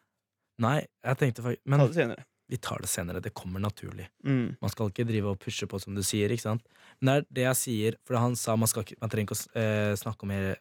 Nei, 0.62 0.78
jeg 1.04 1.18
tenkte 1.20 1.42
faktisk 1.44 1.62
Ta 1.66 1.70
Men 1.76 1.92
senere. 1.92 2.24
vi 2.48 2.56
tar 2.62 2.78
det 2.80 2.88
senere. 2.88 3.20
Det 3.20 3.34
kommer 3.34 3.60
naturlig. 3.60 4.06
Mm. 4.24 4.56
Man 4.62 4.70
skal 4.72 4.88
ikke 4.92 5.04
drive 5.08 5.32
og 5.34 5.38
pushe 5.42 5.66
på, 5.68 5.80
som 5.82 5.94
du 5.94 6.02
sier. 6.06 6.30
ikke 6.32 6.42
sant? 6.46 6.62
Men 7.00 7.06
det 7.10 7.16
er 7.16 7.26
det 7.38 7.44
jeg 7.48 7.56
sier, 7.62 7.96
for 8.06 8.16
han 8.22 8.36
sa 8.38 8.54
man, 8.56 8.68
skal 8.70 8.84
man 9.00 9.10
trenger 9.12 9.28
ikke 9.32 9.36
å 9.36 9.60
eh, 9.60 9.94
snakke 10.00 10.24
om 10.24 10.30
hele, 10.32 10.54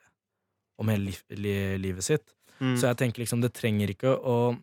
om 0.82 0.90
hele 0.92 1.06
liv, 1.12 1.22
li, 1.30 1.56
livet 1.80 2.04
sitt. 2.04 2.34
Mm. 2.60 2.76
Så 2.80 2.88
jeg 2.90 2.98
tenker 2.98 3.24
liksom, 3.24 3.42
det 3.44 3.54
trenger 3.54 3.92
ikke 3.92 4.14
å 4.16 4.56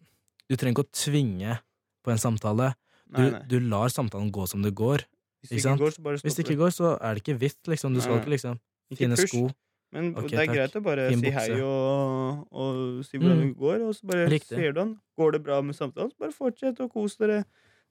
Du 0.49 0.57
trenger 0.57 0.75
ikke 0.83 0.89
å 0.89 0.93
tvinge 0.97 1.59
på 2.05 2.11
en 2.13 2.19
samtale. 2.21 2.73
Du, 3.07 3.21
Nei, 3.23 3.31
nei. 3.31 3.41
du 3.49 3.59
lar 3.61 3.89
samtalen 3.93 4.31
gå 4.33 4.45
som 4.49 4.61
det 4.65 4.73
går. 4.77 5.05
Hvis 5.43 5.51
det 5.51 5.59
ikke 5.61 5.71
ikke 5.73 5.83
går, 5.85 5.93
så 5.95 6.03
bare 6.03 6.21
Hvis 6.23 6.35
det 6.37 6.45
ikke 6.47 6.57
går, 6.61 6.71
så 6.77 6.91
er 6.99 7.15
det 7.15 7.23
ikke 7.23 7.39
vits, 7.41 7.61
liksom. 7.69 7.95
Du 7.95 8.01
skal 8.01 8.17
Nei, 8.17 8.21
ikke 8.23 8.33
liksom 8.35 8.59
finne 8.99 9.17
sko. 9.21 9.47
Men 9.93 10.13
okay, 10.17 10.29
det 10.29 10.39
er 10.39 10.47
takk. 10.47 10.55
greit 10.57 10.77
å 10.79 10.83
bare 10.87 11.09
Finn 11.11 11.21
si 11.21 11.27
bukse. 11.31 11.41
hei 11.53 11.61
og, 11.61 12.47
og 12.53 13.05
si 13.05 13.19
hvordan 13.19 13.37
Mm. 13.37 13.43
det 13.51 13.57
går, 13.61 13.83
og 13.89 13.95
så 13.95 14.07
bare 14.09 14.29
Riktig. 14.33 14.57
sier 14.57 14.73
du 14.73 14.81
han. 14.81 14.95
Går 15.19 15.33
det 15.33 15.43
bra 15.45 15.59
med 15.63 15.77
samtalen, 15.77 16.11
så 16.11 16.17
bare 16.19 16.33
fortsett 16.33 16.81
å 16.81 16.89
kose 16.93 17.19
dere. 17.21 17.45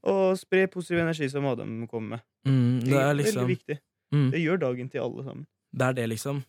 Og 0.03 0.33
spre 0.39 0.63
positiv 0.67 0.97
energi, 0.97 1.29
som 1.29 1.45
Adam 1.45 1.85
kommer 1.87 2.17
med. 2.17 2.21
Mm, 2.47 2.79
det 2.81 2.93
er 2.97 3.05
Veldig 3.13 3.23
liksom 3.25 3.47
viktig. 3.47 3.77
mm, 4.11 4.31
Det 4.31 4.41
gjør 4.41 4.57
dagen 4.59 4.89
til 4.89 5.01
alle 5.03 5.23
sammen. 5.23 5.45
Det 5.71 5.85
er 5.87 5.93
det, 5.93 6.09
liksom. 6.09 6.43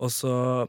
Og 0.00 0.10
så 0.10 0.68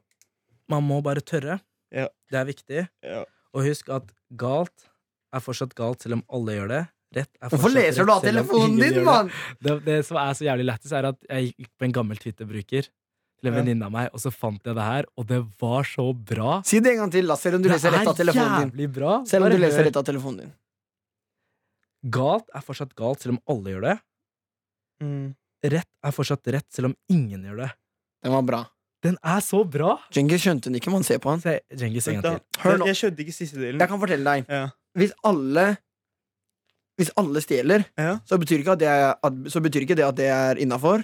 Man 0.69 0.83
må 0.87 1.01
bare 1.03 1.19
tørre. 1.19 1.59
Ja. 1.91 2.07
Det 2.29 2.37
er 2.39 2.45
viktig. 2.45 2.87
Ja. 3.03 3.25
Og 3.53 3.65
husk 3.65 3.89
at 3.89 4.03
galt 4.37 4.85
er 5.33 5.39
fortsatt 5.39 5.73
galt, 5.75 6.01
selv 6.01 6.13
om 6.19 6.23
alle 6.31 6.53
gjør 6.59 6.67
det. 6.69 6.87
Rett 7.13 7.29
er 7.41 7.49
Hvorfor 7.49 7.73
leser 7.73 8.05
rett, 8.05 8.07
du 8.07 8.11
av 8.13 8.21
telefonen 8.23 8.77
din, 8.79 9.03
mann?! 9.03 9.27
det. 9.59 9.81
Det, 9.81 9.85
det 9.85 10.05
som 10.05 10.15
er 10.17 10.31
så 10.37 10.45
jævlig 10.45 10.65
lættis, 10.69 10.91
er 10.93 11.09
at 11.09 11.17
jeg 11.27 11.53
gikk 11.57 11.69
på 11.77 11.83
en 11.89 11.91
gammel 11.91 12.15
Twitter-bruker 12.21 12.87
til 13.41 13.49
en 13.49 13.53
Ja. 13.53 13.59
venninne 13.61 13.85
av 13.85 13.91
meg, 13.91 14.09
og 14.13 14.19
så 14.21 14.31
fant 14.31 14.61
jeg 14.63 14.75
det 14.77 14.83
her, 14.85 15.05
og 15.17 15.25
det 15.27 15.41
var 15.59 15.83
så 15.83 16.05
bra. 16.13 16.61
Si 16.63 16.79
det 16.79 16.91
en 16.93 16.97
gang 17.03 17.11
til, 17.11 17.25
da, 17.27 17.35
selv 17.35 17.55
om 17.57 17.61
du 17.63 17.69
det 17.69 17.75
leser 17.77 17.91
rett 17.91 18.07
av 18.07 18.15
telefonen 18.17 18.71
din. 18.77 18.91
bra. 18.91 19.23
Selv 19.25 19.45
om 19.45 19.51
du 19.51 19.57
leser 19.57 19.83
rett 19.87 19.97
av 19.97 20.03
telefonen 20.05 20.37
din. 20.45 20.53
Galt 22.09 22.47
er 22.55 22.61
fortsatt 22.65 22.93
galt, 22.97 23.21
selv 23.21 23.37
om 23.37 23.41
alle 23.53 23.73
gjør 23.75 23.81
det. 23.89 23.95
Mm. 25.03 25.35
Rett 25.63 25.89
er 26.03 26.11
fortsatt 26.15 26.47
rett, 26.53 26.67
selv 26.73 26.89
om 26.91 26.95
ingen 27.13 27.43
gjør 27.45 27.57
det. 27.65 27.71
Den 28.25 28.33
var 28.33 28.41
bra. 28.47 28.61
Den 29.01 29.17
er 29.25 29.39
så 29.41 29.63
bra! 29.65 29.95
Djengis 30.13 30.43
skjønte 30.43 30.69
den 30.69 30.77
ikke, 30.77 30.91
man 30.93 31.03
ser 31.05 31.17
på 31.21 31.29
han. 31.33 31.41
Se, 31.41 31.55
Genghis, 31.73 32.07
en 32.07 32.19
gang 32.21 32.35
til. 32.39 32.61
Hør 32.61 32.77
nå. 32.77 32.85
Jeg 32.91 32.97
skjønte 32.99 33.23
ikke 33.23 33.33
siste 33.33 33.57
delen. 33.57 33.79
Jeg 33.81 33.89
kan 33.89 34.01
fortelle 34.01 34.25
deg. 34.35 34.45
Ja. 34.49 34.67
Hvis 34.97 35.13
alle 35.25 35.77
Hvis 36.99 37.09
alle 37.17 37.41
stjeler, 37.41 37.85
Ja. 37.97 38.19
så 38.29 38.37
betyr 38.37 38.59
ikke, 38.61 38.73
at 38.73 38.79
det 38.79 38.87
er, 38.87 39.15
at, 39.23 39.33
så 39.49 39.61
betyr 39.63 39.81
ikke 39.87 39.95
det 39.97 40.05
at 40.05 40.15
det 40.15 40.27
er 40.29 40.55
innafor. 40.61 41.01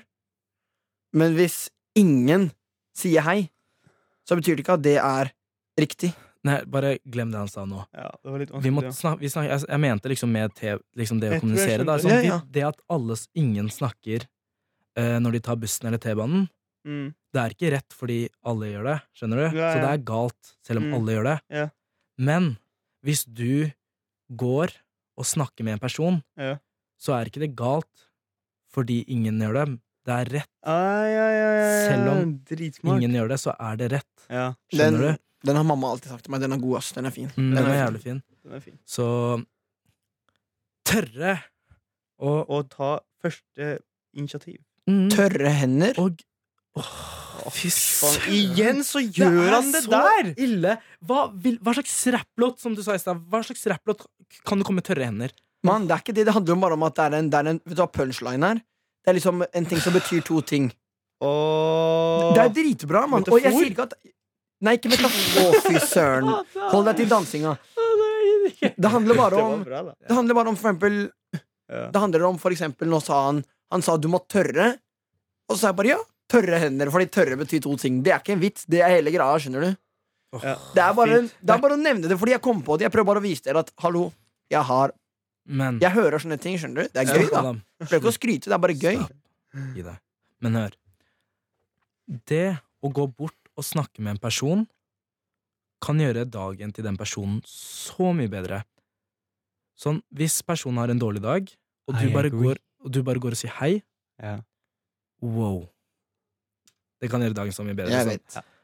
Men 1.13 1.33
hvis 1.33 1.69
ingen 1.97 2.49
sier 2.97 3.25
hei, 3.25 3.49
så 4.27 4.37
betyr 4.37 4.55
det 4.57 4.63
ikke 4.65 4.77
at 4.77 4.85
det 4.85 4.95
er 5.01 5.31
riktig. 5.79 6.13
Nei, 6.47 6.61
bare 6.69 6.93
glem 7.03 7.31
det 7.33 7.39
han 7.41 7.49
sa 7.51 7.65
nå. 7.67 7.81
Ja, 7.97 8.07
det 8.23 8.31
var 8.31 8.39
litt 8.39 8.51
Vi 8.63 8.71
må 8.71 8.81
vanskelig. 8.85 8.95
snakke, 9.01 9.19
vi 9.25 9.29
snakke, 9.33 9.49
jeg, 9.51 9.65
jeg 9.67 9.81
mente 9.83 10.11
liksom 10.11 10.31
med 10.31 10.53
te, 10.55 10.75
liksom 10.95 11.19
det 11.19 11.31
å 11.33 11.39
kommunisere. 11.41 11.83
Da. 11.87 11.97
Sånn, 11.99 12.13
det. 12.13 12.19
Ja, 12.27 12.37
ja. 12.37 12.41
Det 12.55 12.63
at 12.69 12.79
alle, 12.93 13.17
ingen 13.35 13.67
snakker 13.73 14.27
uh, 14.97 15.17
når 15.23 15.31
de 15.37 15.41
tar 15.49 15.59
bussen 15.59 15.89
eller 15.89 15.99
T-banen. 16.03 16.47
Mm. 16.87 17.09
det 17.35 17.41
er 17.41 17.51
ikke 17.51 17.69
rett 17.73 17.91
fordi 17.97 18.15
alle 18.47 18.69
gjør 18.71 18.85
det. 18.87 18.93
Skjønner 19.19 19.37
du? 19.41 19.57
Ja, 19.59 19.71
Så 19.73 19.79
det 19.83 19.89
er 19.91 20.03
galt 20.07 20.51
selv 20.63 20.79
om 20.79 20.85
Mm. 20.87 20.93
alle 20.95 21.15
gjør 21.17 21.25
det. 21.27 21.37
Ja. 21.51 21.65
Men 22.17 22.45
hvis 23.03 23.25
du 23.27 23.71
går 24.31 24.71
og 25.17 25.25
snakker 25.27 25.65
med 25.67 25.73
en 25.75 25.83
person, 25.83 26.21
Ja. 26.37 26.53
så 26.97 27.13
er 27.19 27.25
ikke 27.27 27.43
det 27.43 27.55
galt 27.59 28.07
fordi 28.71 29.03
ingen 29.09 29.37
gjør 29.41 29.53
det. 29.65 29.79
Det 30.07 30.15
er 30.15 30.29
rett. 30.37 30.49
Ai, 30.63 31.11
ai, 31.19 31.37
ai, 31.43 31.71
Selv 31.89 32.11
om 32.13 32.29
Dritsmart. 32.47 33.01
Ingen 33.01 33.17
gjør 33.19 33.31
det, 33.33 33.39
så 33.43 33.51
er 33.59 33.75
det 33.81 33.89
rett. 33.97 34.27
Ja, 34.31 34.45
Den, 34.71 34.99
du? 35.01 35.09
den 35.49 35.59
har 35.59 35.65
mamma 35.67 35.89
alltid 35.91 36.13
sagt 36.13 36.23
til 36.27 36.31
meg. 36.31 36.41
Den 36.45 36.55
er 36.55 36.61
god, 36.63 36.77
ass. 36.79 36.93
Den 36.95 37.09
er 37.09 37.15
fin. 37.15 37.27
Mm, 37.35 37.49
Den 37.51 37.57
den 37.57 37.59
er 37.59 37.67
er 37.67 37.73
fin. 37.73 37.81
jævlig 37.83 38.01
fin. 38.05 38.21
den 38.47 38.55
er 38.55 38.63
fin. 38.63 38.77
Så 38.87 39.07
tørre 40.87 41.35
å 42.23 42.31
Å 42.47 42.61
ta 42.71 42.91
første 43.21 43.77
initiativ. 44.17 44.57
mm, 44.89 45.09
Tørre 45.13 45.51
hender. 45.59 45.99
Og 46.01 46.23
Åh, 46.77 47.49
Fy 47.53 47.69
søren! 47.73 48.31
igjen 48.33 48.83
så 48.85 48.99
gjør 49.01 49.37
er 49.47 49.53
han 49.55 49.71
det 49.73 49.81
så 49.85 49.91
der! 49.91 50.31
ille! 50.37 50.73
Hva, 51.05 51.27
vil, 51.33 51.55
hva 51.63 51.73
slags 51.77 51.93
rapplåt, 52.13 52.59
som 52.61 52.75
du 52.75 52.81
sa 52.85 52.93
i 52.97 53.01
stad, 53.01 53.21
hva 53.31 53.39
slags 53.45 53.63
rapplåt 53.71 54.03
kan 54.45 54.59
du 54.59 54.65
komme 54.67 54.81
med 54.81 54.85
tørre 54.89 55.05
hender? 55.07 55.31
Mann, 55.65 55.87
det 55.89 55.95
er 55.95 56.03
ikke 56.03 56.13
det. 56.17 56.25
Det 56.27 56.33
handler 56.35 56.53
jo 56.55 56.61
bare 56.61 56.77
om 56.77 56.83
at 56.85 56.95
det 56.97 57.05
er 57.07 57.15
en, 57.17 57.29
det 57.33 57.39
er 57.39 57.49
en 57.53 57.61
Vet 57.65 57.75
du 57.77 57.81
hva 57.81 57.87
punchline 57.91 58.49
er? 58.51 58.61
Det 59.07 59.13
er 59.13 59.15
liksom 59.21 59.39
en 59.39 59.65
ting 59.71 59.79
som 59.79 59.93
betyr 59.95 60.19
to 60.27 60.41
ting. 60.43 60.65
Oh. 61.23 62.33
Det 62.35 62.41
er 62.43 62.49
dritbra, 62.51 63.05
mann. 63.07 63.23
Og 63.31 63.39
jeg 63.39 63.53
sier 63.55 63.69
ikke 63.71 63.85
at 63.87 63.93
Nei, 64.67 64.73
ikke 64.75 64.89
metafor. 64.91 65.37
Å, 65.47 65.61
fy 65.63 65.79
søren. 65.79 66.27
Hold 66.73 66.89
deg 66.89 66.97
til 66.99 67.07
dansinga. 67.13 67.53
Det 68.67 68.91
handler 68.91 69.15
bare 69.15 69.39
om. 69.45 69.63
Det 69.63 70.11
handler 70.11 70.35
bare 70.41 70.51
om 70.51 70.57
for 70.59 70.73
eksempel 70.73 70.99
Det 71.93 72.01
handler 72.03 72.25
om 72.27 72.39
for 72.41 72.55
eksempel 72.55 72.91
Nå 72.91 72.99
sa 73.03 73.21
han 73.27 73.41
Han 73.71 73.83
sa 73.85 73.97
du 73.99 74.07
må 74.11 74.21
tørre 74.31 74.69
Og 75.47 75.55
så 75.55 75.57
sa 75.59 75.71
jeg 75.71 75.77
bare 75.79 75.91
ja 75.91 75.97
Tørre 76.31 76.61
hender 76.63 76.91
Fordi 76.93 77.09
tørre 77.11 77.37
betyr 77.39 77.61
to 77.63 77.75
ting 77.79 77.99
Det 78.03 78.13
er 78.15 78.23
ikke 78.23 78.37
en 78.37 78.43
vits 78.43 78.63
Det 78.71 78.79
er 78.81 78.95
hele 78.95 79.11
greia 79.13 79.35
Skjønner 79.43 79.67
du 79.67 79.69
Det 80.39 80.83
er 80.83 80.95
bare, 80.95 81.19
det 81.27 81.53
er 81.53 81.61
bare 81.67 81.75
å 81.75 81.81
nevne 81.81 82.07
det 82.07 82.17
Fordi 82.19 82.37
jeg 82.37 82.43
kom 82.47 82.63
på 82.65 82.79
det 82.79 82.87
Jeg 82.87 82.95
prøver 82.95 83.11
bare 83.11 83.23
å 83.23 83.27
vise 83.27 83.45
dere 83.45 83.65
at 83.67 83.73
Hallo 83.83 84.07
Jeg 84.51 84.63
har 84.71 84.95
Men 85.47 85.77
Jeg 85.79 85.93
hører 85.95 86.19
sånne 86.19 86.35
ting 86.43 86.57
Skjønner 86.59 86.83
du 86.83 86.89
Det 86.91 87.01
er 87.05 87.13
gøy 87.15 87.29
da 87.31 87.39
Adam, 87.39 87.61
prøver 87.79 88.01
ikke 88.01 88.09
å 88.11 88.15
skryte 88.17 88.49
Det 88.51 88.55
er 88.57 88.59
bare 88.63 88.75
gøy 88.75 88.97
gi 89.77 89.83
deg. 89.85 89.99
Men 90.43 90.57
hør. 90.59 90.73
Det 92.27 92.41
å 92.83 92.91
gå 92.93 93.05
bort 93.17 93.51
og 93.57 93.63
snakke 93.65 94.03
med 94.03 94.15
en 94.17 94.21
person 94.21 94.65
kan 95.81 95.97
gjøre 96.01 96.25
dagen 96.29 96.71
til 96.73 96.83
den 96.85 96.97
personen 96.97 97.39
så 97.47 98.11
mye 98.17 98.29
bedre. 98.31 98.59
Sånn, 99.77 99.99
hvis 100.13 100.39
personen 100.45 100.79
har 100.81 100.89
en 100.93 100.99
dårlig 101.01 101.21
dag, 101.21 101.49
og 101.87 101.95
du, 101.97 102.03
I 102.07 102.13
bare 102.13 102.31
agree. 102.31 102.43
går, 102.53 102.61
og 102.85 102.93
du 102.95 102.99
bare 103.05 103.21
går 103.21 103.35
og 103.37 103.39
sier 103.39 103.53
hei, 103.59 103.83
Ja. 104.21 104.39
wow. 105.21 105.67
Det 106.99 107.09
kan 107.11 107.21
gjøre 107.21 107.37
dagen 107.37 107.53
så 107.53 107.63
mye 107.65 107.77
bedre. 107.77 107.93
Jeg 107.93 108.05
sånn. 108.05 108.17
vet 108.17 108.56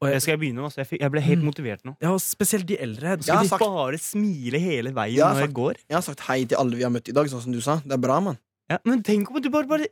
Og 0.00 0.08
Jeg 0.08 0.22
jeg, 0.24 0.38
begynne, 0.40 0.62
altså. 0.64 0.80
Jeg, 0.80 0.98
jeg 1.00 1.10
ble 1.12 1.20
helt 1.20 1.40
Mm. 1.42 1.48
motivert 1.50 1.82
nå. 1.84 1.94
ja, 2.00 2.14
spesielt 2.18 2.64
de 2.66 2.76
eldre. 2.80 3.18
Skal 3.22 3.42
de 3.44 3.48
sagt- 3.48 3.60
bare 3.60 3.98
smile 4.00 4.58
hele 4.58 4.92
veien 4.96 5.16
Jeg 5.16 5.24
når 5.26 5.34
når 5.34 5.40
jeg 5.46 5.52
går? 5.54 5.74
Jeg 5.90 5.94
har 5.96 6.02
sagt 6.02 6.20
hei 6.20 6.44
til 6.44 6.56
alle 6.56 6.76
vi 6.76 6.82
har 6.82 6.90
møtt 6.90 7.08
i 7.08 7.12
dag 7.12 7.26
Sånn 7.28 7.42
som 7.42 7.52
du 7.52 7.60
sa 7.60 7.76
Det 7.84 7.92
er 7.92 7.98
bra, 8.00 8.18
mann 8.20 8.38
Ja, 8.70 8.78
men 8.84 9.02
tenk 9.02 9.28
om 9.30 9.40
du 9.42 9.50
bare, 9.50 9.66
bare 9.66 9.86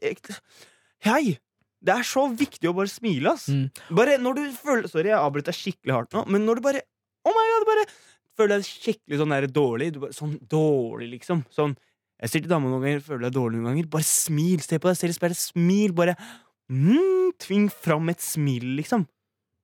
Hei! 1.04 1.38
Det 1.84 1.94
er 1.94 2.02
så 2.02 2.24
viktig 2.34 2.66
å 2.68 2.74
bare 2.74 2.88
smile, 2.90 3.30
ass. 3.30 3.46
Mm. 3.48 3.70
Bare 3.94 4.16
når 4.18 4.34
du 4.34 4.52
føler 4.56 4.88
Sorry, 4.90 5.10
jeg 5.12 5.18
avbrøt 5.18 5.44
deg 5.46 5.54
skikkelig 5.54 5.92
hardt 5.94 6.10
nå, 6.16 6.24
men 6.26 6.44
når 6.46 6.56
du 6.56 6.60
bare 6.62 6.80
Oh 7.26 7.30
my 7.36 7.44
god, 7.52 7.66
bare 7.68 7.84
føler 8.38 8.56
deg 8.56 8.64
skikkelig 8.66 9.18
sånn 9.20 9.30
der 9.34 9.46
dårlig. 9.46 9.92
Du 9.92 10.00
bare, 10.00 10.12
sånn 10.16 10.38
dårlig, 10.48 11.10
liksom. 11.18 11.44
Sånn 11.54 11.76
Jeg 12.22 12.30
sier 12.30 12.40
til 12.42 12.48
dama 12.50 12.66
noen 12.70 12.82
ganger 12.82 13.00
føler 13.04 13.28
deg 13.28 13.34
dårlig 13.36 13.60
noen 13.60 13.68
ganger. 13.76 13.86
Bare 13.92 14.02
smil. 14.08 14.60
Se 14.64 14.78
på 14.78 14.88
deg 14.88 14.96
selv 14.96 15.10
i 15.12 15.18
speilet. 15.18 15.36
Smil. 15.38 15.92
Bare 15.94 16.16
mm, 16.70 17.32
Tving 17.38 17.68
fram 17.70 18.08
et 18.10 18.18
smil, 18.24 18.64
liksom. 18.80 19.06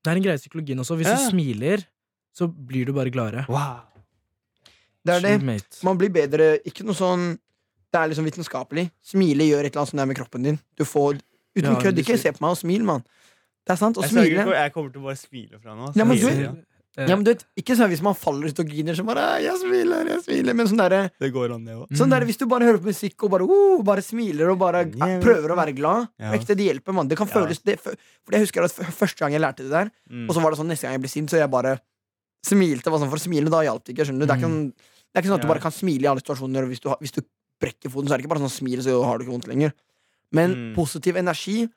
Det 0.05 0.13
er 0.13 0.17
en 0.21 0.23
greie 0.27 0.37
i 0.37 0.43
psykologien 0.43 0.79
også. 0.83 0.97
Hvis 1.01 1.09
Ja. 1.09 1.17
du 1.17 1.31
smiler, 1.31 1.85
så 2.37 2.47
blir 2.49 2.85
du 2.87 2.93
bare 2.93 3.11
gladere. 3.11 3.47
Wow. 3.49 3.81
Det 5.05 5.15
er 5.17 5.21
det 5.21 5.43
Mate. 5.45 5.81
Man 5.85 5.99
blir 5.99 6.09
bedre 6.13 6.59
Ikke 6.65 6.85
noe 6.85 6.95
sånn 6.97 7.35
Det 7.93 7.99
er 8.01 8.09
liksom 8.09 8.25
vitenskapelig 8.25 8.87
Smile 9.05 9.45
gjør 9.45 9.67
et 9.67 9.73
eller 9.75 9.83
annet 9.83 9.91
som 9.91 9.99
det 9.99 10.03
er 10.03 10.07
med 10.09 10.17
kroppen 10.17 10.43
din 10.43 10.59
Du 10.81 10.85
får 10.89 11.19
Uten 11.55 11.75
Ja, 11.75 11.81
kødd 11.83 11.95
du 11.99 12.01
Ikke 12.01 12.17
se 12.19 12.33
på 12.33 12.41
meg 12.41 12.55
og 12.55 12.57
smil, 12.57 12.83
mann 12.89 13.05
Det 13.67 13.75
er 13.75 13.77
sant 13.77 13.97
Å 14.01 14.03
Jeg, 14.03 14.11
sverger 14.15 14.33
smile 14.41 14.47
på- 14.49 14.55
jeg 14.57 14.73
kommer 14.73 14.93
til 14.95 15.01
å 15.03 15.05
bare 15.05 15.17
smile 15.21 15.61
fra 15.61 15.75
nå. 15.77 15.89
ass. 15.91 15.97
Ja, 16.01 16.05
men 16.09 16.17
du-. 16.17 16.65
Eh, 16.97 17.09
Ja, 17.09 17.17
men 17.17 17.25
du 17.25 17.33
vet, 17.33 17.45
ikke 17.59 17.75
sånn 17.75 17.89
hvis 17.91 18.03
man 18.03 18.15
faller 18.15 18.47
ut 18.49 18.59
og 18.63 18.67
griner, 18.69 18.95
så 18.95 19.05
bare 19.05 19.41
'Jeg 19.43 19.57
smiler, 19.59 20.07
jeg 20.07 20.21
smiler'. 20.23 20.55
Men 20.55 20.67
sånn 20.69 20.79
derre 20.79 21.11
Det 21.19 21.33
går 21.33 21.55
an, 21.55 21.65
det 21.65 21.75
òg. 21.75 21.89
sånn 21.97 22.11
der, 22.11 22.21
hvis 22.25 22.37
du 22.39 22.47
bare 22.47 22.63
hører 22.63 22.79
på 22.79 22.87
musikk 22.93 23.23
og 23.25 23.31
bare, 23.31 23.43
uh, 23.43 23.83
bare 23.83 24.01
smiler 24.03 24.51
og 24.53 24.59
bare 24.59 24.81
eh, 24.87 25.21
prøver 25.21 25.49
å 25.51 25.57
være 25.57 25.75
glad 25.75 26.09
Ja. 26.21 26.31
Ekte, 26.33 26.55
det 26.55 26.67
hjelper, 26.71 26.93
mann. 26.95 27.09
Det 27.09 27.17
kan 27.19 27.27
føles 27.27 27.59
det, 27.65 27.81
For 27.81 27.97
jeg 28.31 28.41
husker 28.47 28.63
at 28.65 28.71
første 28.95 29.19
gang 29.19 29.33
jeg 29.33 29.41
lærte 29.41 29.65
det 29.67 29.71
der, 29.71 29.91
Mm. 30.11 30.29
og 30.31 30.37
så 30.37 30.41
var 30.43 30.51
det 30.51 30.59
sånn 30.61 30.69
neste 30.69 30.83
gang 30.83 30.93
jeg 30.93 31.01
ble 31.03 31.09
sint, 31.11 31.29
så 31.31 31.39
jeg 31.39 31.51
bare 31.51 31.81
smilte. 32.45 32.85
Var 32.91 32.99
sånn, 33.01 33.11
for 33.11 33.17
å 33.17 33.27
smile, 33.27 33.51
da 33.51 33.63
hjalp 33.63 33.85
det 33.85 33.97
ikke. 33.97 34.05
skjønner 34.07 34.21
du 34.21 34.27
Det 34.27 34.31
er 34.31 34.39
ikke, 34.39 34.49
sånn, 34.51 34.73
det 34.75 35.17
er 35.17 35.23
ikke 35.23 35.31
sånn 35.31 35.35
at 35.35 35.43
du 35.43 35.49
bare 35.49 35.61
kan 35.61 35.73
smile 35.73 36.03
i 36.05 36.07
alle 36.07 36.21
situasjoner. 36.23 36.69
Hvis 36.69 36.81
du, 36.81 36.89
hvis 37.01 37.13
du 37.13 37.23
brekker 37.61 37.91
foten, 37.91 38.07
så 38.09 38.13
er 38.15 38.19
det 38.19 38.25
ikke 38.27 38.35
bare 38.37 38.45
sånn 38.47 38.59
smil, 38.63 38.79
så 38.83 39.03
har 39.05 39.19
du 39.19 39.25
ikke 39.25 39.33
vondt 39.35 39.49
lenger. 39.49 39.73
Men 40.33 40.55
Mm. 40.55 40.75
positiv 40.75 41.17
energi, 41.17 41.69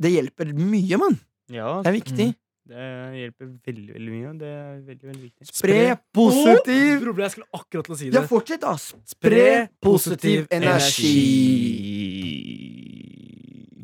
det 0.00 0.10
hjelper 0.12 0.52
mye, 0.54 0.98
mann. 0.98 1.18
Ja, 1.48 1.82
Det 1.82 1.86
er 1.94 2.00
viktig. 2.00 2.26
Mm. 2.28 2.34
Det 2.70 2.86
hjelper 3.18 3.48
veldig, 3.66 3.92
veldig 3.96 4.12
mye. 4.14 4.32
Det 4.40 4.50
er 4.54 4.76
veldig, 4.86 5.06
veldig 5.10 5.22
viktig. 5.26 5.46
Spre 5.50 5.78
positiv 6.16 7.00
Bro, 7.04 7.14
jeg 7.24 7.34
skulle 7.34 7.48
akkurat 7.58 7.88
til 7.88 7.94
å 7.94 7.98
si 8.00 8.10
det. 8.10 8.18
Ja, 8.20 8.22
fortsett, 8.30 8.62
da. 8.62 8.74
Spre 9.10 9.46
positiv 9.82 10.46
energi. 10.54 11.14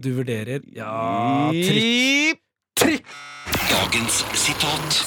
Du 0.06 0.10
vurderer 0.20 0.62
Ja, 0.76 1.48
trykk. 1.50 2.42
Trykk! 2.76 3.06
Dagens 3.70 4.20
sitat. 4.36 4.98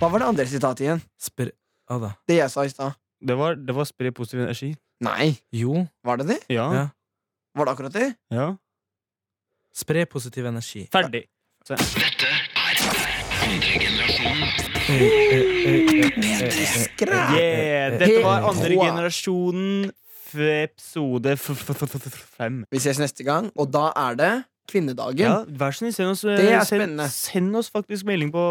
Hva 0.00 0.10
var 0.12 0.22
det 0.22 0.28
andre 0.30 0.46
sitatet 0.48 0.84
igjen? 0.86 1.00
Spre... 1.20 1.50
Ja 1.90 1.96
da. 1.98 2.10
Det 2.28 2.36
jeg 2.38 2.52
sa 2.52 2.64
i 2.68 2.70
stad. 2.72 2.94
Det 3.20 3.34
var, 3.36 3.56
det 3.58 3.74
var 3.76 3.88
spre 3.88 4.12
positiv 4.16 4.44
energi. 4.44 4.70
Nei, 5.04 5.32
Jo. 5.56 5.86
var 6.04 6.20
det 6.20 6.26
det? 6.28 6.38
Ja. 6.52 6.66
Ja. 6.76 6.84
Var 7.56 7.66
det 7.66 7.72
akkurat 7.74 7.96
det? 7.96 8.10
ja. 8.32 8.50
Spre 9.70 10.02
positiv 10.10 10.46
energi. 10.50 10.80
Ferdig. 10.90 11.24
Dette 11.62 11.76
er 11.78 11.78
andre 11.78 12.08
generasjon 12.10 12.59
Yeah, 17.00 17.96
dette 17.98 18.20
var 18.24 18.44
andre 18.50 18.74
generasjonen 18.76 19.90
episode 20.34 21.32
fem. 21.40 22.60
Vi 22.70 22.78
ses 22.82 23.00
neste 23.02 23.24
gang, 23.26 23.48
og 23.58 23.70
da 23.74 23.88
er 23.98 24.18
det 24.18 24.32
kvinnedagen. 24.70 25.18
Ja, 25.24 25.40
vær 25.58 25.74
så 25.74 25.82
snill, 25.82 25.94
send 25.96 26.12
oss, 26.12 26.22
eh, 26.24 26.36
Det 26.38 26.52
er 26.52 26.60
send, 26.64 26.82
spennende. 26.84 27.08
send 27.10 27.56
oss 27.58 27.70
faktisk 27.74 28.06
melding 28.06 28.30
på 28.30 28.44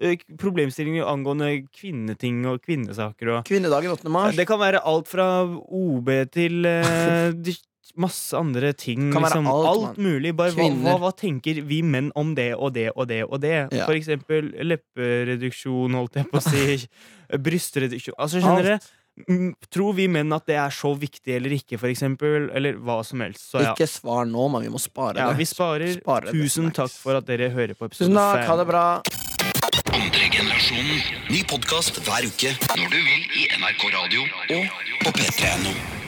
eh, 0.00 0.16
problemstillinger 0.40 1.04
angående 1.04 1.50
kvinneting 1.76 2.46
og 2.48 2.62
kvinnesaker. 2.64 3.28
Og, 3.36 3.44
Kvinnedagen 3.44 3.92
8. 3.92 4.08
mars. 4.08 4.36
det 4.36 4.46
kan 4.48 4.58
være 4.58 4.80
alt 4.80 5.08
fra 5.08 5.44
OB 5.44 6.08
til 6.32 6.62
de- 7.44 7.58
masse 8.00 8.36
andre 8.36 8.72
ting. 8.72 9.10
Kan 9.12 9.24
være 9.24 9.40
liksom, 9.40 9.50
alt, 9.52 9.68
alt 9.72 10.00
mulig. 10.00 10.32
Bare 10.38 10.54
hva, 10.56 10.68
hva, 10.84 10.96
hva 11.02 11.12
tenker 11.16 11.60
vi 11.68 11.82
menn 11.84 12.10
om 12.18 12.34
det 12.38 12.52
og 12.56 12.72
det 12.76 12.88
og 12.94 13.06
det 13.10 13.22
og 13.26 13.38
det? 13.44 13.56
Ja. 13.74 13.86
For 13.86 13.98
eksempel 13.98 14.52
leppereduksjon, 14.72 15.98
holdt 15.98 16.20
jeg 16.20 16.30
på 16.32 16.40
å 16.40 16.44
si. 16.46 16.80
Brystreduksjon. 17.46 18.18
Altså, 18.18 18.42
skjønner 18.42 18.74
dere? 18.74 18.82
Tror 19.72 19.92
vi 19.92 20.06
menn 20.08 20.32
at 20.32 20.46
det 20.48 20.56
er 20.56 20.72
så 20.72 20.94
viktig 20.96 21.34
eller 21.36 21.52
ikke, 21.58 21.76
for 21.80 21.92
eksempel? 21.92 22.48
Eller 22.56 22.78
hva 22.80 23.02
som 23.04 23.20
helst. 23.24 23.44
Så 23.52 23.60
ja. 23.60 23.74
Ikke 23.74 23.88
svar 23.90 24.24
nå, 24.28 24.48
men 24.54 24.64
vi 24.64 24.72
må 24.72 24.80
spare 24.80 25.20
ja 25.20 25.28
det. 25.32 25.40
vi 25.42 25.48
sparer. 25.48 25.98
Spare 26.00 26.32
Tusen 26.32 26.70
det. 26.70 26.76
takk 26.80 26.94
for 26.96 27.20
at 27.20 27.28
dere 27.28 27.52
hører 27.52 27.76
på 27.76 27.90
episode 27.90 28.08
Tusen 28.08 28.16
takk, 28.16 28.46
ha 28.48 28.58
det 28.62 28.68
bra. 28.72 28.86
Andre 29.92 30.28
generasjonen. 30.32 31.02
Ny 31.28 31.42
podkast 31.48 32.00
hver 32.06 32.24
uke 32.24 32.54
når 32.72 32.94
du 32.94 33.00
vil 33.00 33.42
i 33.42 33.50
NRK 33.60 33.90
Radio 33.92 34.24
og 34.62 35.04
på 35.04 35.18
p3.no. 35.20 36.01